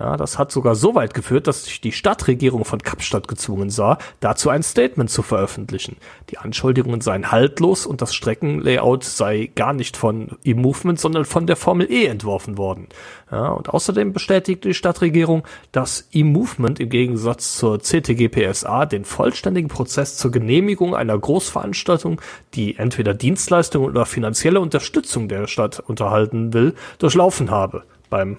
Ja, 0.00 0.16
das 0.16 0.38
hat 0.38 0.50
sogar 0.50 0.76
so 0.76 0.94
weit 0.94 1.12
geführt, 1.12 1.46
dass 1.46 1.64
sich 1.64 1.82
die 1.82 1.92
Stadtregierung 1.92 2.64
von 2.64 2.78
Kapstadt 2.78 3.28
gezwungen 3.28 3.68
sah, 3.68 3.98
dazu 4.20 4.48
ein 4.48 4.62
Statement 4.62 5.10
zu 5.10 5.20
veröffentlichen. 5.20 5.98
Die 6.30 6.38
Anschuldigungen 6.38 7.02
seien 7.02 7.30
haltlos 7.30 7.84
und 7.84 8.00
das 8.00 8.14
Streckenlayout 8.14 9.04
sei 9.04 9.50
gar 9.54 9.74
nicht 9.74 9.98
von 9.98 10.38
E-Movement, 10.42 10.98
sondern 10.98 11.26
von 11.26 11.46
der 11.46 11.56
Formel 11.56 11.92
E 11.92 12.06
entworfen 12.06 12.56
worden. 12.56 12.88
Ja, 13.30 13.48
und 13.48 13.68
außerdem 13.68 14.14
bestätigte 14.14 14.68
die 14.68 14.74
Stadtregierung, 14.74 15.46
dass 15.70 16.08
E-Movement 16.12 16.80
im 16.80 16.88
Gegensatz 16.88 17.58
zur 17.58 17.80
CTG-PSA 17.80 18.86
den 18.86 19.04
vollständigen 19.04 19.68
Prozess 19.68 20.16
zur 20.16 20.30
Genehmigung 20.30 20.94
einer 20.94 21.18
Großveranstaltung, 21.18 22.22
die 22.54 22.78
entweder 22.78 23.12
Dienstleistungen 23.12 23.90
oder 23.90 24.06
finanzielle 24.06 24.60
Unterstützung 24.60 25.28
der 25.28 25.46
Stadt 25.46 25.78
unterhalten 25.78 26.54
will, 26.54 26.74
durchlaufen 26.98 27.50
habe. 27.50 27.84
Beim 28.08 28.38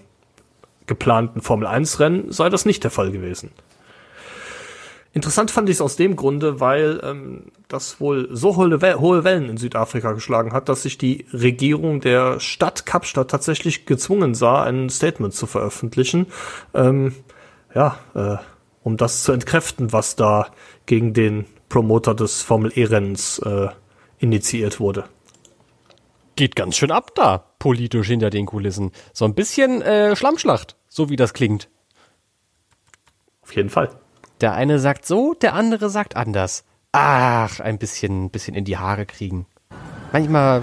geplanten 0.91 1.39
Formel-1-Rennen 1.39 2.33
sei 2.33 2.49
das 2.49 2.65
nicht 2.65 2.83
der 2.83 2.91
Fall 2.91 3.11
gewesen. 3.11 3.51
Interessant 5.13 5.49
fand 5.49 5.69
ich 5.69 5.77
es 5.77 5.81
aus 5.81 5.95
dem 5.95 6.17
Grunde, 6.17 6.59
weil 6.59 6.99
ähm, 7.01 7.43
das 7.69 8.01
wohl 8.01 8.27
so 8.31 8.57
hohe, 8.57 8.99
hohe 8.99 9.23
Wellen 9.23 9.47
in 9.47 9.55
Südafrika 9.55 10.11
geschlagen 10.11 10.51
hat, 10.51 10.67
dass 10.67 10.83
sich 10.83 10.97
die 10.97 11.27
Regierung 11.31 12.01
der 12.01 12.41
Stadt 12.41 12.85
Kapstadt 12.85 13.31
tatsächlich 13.31 13.85
gezwungen 13.85 14.35
sah, 14.35 14.63
ein 14.63 14.89
Statement 14.89 15.33
zu 15.33 15.47
veröffentlichen. 15.47 16.27
Ähm, 16.73 17.15
ja, 17.73 17.97
äh, 18.15 18.35
um 18.83 18.97
das 18.97 19.23
zu 19.23 19.31
entkräften, 19.31 19.93
was 19.93 20.17
da 20.17 20.47
gegen 20.87 21.13
den 21.13 21.45
Promoter 21.69 22.15
des 22.15 22.41
Formel 22.41 22.73
E-Rennens 22.75 23.39
äh, 23.39 23.69
initiiert 24.19 24.81
wurde. 24.81 25.05
Geht 26.35 26.57
ganz 26.57 26.75
schön 26.75 26.91
ab 26.91 27.15
da, 27.15 27.37
politisch 27.59 28.07
hinter 28.07 28.29
den 28.29 28.45
Kulissen. 28.45 28.91
So 29.13 29.23
ein 29.23 29.35
bisschen 29.35 29.81
äh, 29.81 30.15
Schlammschlacht, 30.15 30.75
so 30.91 31.09
wie 31.09 31.15
das 31.15 31.33
klingt. 31.33 31.69
Auf 33.41 33.55
jeden 33.55 33.69
Fall. 33.69 33.89
Der 34.41 34.53
eine 34.53 34.77
sagt 34.77 35.05
so, 35.05 35.33
der 35.33 35.53
andere 35.53 35.89
sagt 35.89 36.15
anders. 36.15 36.65
Ach, 36.91 37.59
ein 37.61 37.77
bisschen, 37.77 38.29
bisschen 38.29 38.55
in 38.55 38.65
die 38.65 38.77
Haare 38.77 39.05
kriegen. 39.05 39.47
Manchmal 40.11 40.61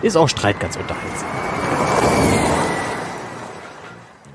ist 0.00 0.16
auch 0.16 0.28
Streit 0.28 0.58
ganz 0.58 0.76
unterhaltsam. 0.76 1.28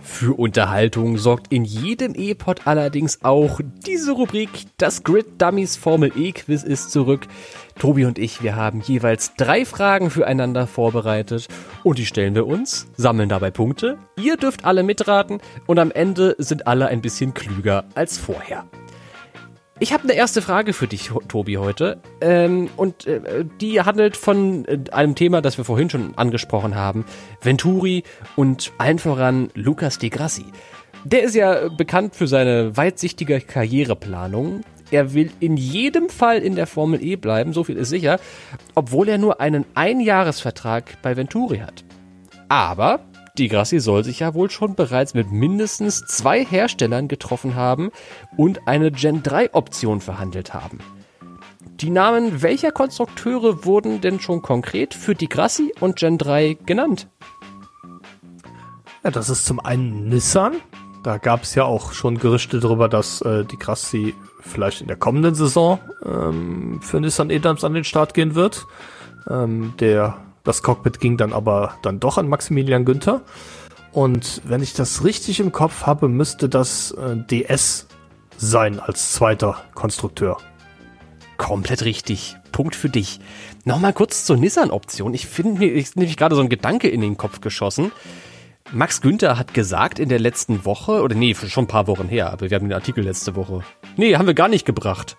Für 0.04 0.38
Unterhaltung 0.38 1.18
sorgt 1.18 1.52
in 1.52 1.66
jedem 1.66 2.14
E-Pod 2.14 2.68
allerdings 2.68 3.24
auch 3.24 3.60
diese 3.86 4.12
Rubrik. 4.12 4.50
Das 4.78 5.04
Grid 5.04 5.42
Dummies 5.42 5.76
Formel 5.76 6.12
E 6.16 6.32
Quiz 6.32 6.64
ist 6.64 6.92
zurück. 6.92 7.28
Tobi 7.80 8.06
und 8.06 8.20
ich, 8.20 8.44
wir 8.44 8.56
haben 8.56 8.82
jeweils 8.82 9.36
drei 9.36 9.66
Fragen 9.66 10.10
füreinander 10.10 10.68
vorbereitet 10.68 11.48
und 11.84 11.98
die 11.98 12.06
stellen 12.06 12.36
wir 12.36 12.48
uns, 12.48 12.88
sammeln 12.96 13.30
dabei 13.30 13.52
Punkte. 13.52 13.98
Ihr 14.22 14.38
dürft 14.38 14.66
alle 14.66 14.84
mitraten 14.84 15.40
und 15.68 15.80
am 15.80 15.92
Ende 15.92 16.36
sind 16.38 16.68
alle 16.68 16.88
ein 16.88 17.02
bisschen 17.02 17.34
klüger 17.34 17.86
als 17.96 18.18
vorher. 18.18 18.66
Ich 19.80 19.92
habe 19.92 20.04
eine 20.04 20.14
erste 20.14 20.42
Frage 20.42 20.72
für 20.72 20.88
dich, 20.88 21.12
Tobi, 21.28 21.58
heute. 21.58 22.00
Ähm, 22.22 22.70
und 22.78 23.08
äh, 23.08 23.44
die 23.60 23.82
handelt 23.82 24.16
von 24.16 24.66
äh, 24.66 24.80
einem 24.92 25.16
Thema, 25.16 25.42
das 25.42 25.58
wir 25.58 25.66
vorhin 25.66 25.90
schon 25.90 26.14
angesprochen 26.16 26.76
haben. 26.76 27.06
Venturi 27.42 28.04
und 28.36 28.72
allen 28.78 29.00
voran 29.00 29.50
Lucas 29.56 29.98
Di 29.98 30.10
Grassi. 30.10 30.46
Der 31.04 31.24
ist 31.24 31.36
ja 31.36 31.68
bekannt 31.68 32.16
für 32.16 32.28
seine 32.28 32.78
weitsichtige 32.78 33.42
Karriereplanung. 33.42 34.62
Er 34.94 35.16
will 35.16 35.32
in 35.40 35.58
jedem 35.58 36.08
Fall 36.08 36.38
in 36.38 36.56
der 36.56 36.68
Formel 36.68 37.04
E 37.04 37.16
bleiben, 37.16 37.52
so 37.52 37.64
viel 37.64 37.78
ist 37.78 37.90
sicher, 37.90 38.20
obwohl 38.76 39.10
er 39.10 39.18
nur 39.18 39.42
einen 39.42 39.66
Einjahresvertrag 39.74 41.02
bei 41.02 41.18
Venturi 41.18 41.58
hat. 41.58 41.84
Aber 42.48 43.00
die 43.40 43.48
Grassi 43.48 43.80
soll 43.80 44.04
sich 44.04 44.20
ja 44.20 44.36
wohl 44.36 44.52
schon 44.52 44.76
bereits 44.76 45.16
mit 45.16 45.32
mindestens 45.32 46.06
zwei 46.06 46.46
Herstellern 46.46 47.08
getroffen 47.08 47.56
haben 47.56 47.90
und 48.38 48.68
eine 48.68 48.92
Gen 48.92 49.24
3 49.24 49.56
Option 49.56 50.00
verhandelt 50.00 50.54
haben. 50.54 50.78
Die 51.80 51.90
Namen 51.90 52.44
welcher 52.44 52.72
Konstrukteure 52.72 53.66
wurden 53.66 54.00
denn 54.00 54.20
schon 54.20 54.44
konkret 54.44 54.94
für 54.94 55.16
die 55.16 55.28
Grassi 55.28 55.74
und 55.80 55.96
Gen 55.96 56.20
3 56.20 56.56
genannt? 56.68 57.08
Ja, 59.04 59.10
das 59.10 59.32
ist 59.32 59.48
zum 59.48 59.60
einen 59.60 60.08
Nissan. 60.10 60.58
Da 61.04 61.18
gab 61.18 61.44
es 61.44 61.54
ja 61.54 61.66
auch 61.66 61.92
schon 61.92 62.18
Gerüchte 62.18 62.62
darüber, 62.62 62.88
dass 62.88 63.22
äh, 63.22 63.44
die 63.44 63.58
Grassi 63.58 64.16
vielleicht 64.40 64.80
in 64.80 64.88
der 64.88 64.96
kommenden 64.96 65.36
Saison 65.36 65.80
ähm, 66.06 66.80
für 66.82 67.02
Nissan 67.02 67.30
Edams 67.30 67.66
an 67.66 67.74
den 67.74 67.84
Start 67.84 68.14
gehen 68.14 68.36
wird. 68.36 68.66
Ähm, 69.30 69.74
der 69.80 70.18
das 70.44 70.64
Cockpit 70.64 71.00
ging 71.00 71.18
dann 71.18 71.34
aber 71.34 71.76
dann 71.82 72.00
doch 72.00 72.18
an 72.18 72.28
Maximilian 72.28 72.86
Günther. 72.86 73.22
Und 73.92 74.42
wenn 74.46 74.64
ich 74.64 74.74
das 74.74 75.04
richtig 75.04 75.40
im 75.40 75.52
Kopf 75.52 75.86
habe, 75.86 76.08
müsste 76.08 76.50
das 76.50 76.92
äh, 76.92 77.18
DS 77.18 77.88
sein 78.38 78.80
als 78.80 79.14
zweiter 79.14 79.58
Konstrukteur. 79.74 80.38
Komplett 81.38 81.84
richtig. 81.84 82.38
Punkt 82.52 82.76
für 82.76 82.90
dich. 82.90 83.20
Nochmal 83.66 83.94
kurz 83.94 84.26
zur 84.26 84.38
Nissan-Option. 84.38 85.14
Ich 85.14 85.28
finde 85.28 85.60
mir 85.60 85.74
ist 85.74 85.98
nämlich 85.98 86.18
gerade 86.18 86.36
so 86.36 86.42
ein 86.42 86.50
Gedanke 86.50 86.88
in 86.88 87.02
den 87.02 87.18
Kopf 87.18 87.42
geschossen. 87.42 87.92
Max 88.74 89.02
Günther 89.02 89.38
hat 89.38 89.54
gesagt 89.54 90.00
in 90.00 90.10
der 90.10 90.20
letzten 90.20 90.66
Woche, 90.66 91.04
oder 91.04 91.16
nee, 91.16 91.36
schon 91.36 91.66
ein 91.66 91.68
paar 91.68 91.86
Wochen 91.86 92.08
her, 92.08 92.32
aber 92.34 92.50
wir 92.50 92.56
haben 92.56 92.68
den 92.68 92.74
Artikel 92.74 93.04
letzte 93.04 93.36
Woche. 93.36 93.62
Nee, 93.98 94.16
haben 94.16 94.26
wir 94.26 94.34
gar 94.34 94.48
nicht 94.48 94.66
gebracht. 94.66 95.16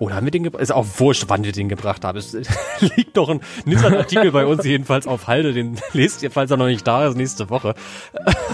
Oder 0.00 0.16
haben 0.16 0.24
wir 0.24 0.32
den 0.32 0.42
gebracht? 0.42 0.60
Ist 0.60 0.72
auch 0.72 0.86
wurscht, 0.98 1.26
wann 1.28 1.44
wir 1.44 1.52
den 1.52 1.68
gebracht 1.68 2.04
haben. 2.04 2.18
Es 2.18 2.32
liegt 2.96 3.16
doch 3.16 3.28
ein 3.28 3.40
Nissan-Artikel 3.64 4.32
bei 4.32 4.44
uns 4.44 4.64
jedenfalls 4.64 5.06
auf 5.06 5.28
Halde. 5.28 5.52
Den 5.52 5.78
lest 5.92 6.24
ihr, 6.24 6.32
falls 6.32 6.50
er 6.50 6.56
noch 6.56 6.66
nicht 6.66 6.84
da 6.84 7.06
ist, 7.06 7.16
nächste 7.16 7.48
Woche. 7.48 7.76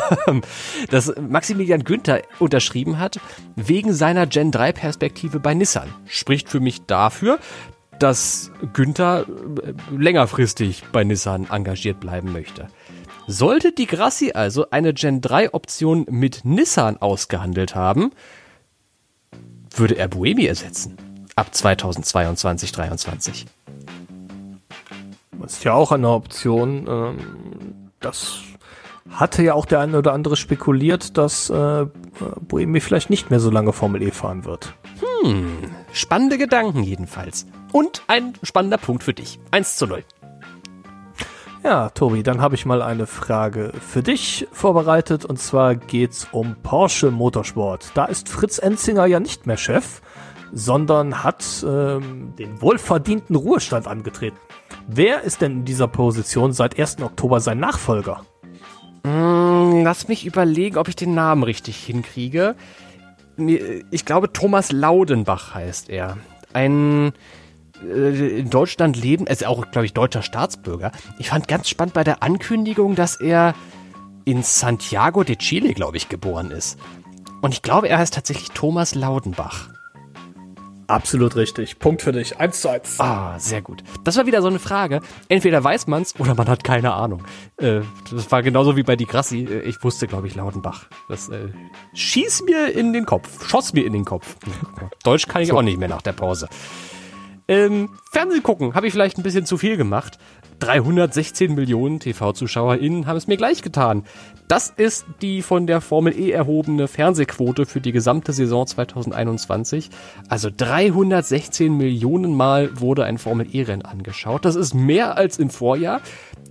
Dass 0.91 1.15
Maximilian 1.19 1.85
Günther 1.85 2.21
unterschrieben 2.39 2.99
hat, 2.99 3.21
wegen 3.57 3.95
seiner 3.95 4.27
Gen 4.27 4.51
3 4.51 4.73
Perspektive 4.73 5.41
bei 5.41 5.55
Nissan. 5.55 5.89
Spricht 6.05 6.51
für 6.51 6.61
mich 6.61 6.85
dafür, 6.85 7.39
dass 8.03 8.51
Günther 8.73 9.27
äh, 9.63 9.73
längerfristig 9.97 10.85
bei 10.93 11.05
Nissan 11.05 11.49
engagiert 11.51 12.01
bleiben 12.01 12.33
möchte. 12.33 12.69
Sollte 13.27 13.73
die 13.73 13.87
Grassi 13.87 14.33
also 14.33 14.71
eine 14.71 14.93
Gen 14.93 15.21
3 15.21 15.55
Option 15.55 16.07
mit 16.11 16.45
Nissan 16.45 16.97
ausgehandelt 16.97 17.75
haben, 17.75 18.11
würde 19.77 19.97
er 19.97 20.09
Buemi 20.09 20.47
ersetzen 20.47 20.97
ab 21.37 21.55
2022, 21.55 22.73
2023. 22.73 23.47
Das 25.41 25.53
ist 25.55 25.65
ja 25.65 25.73
auch 25.73 25.91
eine 25.93 26.11
Option. 26.11 26.87
Ähm, 26.87 27.91
das 28.01 28.41
hatte 29.11 29.43
ja 29.43 29.55
auch 29.55 29.65
der 29.65 29.81
eine 29.81 29.99
oder 29.99 30.13
andere 30.13 30.37
spekuliert, 30.37 31.17
dass 31.17 31.51
äh, 31.51 31.87
Boemi 32.41 32.81
vielleicht 32.81 33.11
nicht 33.11 33.31
mehr 33.31 33.41
so 33.41 33.51
lange 33.51 33.73
Formel 33.73 34.03
E 34.03 34.11
fahren 34.11 34.45
wird. 34.45 34.75
Hm, 35.01 35.09
spannende 35.93 36.39
Gedanken 36.39 36.83
jedenfalls. 36.83 37.47
Und 37.73 38.03
ein 38.07 38.35
spannender 38.43 38.79
Punkt 38.79 39.05
für 39.05 39.15
dich. 39.15 39.39
1 39.51 39.77
zu 39.77 39.87
0. 39.87 40.05
Ja, 41.63 41.91
Tobi, 41.91 42.23
dann 42.23 42.41
habe 42.41 42.55
ich 42.55 42.65
mal 42.65 42.81
eine 42.81 43.07
Frage 43.07 43.73
für 43.87 44.03
dich 44.03 44.49
vorbereitet 44.51 45.27
und 45.27 45.39
zwar 45.39 45.75
geht's 45.75 46.27
um 46.33 46.57
Porsche 46.63 47.11
Motorsport. 47.11 47.91
Da 47.95 48.07
ist 48.07 48.31
Fritz 48.31 48.59
Enzinger 48.59 49.05
ja 49.05 49.21
nicht 49.21 49.47
mehr 49.47 49.59
Chef, 49.59 50.01
sondern 50.53 51.23
hat 51.23 51.45
ähm, 51.67 52.35
den 52.39 52.63
wohlverdienten 52.63 53.37
Ruhestand 53.37 53.87
angetreten. 53.87 54.39
Wer 54.89 55.23
ist 55.23 55.43
denn 55.43 55.53
in 55.53 55.65
dieser 55.67 55.87
Position 55.87 56.53
seit 56.53 56.79
1. 56.79 57.03
Oktober 57.03 57.41
sein 57.41 57.59
Nachfolger? 57.59 58.25
Mm, 59.05 59.83
lass 59.83 60.09
mich 60.09 60.25
überlegen, 60.25 60.79
ob 60.79 60.89
ich 60.89 60.97
den 60.97 61.15
Namen 61.15 61.43
richtig 61.43 61.77
hinkriege. 61.77 62.57
Ich 63.91 64.05
glaube, 64.05 64.33
Thomas 64.33 64.73
Laudenbach 64.73 65.55
heißt 65.55 65.89
er. 65.91 66.17
Ein 66.53 67.13
äh, 67.85 68.41
in 68.41 68.51
Deutschland 68.51 68.97
leben, 68.97 69.27
ist 69.27 69.47
auch, 69.47 69.71
glaube 69.71 69.87
ich, 69.87 69.95
deutscher 69.95 70.23
Staatsbürger. 70.23 70.93
Ich 71.19 71.31
fand 71.31 71.49
ganz 71.49 71.69
spannend 71.69 71.95
bei 71.95 72.05
der 72.05 72.23
Ankündigung, 72.23 72.95
dass 72.95 73.17
er 73.17 73.55
in 74.25 74.43
Santiago 74.43 75.25
de 75.25 75.37
Chile, 75.37 75.75
glaube 75.75 75.97
ich, 75.97 76.09
geboren 76.09 76.51
ist. 76.51 76.79
Und 77.41 77.55
ich 77.55 77.63
glaube, 77.63 77.89
er 77.89 77.99
heißt 77.99 78.15
tatsächlich 78.15 78.51
Thomas 78.51 78.95
Laudenbach. 78.95 79.69
Absolut 80.91 81.37
richtig. 81.37 81.79
Punkt 81.79 82.03
für 82.03 82.13
dich. 82.13 82.39
Eins 82.39 82.61
zu 82.61 82.69
eins. 82.69 82.99
Ah, 82.99 83.39
sehr 83.39 83.63
gut. 83.63 83.83
Das 84.05 84.17
war 84.17 84.27
wieder 84.27 84.43
so 84.43 84.49
eine 84.49 84.59
Frage. 84.59 85.01
Entweder 85.29 85.63
weiß 85.63 85.87
man's 85.87 86.15
oder 86.19 86.35
man 86.35 86.49
hat 86.49 86.65
keine 86.65 86.93
Ahnung. 86.93 87.23
Äh, 87.59 87.81
das 88.11 88.31
war 88.33 88.43
genauso 88.43 88.77
wie 88.77 88.83
bei 88.83 88.97
Di 88.97 89.05
Grassi. 89.05 89.45
Äh, 89.45 89.61
Ich 89.69 89.83
wusste, 89.85 90.07
glaube 90.09 90.27
ich, 90.27 90.35
Lautenbach. 90.35 90.87
Das 91.09 91.29
äh, 91.29 91.49
schieß 91.95 92.43
mir 92.43 92.73
in 92.75 92.93
den 92.93 93.07
Kopf. 93.07 93.49
Schoss 93.49 93.73
mir 93.73 93.85
in 93.87 93.93
den 93.93 94.05
Kopf. 94.05 94.37
Deutsch 95.05 95.27
kann 95.27 95.43
ich 95.43 95.53
auch 95.53 95.63
nicht 95.63 95.79
mehr 95.79 95.89
nach 95.89 96.03
der 96.03 96.13
Pause. 96.13 96.49
Ähm, 97.49 97.91
Fernsehen 98.13 98.43
gucken 98.43 98.75
habe 98.75 98.87
ich 98.87 98.93
vielleicht 98.93 99.19
ein 99.19 99.23
bisschen 99.25 99.45
zu 99.45 99.59
viel 99.59 99.77
gemacht. 99.77 100.19
316 100.61 101.55
Millionen 101.55 102.01
TV-ZuschauerInnen 102.01 103.07
haben 103.07 103.17
es 103.17 103.27
mir 103.27 103.37
gleich 103.37 103.63
getan. 103.63 104.05
Das 104.47 104.69
ist 104.69 105.07
die 105.23 105.43
von 105.43 105.67
der 105.67 105.81
Formel 105.81 106.17
E 106.19 106.31
erhobene 106.31 106.87
Fernsehquote 106.87 107.67
für 107.67 107.81
die 107.81 107.93
gesamte 107.93 108.33
Saison 108.33 108.67
2021. 108.67 109.91
Also 110.29 110.51
316 110.55 111.77
Millionen 111.77 112.35
Mal 112.35 112.81
wurde 112.81 113.05
ein 113.05 113.19
Formel 113.19 113.49
E-Rennen 113.51 113.83
angeschaut. 113.83 114.45
Das 114.45 114.55
ist 114.55 114.75
mehr 114.75 115.17
als 115.17 115.39
im 115.39 115.51
Vorjahr, 115.51 116.01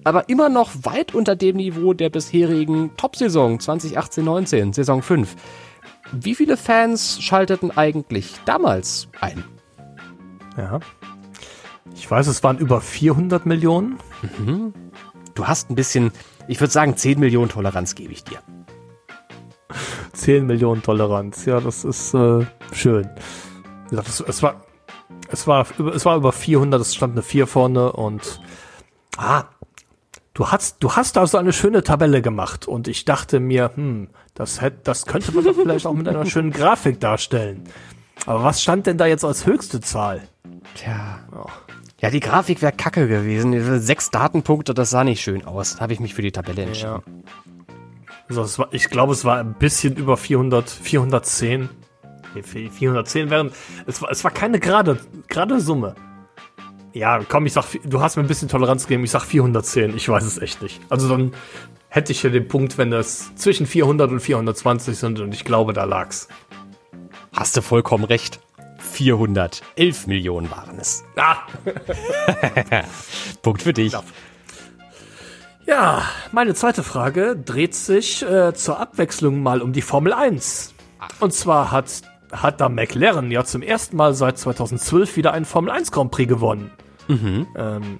aber 0.03 0.27
immer 0.27 0.49
noch 0.49 0.71
weit 0.83 1.13
unter 1.13 1.35
dem 1.35 1.57
Niveau 1.57 1.93
der 1.93 2.09
bisherigen 2.09 2.91
Top-Saison 2.97 3.59
2018-19, 3.59 4.73
Saison 4.73 5.01
5. 5.01 5.35
Wie 6.11 6.35
viele 6.35 6.57
Fans 6.57 7.21
schalteten 7.21 7.71
eigentlich 7.71 8.33
damals 8.45 9.07
ein? 9.21 9.43
Ja. 10.57 10.79
Ich 11.95 12.09
weiß, 12.09 12.27
es 12.27 12.43
waren 12.43 12.57
über 12.57 12.81
400 12.81 13.45
Millionen. 13.45 13.99
Du 15.35 15.47
hast 15.47 15.69
ein 15.69 15.75
bisschen, 15.75 16.11
ich 16.47 16.59
würde 16.59 16.73
sagen, 16.73 16.97
10 16.97 17.19
Millionen 17.19 17.49
Toleranz 17.49 17.95
gebe 17.95 18.11
ich 18.11 18.23
dir. 18.23 18.39
10 20.13 20.45
Millionen 20.45 20.81
Toleranz. 20.81 21.45
Ja, 21.45 21.59
das 21.59 21.83
ist 21.83 22.13
äh, 22.13 22.45
schön. 22.73 23.09
Es, 23.91 24.19
es 24.19 24.43
war 24.43 24.61
es 25.31 25.47
war 25.47 25.65
über 25.77 25.93
es 25.93 26.05
war 26.05 26.17
über 26.17 26.31
400, 26.31 26.81
es 26.81 26.95
stand 26.95 27.13
eine 27.13 27.21
4 27.21 27.47
vorne 27.47 27.91
und 27.91 28.41
ah, 29.17 29.45
du 30.33 30.47
hast 30.47 30.77
du 30.83 30.95
hast 30.95 31.15
da 31.15 31.25
so 31.25 31.37
eine 31.37 31.53
schöne 31.53 31.83
Tabelle 31.83 32.21
gemacht 32.21 32.67
und 32.67 32.87
ich 32.87 33.05
dachte 33.05 33.39
mir, 33.39 33.71
hm, 33.75 34.09
das 34.33 34.61
hätte 34.61 34.79
das 34.83 35.05
könnte 35.05 35.31
man 35.31 35.43
doch 35.43 35.55
vielleicht 35.61 35.85
auch 35.85 35.93
mit 35.93 36.07
einer 36.07 36.25
schönen 36.25 36.51
Grafik 36.51 36.99
darstellen. 36.99 37.63
Aber 38.25 38.43
was 38.43 38.61
stand 38.61 38.85
denn 38.85 38.97
da 38.97 39.05
jetzt 39.05 39.23
als 39.23 39.45
höchste 39.45 39.79
Zahl? 39.79 40.27
Tja. 40.75 41.19
Ja, 42.01 42.09
die 42.09 42.19
Grafik 42.19 42.61
wäre 42.61 42.71
kacke 42.71 43.07
gewesen. 43.07 43.81
Sechs 43.81 44.09
Datenpunkte, 44.09 44.73
das 44.73 44.89
sah 44.89 45.03
nicht 45.03 45.21
schön 45.21 45.45
aus. 45.45 45.81
Habe 45.81 45.93
ich 45.93 45.99
mich 45.99 46.13
für 46.13 46.21
die 46.21 46.31
Tabelle 46.31 46.63
entschieden. 46.63 47.01
Also 48.29 48.43
es 48.43 48.59
war, 48.59 48.69
ich 48.71 48.89
glaube, 48.89 49.13
es 49.13 49.25
war 49.25 49.39
ein 49.39 49.55
bisschen 49.55 49.95
über 49.95 50.15
400, 50.15 50.69
410. 50.69 51.69
Nee, 52.35 52.43
410 52.43 53.29
wären, 53.31 53.51
es 53.87 54.01
war, 54.01 54.11
es 54.11 54.23
war 54.23 54.29
keine 54.29 54.59
gerade, 54.59 54.99
gerade 55.27 55.59
Summe. 55.59 55.95
Ja, 56.93 57.19
komm, 57.27 57.47
ich 57.47 57.53
sag, 57.53 57.65
du 57.83 58.01
hast 58.01 58.17
mir 58.17 58.23
ein 58.23 58.27
bisschen 58.27 58.49
Toleranz 58.49 58.83
gegeben, 58.83 59.03
ich 59.03 59.11
sag 59.11 59.23
410, 59.23 59.95
ich 59.95 60.07
weiß 60.07 60.23
es 60.23 60.37
echt 60.37 60.61
nicht. 60.61 60.79
Also 60.89 61.09
dann 61.09 61.33
hätte 61.87 62.11
ich 62.11 62.21
hier 62.21 62.29
den 62.29 62.47
Punkt, 62.47 62.77
wenn 62.77 62.93
es 62.93 63.33
zwischen 63.35 63.65
400 63.65 64.11
und 64.11 64.19
420 64.19 64.97
sind 64.97 65.19
und 65.19 65.33
ich 65.33 65.43
glaube, 65.43 65.73
da 65.73 65.85
lag's. 65.85 66.27
Hast 67.35 67.57
du 67.57 67.61
vollkommen 67.61 68.03
recht. 68.03 68.39
411 68.79 70.07
Millionen 70.07 70.49
waren 70.51 70.79
es. 70.79 71.03
Ah, 71.15 71.37
Punkt 73.41 73.61
für 73.61 73.73
dich. 73.73 73.93
Ja, 75.65 76.03
meine 76.31 76.55
zweite 76.55 76.83
Frage 76.83 77.35
dreht 77.35 77.75
sich 77.75 78.23
äh, 78.23 78.53
zur 78.53 78.79
Abwechslung 78.79 79.43
mal 79.43 79.61
um 79.61 79.71
die 79.71 79.83
Formel 79.83 80.13
1. 80.13 80.73
Und 81.19 81.33
zwar 81.33 81.71
hat, 81.71 82.01
hat 82.31 82.59
da 82.59 82.69
McLaren 82.69 83.29
ja 83.29 83.43
zum 83.43 83.61
ersten 83.61 83.95
Mal 83.95 84.13
seit 84.15 84.37
2012 84.39 85.15
wieder 85.15 85.33
einen 85.33 85.45
Formel 85.45 85.71
1 85.71 85.91
Grand 85.91 86.11
Prix 86.11 86.27
gewonnen. 86.27 86.71
Ähm, 87.55 87.99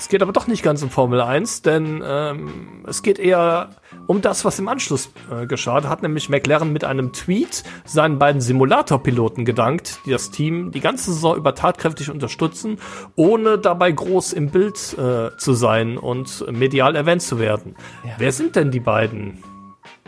es 0.00 0.08
geht 0.08 0.22
aber 0.22 0.32
doch 0.32 0.46
nicht 0.46 0.62
ganz 0.62 0.82
um 0.82 0.88
Formel 0.88 1.20
1, 1.20 1.60
denn 1.60 2.02
ähm, 2.02 2.86
es 2.88 3.02
geht 3.02 3.18
eher 3.18 3.68
um 4.06 4.22
das, 4.22 4.46
was 4.46 4.58
im 4.58 4.66
Anschluss 4.66 5.12
äh, 5.30 5.46
geschah. 5.46 5.82
Da 5.82 5.90
hat 5.90 6.00
nämlich 6.00 6.30
McLaren 6.30 6.72
mit 6.72 6.84
einem 6.84 7.12
Tweet 7.12 7.64
seinen 7.84 8.18
beiden 8.18 8.40
Simulatorpiloten 8.40 9.44
gedankt, 9.44 9.98
die 10.06 10.12
das 10.12 10.30
Team 10.30 10.72
die 10.72 10.80
ganze 10.80 11.12
Saison 11.12 11.36
über 11.36 11.54
tatkräftig 11.54 12.10
unterstützen, 12.10 12.78
ohne 13.14 13.58
dabei 13.58 13.92
groß 13.92 14.32
im 14.32 14.48
Bild 14.48 14.94
äh, 14.94 15.36
zu 15.36 15.52
sein 15.52 15.98
und 15.98 16.50
medial 16.50 16.96
erwähnt 16.96 17.20
zu 17.20 17.38
werden. 17.38 17.76
Wer 18.16 18.32
sind 18.32 18.56
denn 18.56 18.70
die 18.70 18.80
beiden 18.80 19.44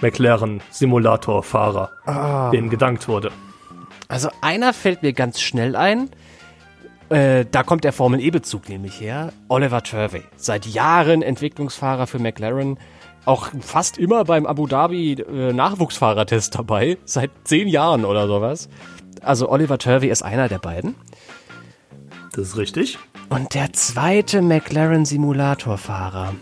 McLaren-Simulatorfahrer, 0.00 2.50
denen 2.50 2.70
gedankt 2.70 3.08
wurde? 3.08 3.30
Also 4.08 4.30
einer 4.40 4.72
fällt 4.72 5.02
mir 5.02 5.12
ganz 5.12 5.42
schnell 5.42 5.76
ein. 5.76 6.08
Äh, 7.12 7.44
da 7.50 7.62
kommt 7.62 7.84
der 7.84 7.92
Formel 7.92 8.20
E-Bezug 8.20 8.70
nämlich 8.70 8.98
her. 8.98 9.34
Oliver 9.48 9.82
Turvey. 9.82 10.22
Seit 10.36 10.64
Jahren 10.64 11.20
Entwicklungsfahrer 11.20 12.06
für 12.06 12.18
McLaren. 12.18 12.78
Auch 13.26 13.50
fast 13.60 13.98
immer 13.98 14.24
beim 14.24 14.46
Abu 14.46 14.66
Dhabi 14.66 15.12
äh, 15.12 15.52
Nachwuchsfahrertest 15.52 16.54
dabei. 16.54 16.96
Seit 17.04 17.30
zehn 17.44 17.68
Jahren 17.68 18.06
oder 18.06 18.26
sowas. 18.26 18.70
Also 19.20 19.50
Oliver 19.50 19.76
Turvey 19.76 20.08
ist 20.08 20.22
einer 20.22 20.48
der 20.48 20.58
beiden. 20.58 20.94
Das 22.32 22.48
ist 22.48 22.56
richtig. 22.56 22.98
Und 23.28 23.54
der 23.54 23.74
zweite 23.74 24.40
McLaren 24.40 25.04
Simulatorfahrer. 25.04 26.34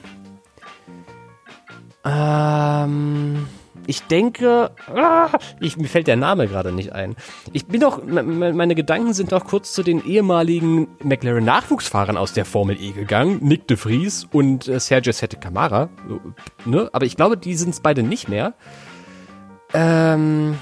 Ähm, 2.04 3.48
ich 3.90 4.02
denke, 4.04 4.70
ah, 4.94 5.28
ich, 5.58 5.76
mir 5.76 5.88
fällt 5.88 6.06
der 6.06 6.16
Name 6.16 6.46
gerade 6.46 6.70
nicht 6.72 6.92
ein. 6.92 7.16
Ich 7.52 7.66
bin 7.66 7.80
doch, 7.80 8.02
me- 8.04 8.22
me- 8.22 8.52
meine 8.52 8.76
Gedanken 8.76 9.12
sind 9.12 9.32
doch 9.32 9.44
kurz 9.44 9.72
zu 9.72 9.82
den 9.82 10.04
ehemaligen 10.04 10.86
McLaren 11.02 11.44
Nachwuchsfahrern 11.44 12.16
aus 12.16 12.32
der 12.32 12.44
Formel 12.44 12.80
E 12.80 12.92
gegangen. 12.92 13.38
Nick 13.42 13.66
de 13.66 13.76
Vries 13.76 14.28
und 14.30 14.68
äh, 14.68 14.78
Sergio 14.78 15.12
Sette 15.12 15.36
Camara. 15.36 15.88
Ne? 16.64 16.88
Aber 16.92 17.04
ich 17.04 17.16
glaube, 17.16 17.36
die 17.36 17.54
sind 17.56 17.70
es 17.70 17.80
beide 17.80 18.04
nicht 18.04 18.28
mehr. 18.28 18.54
Ähm, 19.74 20.56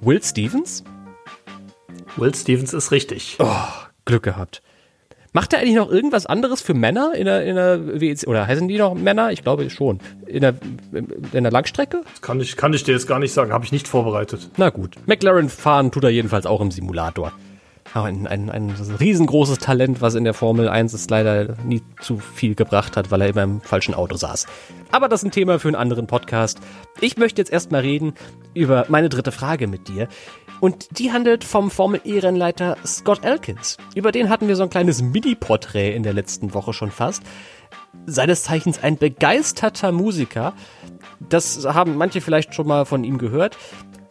Will 0.00 0.22
Stevens? 0.22 0.84
Will 2.16 2.34
Stevens 2.34 2.72
ist 2.72 2.90
richtig. 2.92 3.36
Glück 4.06 4.22
gehabt. 4.22 4.62
Macht 5.36 5.52
er 5.52 5.58
eigentlich 5.58 5.74
noch 5.74 5.90
irgendwas 5.90 6.24
anderes 6.24 6.62
für 6.62 6.72
Männer 6.72 7.12
in 7.14 7.26
der, 7.26 7.44
in 7.44 7.56
der 7.56 8.00
WEC? 8.00 8.26
Oder 8.26 8.46
heißen 8.46 8.68
die 8.68 8.78
noch 8.78 8.94
Männer? 8.94 9.32
Ich 9.32 9.42
glaube 9.42 9.68
schon. 9.68 10.00
In 10.26 10.40
der, 10.40 10.54
in 10.94 11.42
der 11.42 11.52
Langstrecke? 11.52 12.00
Das 12.10 12.22
kann 12.22 12.40
ich, 12.40 12.56
kann 12.56 12.72
ich 12.72 12.84
dir 12.84 12.92
jetzt 12.92 13.06
gar 13.06 13.18
nicht 13.18 13.34
sagen, 13.34 13.52
habe 13.52 13.62
ich 13.62 13.70
nicht 13.70 13.86
vorbereitet. 13.86 14.48
Na 14.56 14.70
gut. 14.70 14.96
McLaren 15.04 15.50
fahren 15.50 15.90
tut 15.90 16.04
er 16.04 16.08
jedenfalls 16.08 16.46
auch 16.46 16.62
im 16.62 16.70
Simulator. 16.70 17.34
Ein, 18.04 18.26
ein, 18.26 18.50
ein 18.50 18.70
riesengroßes 18.70 19.58
Talent, 19.58 20.00
was 20.00 20.14
in 20.14 20.24
der 20.24 20.34
Formel 20.34 20.68
1 20.68 20.92
es 20.92 21.08
leider 21.08 21.56
nie 21.64 21.82
zu 22.00 22.18
viel 22.18 22.54
gebracht 22.54 22.96
hat, 22.96 23.10
weil 23.10 23.22
er 23.22 23.28
immer 23.28 23.42
im 23.42 23.60
falschen 23.60 23.94
Auto 23.94 24.16
saß. 24.16 24.46
Aber 24.92 25.08
das 25.08 25.22
ist 25.22 25.28
ein 25.28 25.30
Thema 25.30 25.58
für 25.58 25.68
einen 25.68 25.76
anderen 25.76 26.06
Podcast. 26.06 26.60
Ich 27.00 27.16
möchte 27.16 27.40
jetzt 27.40 27.50
erstmal 27.50 27.80
reden 27.80 28.14
über 28.54 28.86
meine 28.88 29.08
dritte 29.08 29.32
Frage 29.32 29.66
mit 29.66 29.88
dir. 29.88 30.08
Und 30.60 30.98
die 30.98 31.12
handelt 31.12 31.44
vom 31.44 31.70
Formel 31.70 32.00
E-Rennleiter 32.04 32.76
Scott 32.86 33.24
Elkins. 33.24 33.76
Über 33.94 34.12
den 34.12 34.28
hatten 34.28 34.48
wir 34.48 34.56
so 34.56 34.62
ein 34.62 34.70
kleines 34.70 35.02
Mini-Porträt 35.02 35.94
in 35.94 36.02
der 36.02 36.12
letzten 36.12 36.54
Woche 36.54 36.72
schon 36.72 36.90
fast. 36.90 37.22
Seines 38.06 38.42
Zeichens 38.42 38.82
ein 38.82 38.98
begeisterter 38.98 39.92
Musiker. 39.92 40.54
Das 41.28 41.64
haben 41.66 41.96
manche 41.96 42.20
vielleicht 42.20 42.54
schon 42.54 42.66
mal 42.66 42.84
von 42.84 43.04
ihm 43.04 43.18
gehört. 43.18 43.56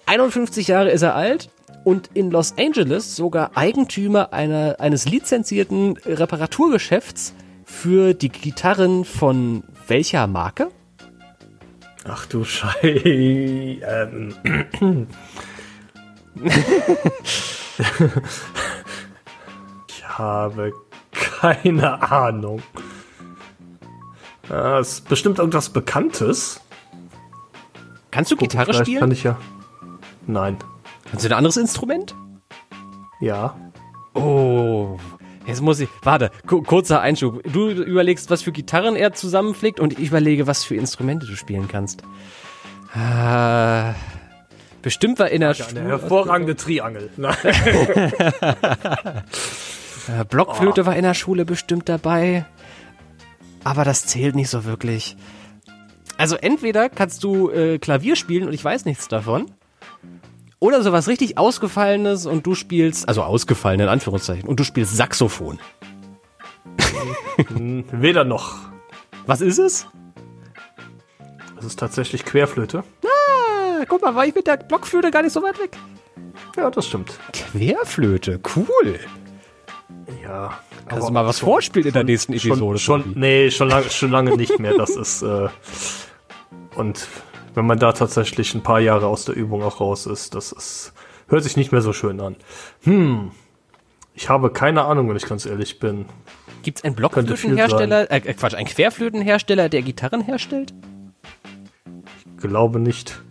51 0.08 0.68
Jahre 0.68 0.92
ist 0.92 1.02
er 1.02 1.16
alt 1.16 1.50
und 1.86 2.10
in 2.14 2.32
Los 2.32 2.56
Angeles 2.58 3.16
sogar 3.16 3.52
Eigentümer 3.56 4.34
einer, 4.34 4.76
eines 4.80 5.06
lizenzierten 5.08 5.96
Reparaturgeschäfts 6.06 7.34
für 7.64 8.14
die 8.14 8.30
Gitarren 8.30 9.06
von 9.06 9.64
welcher 9.88 10.28
Marke? 10.28 10.70
Ach 12.04 12.26
du 12.26 12.44
Schei. 12.44 13.80
Ähm. 13.88 14.36
ich 19.88 20.08
habe 20.08 20.74
keine 21.12 22.02
Ahnung. 22.12 22.62
Äh, 24.50 24.80
Es 24.80 24.94
ist 24.94 25.10
bestimmt 25.10 25.40
irgendwas 25.40 25.70
Bekanntes. 25.70 26.62
Kannst 28.12 28.32
du 28.32 28.36
Gitarre 28.38 28.66
Vielleicht 28.66 28.82
spielen? 28.86 29.00
Kann 29.00 29.12
ich 29.12 29.24
ja. 29.24 29.38
Nein. 30.28 30.58
Kannst 31.10 31.24
du 31.26 31.30
ein 31.30 31.34
anderes 31.38 31.58
Instrument? 31.58 32.16
Ja. 33.22 33.56
Oh, 34.14 34.98
jetzt 35.46 35.62
muss 35.62 35.80
ich. 35.80 35.90
Warte, 36.04 36.32
ku- 36.48 36.62
kurzer 36.62 37.02
Einschub. 37.02 37.42
Du 37.52 37.70
überlegst, 37.70 38.30
was 38.30 38.42
für 38.42 38.52
Gitarren 38.52 38.96
er 38.96 39.14
zusammenflickt 39.14 39.80
und 39.80 39.94
ich 40.00 40.08
überlege, 40.10 40.48
was 40.48 40.64
für 40.64 40.76
Instrumente 40.76 41.26
du 41.26 41.36
spielen 41.36 41.68
kannst. 41.68 42.04
Ah, 42.94 43.94
bestimmt 44.82 45.20
war 45.20 45.30
in 45.30 45.42
der 45.42 45.50
Eine 45.50 45.56
Schule, 45.56 45.82
hervorragende 45.82 46.56
Triangel. 46.56 47.10
Äh, 50.08 50.24
Blockflöte 50.24 50.86
war 50.86 50.96
in 50.96 51.02
der 51.02 51.16
Schule 51.16 51.46
bestimmt 51.46 51.90
dabei. 51.90 52.46
Aber 53.64 53.84
das 53.84 54.06
zählt 54.06 54.36
nicht 54.36 54.50
so 54.52 54.64
wirklich. 54.66 55.18
Also 56.18 56.36
entweder 56.36 56.90
kannst 56.90 57.24
du 57.24 57.50
äh, 57.50 57.80
Klavier 57.80 58.16
spielen 58.16 58.46
und 58.48 58.54
ich 58.54 58.64
weiß 58.64 58.86
nichts 58.86 59.08
davon. 59.08 59.48
Oder 60.60 60.82
sowas 60.84 61.08
richtig 61.08 61.38
Ausgefallenes 61.38 62.26
und 62.26 62.46
du 62.46 62.56
spielst, 62.56 63.08
also 63.08 63.24
ausgefallen 63.24 63.80
in 63.80 63.88
Anführungszeichen, 63.88 64.48
und 64.48 64.60
du 64.60 64.64
spielst 64.64 64.96
Saxophon. 64.96 65.60
Weder 67.92 68.24
noch. 68.24 68.60
Was 69.26 69.42
ist 69.42 69.58
es? 69.58 69.88
Das 71.56 71.66
ist 71.66 71.80
tatsächlich 71.80 72.26
Querflöte. 72.26 72.84
Ah, 73.04 73.84
guck 73.88 74.02
mal, 74.02 74.16
war 74.16 74.26
ich 74.26 74.36
mit 74.36 74.48
der 74.48 74.58
Blockflöte 74.58 75.12
gar 75.12 75.24
nicht 75.24 75.34
so 75.34 75.42
weit 75.44 75.60
weg. 75.60 75.78
Ja, 76.56 76.70
das 76.70 76.88
stimmt. 76.88 77.20
Querflöte, 77.34 78.40
cool. 78.56 79.00
Ja. 80.24 80.58
Kannst 80.88 81.10
du 81.10 81.14
mal 81.14 81.26
was 81.26 81.40
vorspielen 81.40 81.88
in 81.88 81.94
der 81.94 82.04
nächsten 82.04 82.34
Episode? 82.34 82.78
Schon, 82.78 83.04
schon, 83.04 83.14
nee, 83.20 83.50
schon 83.50 83.70
lange, 83.70 83.90
schon 83.90 84.12
lange 84.12 84.38
nicht 84.38 84.60
mehr. 84.60 84.76
Das 84.78 84.92
ist, 84.92 85.24
äh, 85.24 85.48
und 86.76 87.08
wenn 87.56 87.66
man 87.66 87.80
da 87.80 87.94
tatsächlich 87.94 88.54
ein 88.54 88.64
paar 88.64 88.80
Jahre 88.80 89.08
aus 89.08 89.26
der 89.26 89.36
Übung 89.36 89.64
auch 89.64 89.80
raus 89.80 90.06
ist, 90.06 90.36
das 90.36 90.52
ist, 90.52 90.94
hört 91.28 91.44
sich 91.44 91.58
nicht 91.58 91.72
mehr 91.72 91.82
so 91.82 91.94
schön 91.94 92.20
an. 92.20 92.36
Hm. 92.84 93.32
Ich 94.14 94.30
habe 94.30 94.52
keine 94.52 94.84
Ahnung, 94.84 95.10
wenn 95.10 95.18
ich 95.18 95.26
ganz 95.26 95.46
ehrlich 95.46 95.80
bin. 95.80 96.06
Gibt 96.64 96.80
es 96.80 96.84
einen 96.84 96.96
Blockflötenhersteller, 96.96 98.12
äh, 98.12 98.22
Quatsch, 98.34 98.56
einen 98.56 98.68
Querflötenhersteller, 98.68 99.70
der 99.70 99.82
Gitarren 99.82 100.22
herstellt? 100.22 100.74
Glaube 102.38 102.80
nicht. 102.80 103.22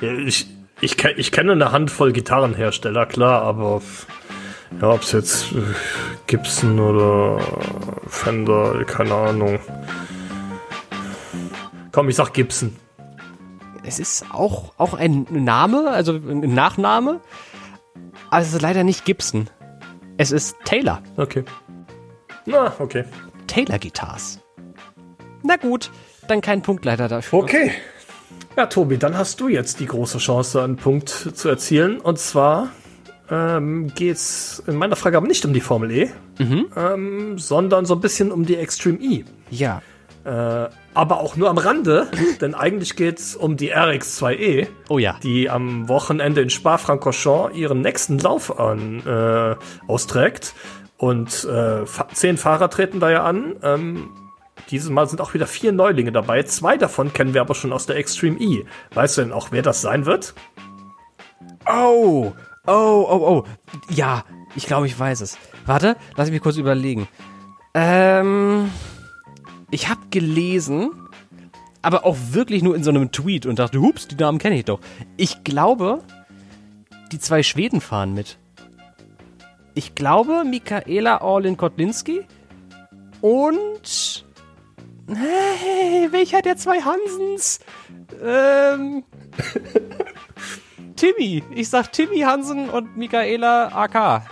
Ja, 0.00 0.12
Ich, 0.12 0.48
ich, 0.80 1.04
ich 1.04 1.32
kenne 1.32 1.52
eine 1.52 1.72
Handvoll 1.72 2.12
Gitarrenhersteller, 2.12 3.06
klar, 3.06 3.42
aber 3.42 3.82
ja, 4.80 4.90
ob 4.90 5.02
es 5.02 5.12
jetzt 5.12 5.52
äh, 5.52 5.62
Gibson 6.26 6.78
oder 6.78 7.40
Fender, 8.06 8.84
keine 8.84 9.14
Ahnung. 9.14 9.58
Komm, 11.90 12.08
ich 12.08 12.16
sag 12.16 12.32
Gibson. 12.32 12.76
Es 13.88 13.98
ist 13.98 14.26
auch, 14.34 14.74
auch 14.76 14.92
ein 14.92 15.26
Name, 15.30 15.88
also 15.90 16.12
ein 16.12 16.40
Nachname, 16.52 17.20
aber 18.28 18.42
es 18.42 18.52
ist 18.52 18.60
leider 18.60 18.84
nicht 18.84 19.06
Gibson. 19.06 19.48
Es 20.18 20.30
ist 20.30 20.56
Taylor. 20.66 21.02
Okay. 21.16 21.42
Na, 22.44 22.74
okay. 22.80 23.04
Taylor 23.46 23.78
Guitars. 23.78 24.40
Na 25.42 25.56
gut, 25.56 25.90
dann 26.28 26.42
kein 26.42 26.60
Punkt 26.60 26.84
leider 26.84 27.08
dafür. 27.08 27.38
Okay. 27.38 27.72
Ja, 28.58 28.66
Tobi, 28.66 28.98
dann 28.98 29.16
hast 29.16 29.40
du 29.40 29.48
jetzt 29.48 29.80
die 29.80 29.86
große 29.86 30.18
Chance, 30.18 30.62
einen 30.62 30.76
Punkt 30.76 31.08
zu 31.08 31.48
erzielen. 31.48 31.98
Und 31.98 32.18
zwar 32.18 32.68
ähm, 33.30 33.90
geht's 33.94 34.62
in 34.66 34.76
meiner 34.76 34.96
Frage 34.96 35.16
aber 35.16 35.28
nicht 35.28 35.46
um 35.46 35.54
die 35.54 35.62
Formel 35.62 35.90
E, 35.92 36.10
ähm, 36.76 37.38
sondern 37.38 37.86
so 37.86 37.94
ein 37.94 38.00
bisschen 38.00 38.32
um 38.32 38.44
die 38.44 38.56
Extreme 38.56 38.98
E. 39.00 39.24
Ja. 39.48 39.80
Äh, 40.28 40.68
aber 40.92 41.20
auch 41.20 41.36
nur 41.36 41.48
am 41.48 41.56
Rande, 41.56 42.08
denn 42.42 42.54
eigentlich 42.54 42.96
geht's 42.96 43.34
um 43.34 43.56
die 43.56 43.74
RX2E, 43.74 44.66
Oh 44.90 44.98
ja. 44.98 45.16
die 45.22 45.48
am 45.48 45.88
Wochenende 45.88 46.42
in 46.42 46.50
Spa-Francorchamps 46.50 47.56
ihren 47.56 47.80
nächsten 47.80 48.18
Lauf 48.18 48.58
an, 48.60 49.00
äh, 49.06 49.56
austrägt. 49.86 50.54
Und 50.98 51.44
äh, 51.44 51.84
zehn 52.12 52.36
Fahrer 52.36 52.68
treten 52.68 53.00
da 53.00 53.10
ja 53.10 53.22
an. 53.22 53.56
Ähm, 53.62 54.10
dieses 54.70 54.90
Mal 54.90 55.08
sind 55.08 55.20
auch 55.22 55.32
wieder 55.32 55.46
vier 55.46 55.72
Neulinge 55.72 56.12
dabei. 56.12 56.42
Zwei 56.42 56.76
davon 56.76 57.12
kennen 57.12 57.32
wir 57.32 57.40
aber 57.40 57.54
schon 57.54 57.72
aus 57.72 57.86
der 57.86 57.96
Extreme 57.96 58.38
E. 58.38 58.66
Weißt 58.92 59.16
du 59.16 59.22
denn 59.22 59.32
auch, 59.32 59.50
wer 59.50 59.62
das 59.62 59.80
sein 59.80 60.04
wird? 60.04 60.34
Oh, 61.66 62.32
oh, 62.66 63.06
oh, 63.08 63.44
oh. 63.44 63.44
Ja, 63.88 64.24
ich 64.56 64.66
glaube, 64.66 64.86
ich 64.86 64.98
weiß 64.98 65.22
es. 65.22 65.38
Warte, 65.64 65.96
lass 66.16 66.30
mich 66.30 66.42
kurz 66.42 66.56
überlegen. 66.56 67.08
Ähm, 67.74 68.70
ich 69.70 69.88
habe 69.88 70.00
gelesen, 70.10 70.90
aber 71.82 72.04
auch 72.04 72.16
wirklich 72.30 72.62
nur 72.62 72.74
in 72.74 72.82
so 72.82 72.90
einem 72.90 73.12
Tweet 73.12 73.46
und 73.46 73.58
dachte, 73.58 73.80
hups, 73.80 74.08
die 74.08 74.16
Namen 74.16 74.38
kenne 74.38 74.56
ich 74.58 74.64
doch. 74.64 74.80
Ich 75.16 75.44
glaube, 75.44 76.02
die 77.12 77.18
zwei 77.18 77.42
Schweden 77.42 77.80
fahren 77.80 78.14
mit. 78.14 78.38
Ich 79.74 79.94
glaube, 79.94 80.44
Michaela 80.44 81.20
Orlin 81.20 81.56
Kotlinski 81.56 82.22
und 83.20 84.24
hey, 85.06 86.08
welcher 86.10 86.42
der 86.42 86.56
zwei 86.56 86.80
Hansens? 86.80 87.60
Ähm, 88.22 89.04
Timmy. 90.96 91.44
Ich 91.54 91.68
sag 91.68 91.92
Timmy 91.92 92.20
Hansen 92.20 92.68
und 92.68 92.96
Michaela 92.96 93.68
AK. 93.68 94.22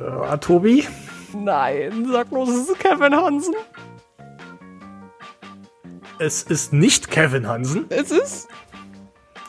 Äh, 0.00 0.38
Tobi? 0.38 0.86
Nein, 1.34 2.08
sag 2.10 2.30
bloß, 2.30 2.48
es 2.48 2.68
ist 2.70 2.78
Kevin 2.78 3.14
Hansen. 3.14 3.54
Es 6.18 6.42
ist 6.42 6.72
nicht 6.72 7.10
Kevin 7.10 7.46
Hansen. 7.48 7.86
Es 7.88 8.10
ist. 8.10 8.48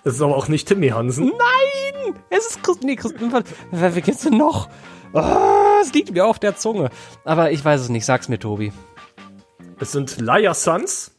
Es 0.03 0.15
ist 0.15 0.21
aber 0.21 0.35
auch 0.35 0.47
nicht 0.47 0.67
Timmy 0.67 0.89
Hansen. 0.89 1.25
Nein! 1.37 2.15
Es 2.29 2.47
ist 2.47 2.63
Christen. 2.63 2.87
Nee, 2.87 2.95
Christen. 2.95 3.31
Wer, 3.71 3.95
wer 3.95 4.01
gibt's 4.01 4.23
denn 4.23 4.37
noch? 4.37 4.69
Ah, 5.13 5.79
es 5.81 5.93
liegt 5.93 6.11
mir 6.11 6.25
auf 6.25 6.39
der 6.39 6.55
Zunge. 6.55 6.89
Aber 7.25 7.51
ich 7.51 7.63
weiß 7.63 7.81
es 7.81 7.89
nicht. 7.89 8.05
Sag's 8.05 8.29
mir, 8.29 8.39
Tobi. 8.39 8.71
Es 9.79 9.91
sind 9.91 10.19
Laia 10.19 10.53
Sons 10.53 11.11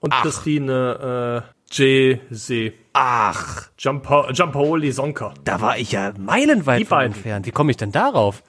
und 0.00 0.12
Ach. 0.14 0.22
Christine 0.22 1.44
äh, 1.70 1.74
J. 1.74 2.20
See. 2.30 2.72
Ach, 2.94 3.68
Giampa 3.76 4.32
Giampaoli 4.32 4.90
Sonka. 4.90 5.34
da 5.44 5.60
war 5.60 5.78
ich 5.78 5.92
ja 5.92 6.12
meilenweit 6.18 6.90
entfernt. 6.90 7.46
Wie 7.46 7.50
komme 7.50 7.70
ich 7.70 7.76
denn 7.76 7.92
darauf? 7.92 8.42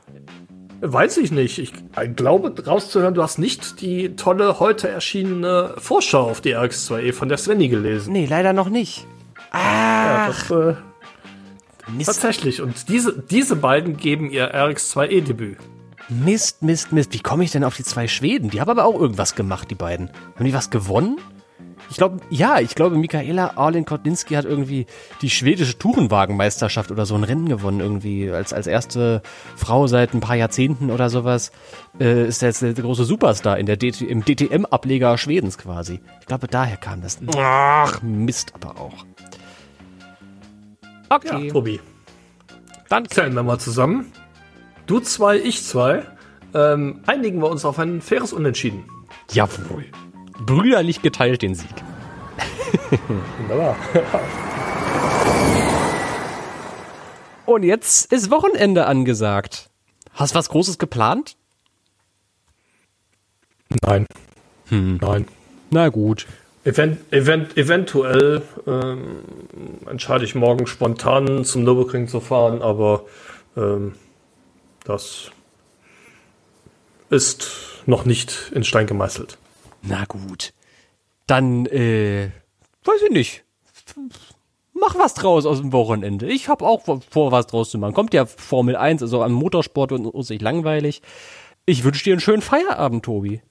Weiß 0.82 1.18
ich 1.18 1.32
nicht. 1.32 1.60
Ich 1.60 1.74
glaube, 2.16 2.54
rauszuhören, 2.66 3.14
du 3.14 3.22
hast 3.22 3.38
nicht 3.38 3.82
die 3.82 4.16
tolle, 4.16 4.60
heute 4.60 4.88
erschienene 4.88 5.76
Vorschau 5.78 6.30
auf 6.30 6.42
die 6.42 6.56
RX2E 6.56 7.14
von 7.14 7.28
der 7.28 7.38
Svenny 7.38 7.68
gelesen. 7.68 8.14
Nee, 8.14 8.26
leider 8.26 8.54
noch 8.54 8.70
nicht. 8.70 9.06
Ja, 9.54 10.30
Ach, 10.32 10.48
das, 10.48 10.52
äh, 10.52 12.04
tatsächlich. 12.06 12.62
Und 12.62 12.88
diese, 12.88 13.20
diese 13.20 13.56
beiden 13.56 13.98
geben 13.98 14.30
ihr 14.30 14.56
RX2E-Debüt. 14.56 15.58
Mist, 16.08 16.64
Mist, 16.64 16.92
Mist. 16.92 17.14
Wie 17.14 17.20
komme 17.20 17.44
ich 17.44 17.52
denn 17.52 17.64
auf 17.64 17.76
die 17.76 17.84
zwei 17.84 18.08
Schweden? 18.08 18.50
Die 18.50 18.62
haben 18.62 18.70
aber 18.70 18.86
auch 18.86 19.00
irgendwas 19.00 19.36
gemacht, 19.36 19.70
die 19.70 19.76
beiden. 19.76 20.10
Haben 20.36 20.46
die 20.46 20.54
was 20.54 20.70
gewonnen? 20.70 21.18
Ich 21.90 21.98
glaube, 21.98 22.20
ja, 22.30 22.60
ich 22.60 22.76
glaube, 22.76 22.98
Michaela 22.98 23.58
Arlen 23.58 23.84
Kotlinski 23.86 24.36
hat 24.36 24.46
irgendwie 24.46 24.86
die 25.22 25.30
schwedische 25.30 25.78
Tourenwagenmeisterschaft 25.78 26.92
oder 26.92 27.06
so 27.06 27.16
ein 27.16 27.24
Rennen 27.24 27.50
gewonnen, 27.50 27.80
irgendwie. 27.80 28.30
Als, 28.30 28.54
als 28.54 28.68
erste 28.68 29.22
Frau 29.56 29.88
seit 29.88 30.14
ein 30.14 30.20
paar 30.20 30.36
Jahrzehnten 30.36 30.92
oder 30.92 31.10
sowas 31.10 31.52
äh, 32.00 32.28
ist 32.28 32.44
er 32.44 32.50
jetzt 32.50 32.62
der 32.62 32.74
große 32.74 33.06
Superstar 33.06 33.58
in 33.58 33.66
der 33.66 33.78
DT, 33.78 34.02
im 34.02 34.24
DTM-Ableger 34.24 35.18
Schwedens 35.18 35.58
quasi. 35.58 36.00
Ich 36.20 36.28
glaube, 36.28 36.48
daher 36.48 36.78
kam 36.78 37.02
das. 37.02 37.18
Ach, 37.36 38.02
Mist 38.04 38.54
aber 38.54 38.80
auch. 38.80 39.06
Ja, 41.10 41.16
Okay, 41.18 41.48
Tobi. 41.48 41.80
dann 42.88 43.10
Zählen 43.10 43.34
wir 43.34 43.42
mal 43.42 43.58
zusammen. 43.58 44.12
Du 44.86 45.00
zwei, 45.00 45.38
ich 45.38 45.64
zwei. 45.64 46.04
Ähm, 46.54 47.02
einigen 47.08 47.42
wir 47.42 47.50
uns 47.50 47.66
auf 47.66 47.80
ein 47.80 48.02
faires 48.02 48.32
Unentschieden. 48.34 48.86
Jawohl. 49.32 49.86
Brüderlich 50.46 51.02
geteilt 51.02 51.42
den 51.42 51.56
Sieg. 51.56 51.74
Wunderbar. 53.40 53.76
Und 57.46 57.64
jetzt 57.64 58.14
ist 58.14 58.30
Wochenende 58.30 58.86
angesagt. 58.86 59.70
Hast 60.14 60.36
was 60.36 60.50
Großes 60.50 60.78
geplant? 60.78 61.36
Nein. 63.82 64.06
Nein. 64.70 65.28
Na 65.72 65.90
gut. 65.90 66.28
Event, 66.64 67.00
event, 67.12 67.58
eventuell 67.58 68.42
ähm, 68.68 69.24
entscheide 69.90 70.26
ich 70.26 70.36
morgen 70.36 70.68
spontan 70.68 71.46
zum 71.46 71.64
Nürburgring 71.64 72.08
zu 72.08 72.20
fahren, 72.20 72.62
aber 72.62 73.06
ähm, 73.56 73.96
das 74.84 75.32
ist 77.10 77.82
noch 77.86 78.06
nicht 78.06 78.52
in 78.54 78.64
Stein 78.64 78.88
gemeißelt. 78.88 79.38
Na 79.82 80.06
gut. 80.06 80.54
Dann, 81.28 81.66
äh, 81.68 82.32
weiß 82.84 83.02
ich 83.08 83.12
nicht. 83.12 83.44
Mach 84.74 84.96
was 84.96 85.14
draus 85.14 85.46
aus 85.46 85.60
dem 85.60 85.74
Wochenende. 85.74 86.28
Ich 86.28 86.48
habe 86.48 86.66
auch 86.66 86.84
vor, 87.10 87.32
was 87.32 87.48
draus 87.48 87.70
zu 87.70 87.78
machen. 87.78 87.94
Kommt 87.94 88.14
ja 88.14 88.26
Formel 88.26 88.76
1, 88.76 89.02
also 89.02 89.24
am 89.24 89.34
Motorsport 89.34 89.92
und 89.92 90.06
uns 90.06 90.30
nicht 90.30 90.42
langweilig. 90.42 91.02
Ich 91.66 91.84
wünsche 91.84 92.04
dir 92.04 92.14
einen 92.14 92.22
schönen 92.22 92.42
Feierabend, 92.42 93.04
Tobi. 93.04 93.42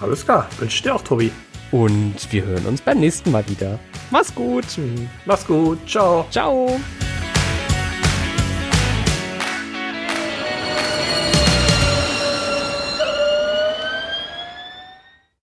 Alles 0.00 0.24
klar, 0.24 0.48
wünsche 0.58 0.82
dir 0.82 0.94
auch, 0.94 1.02
Tobi. 1.02 1.30
Und 1.70 2.14
wir 2.30 2.44
hören 2.44 2.66
uns 2.66 2.82
beim 2.82 3.00
nächsten 3.00 3.30
Mal 3.30 3.48
wieder. 3.48 3.78
Mach's 4.10 4.34
gut. 4.34 4.66
Mach's 5.24 5.46
gut, 5.46 5.78
ciao. 5.88 6.26
Ciao. 6.30 6.78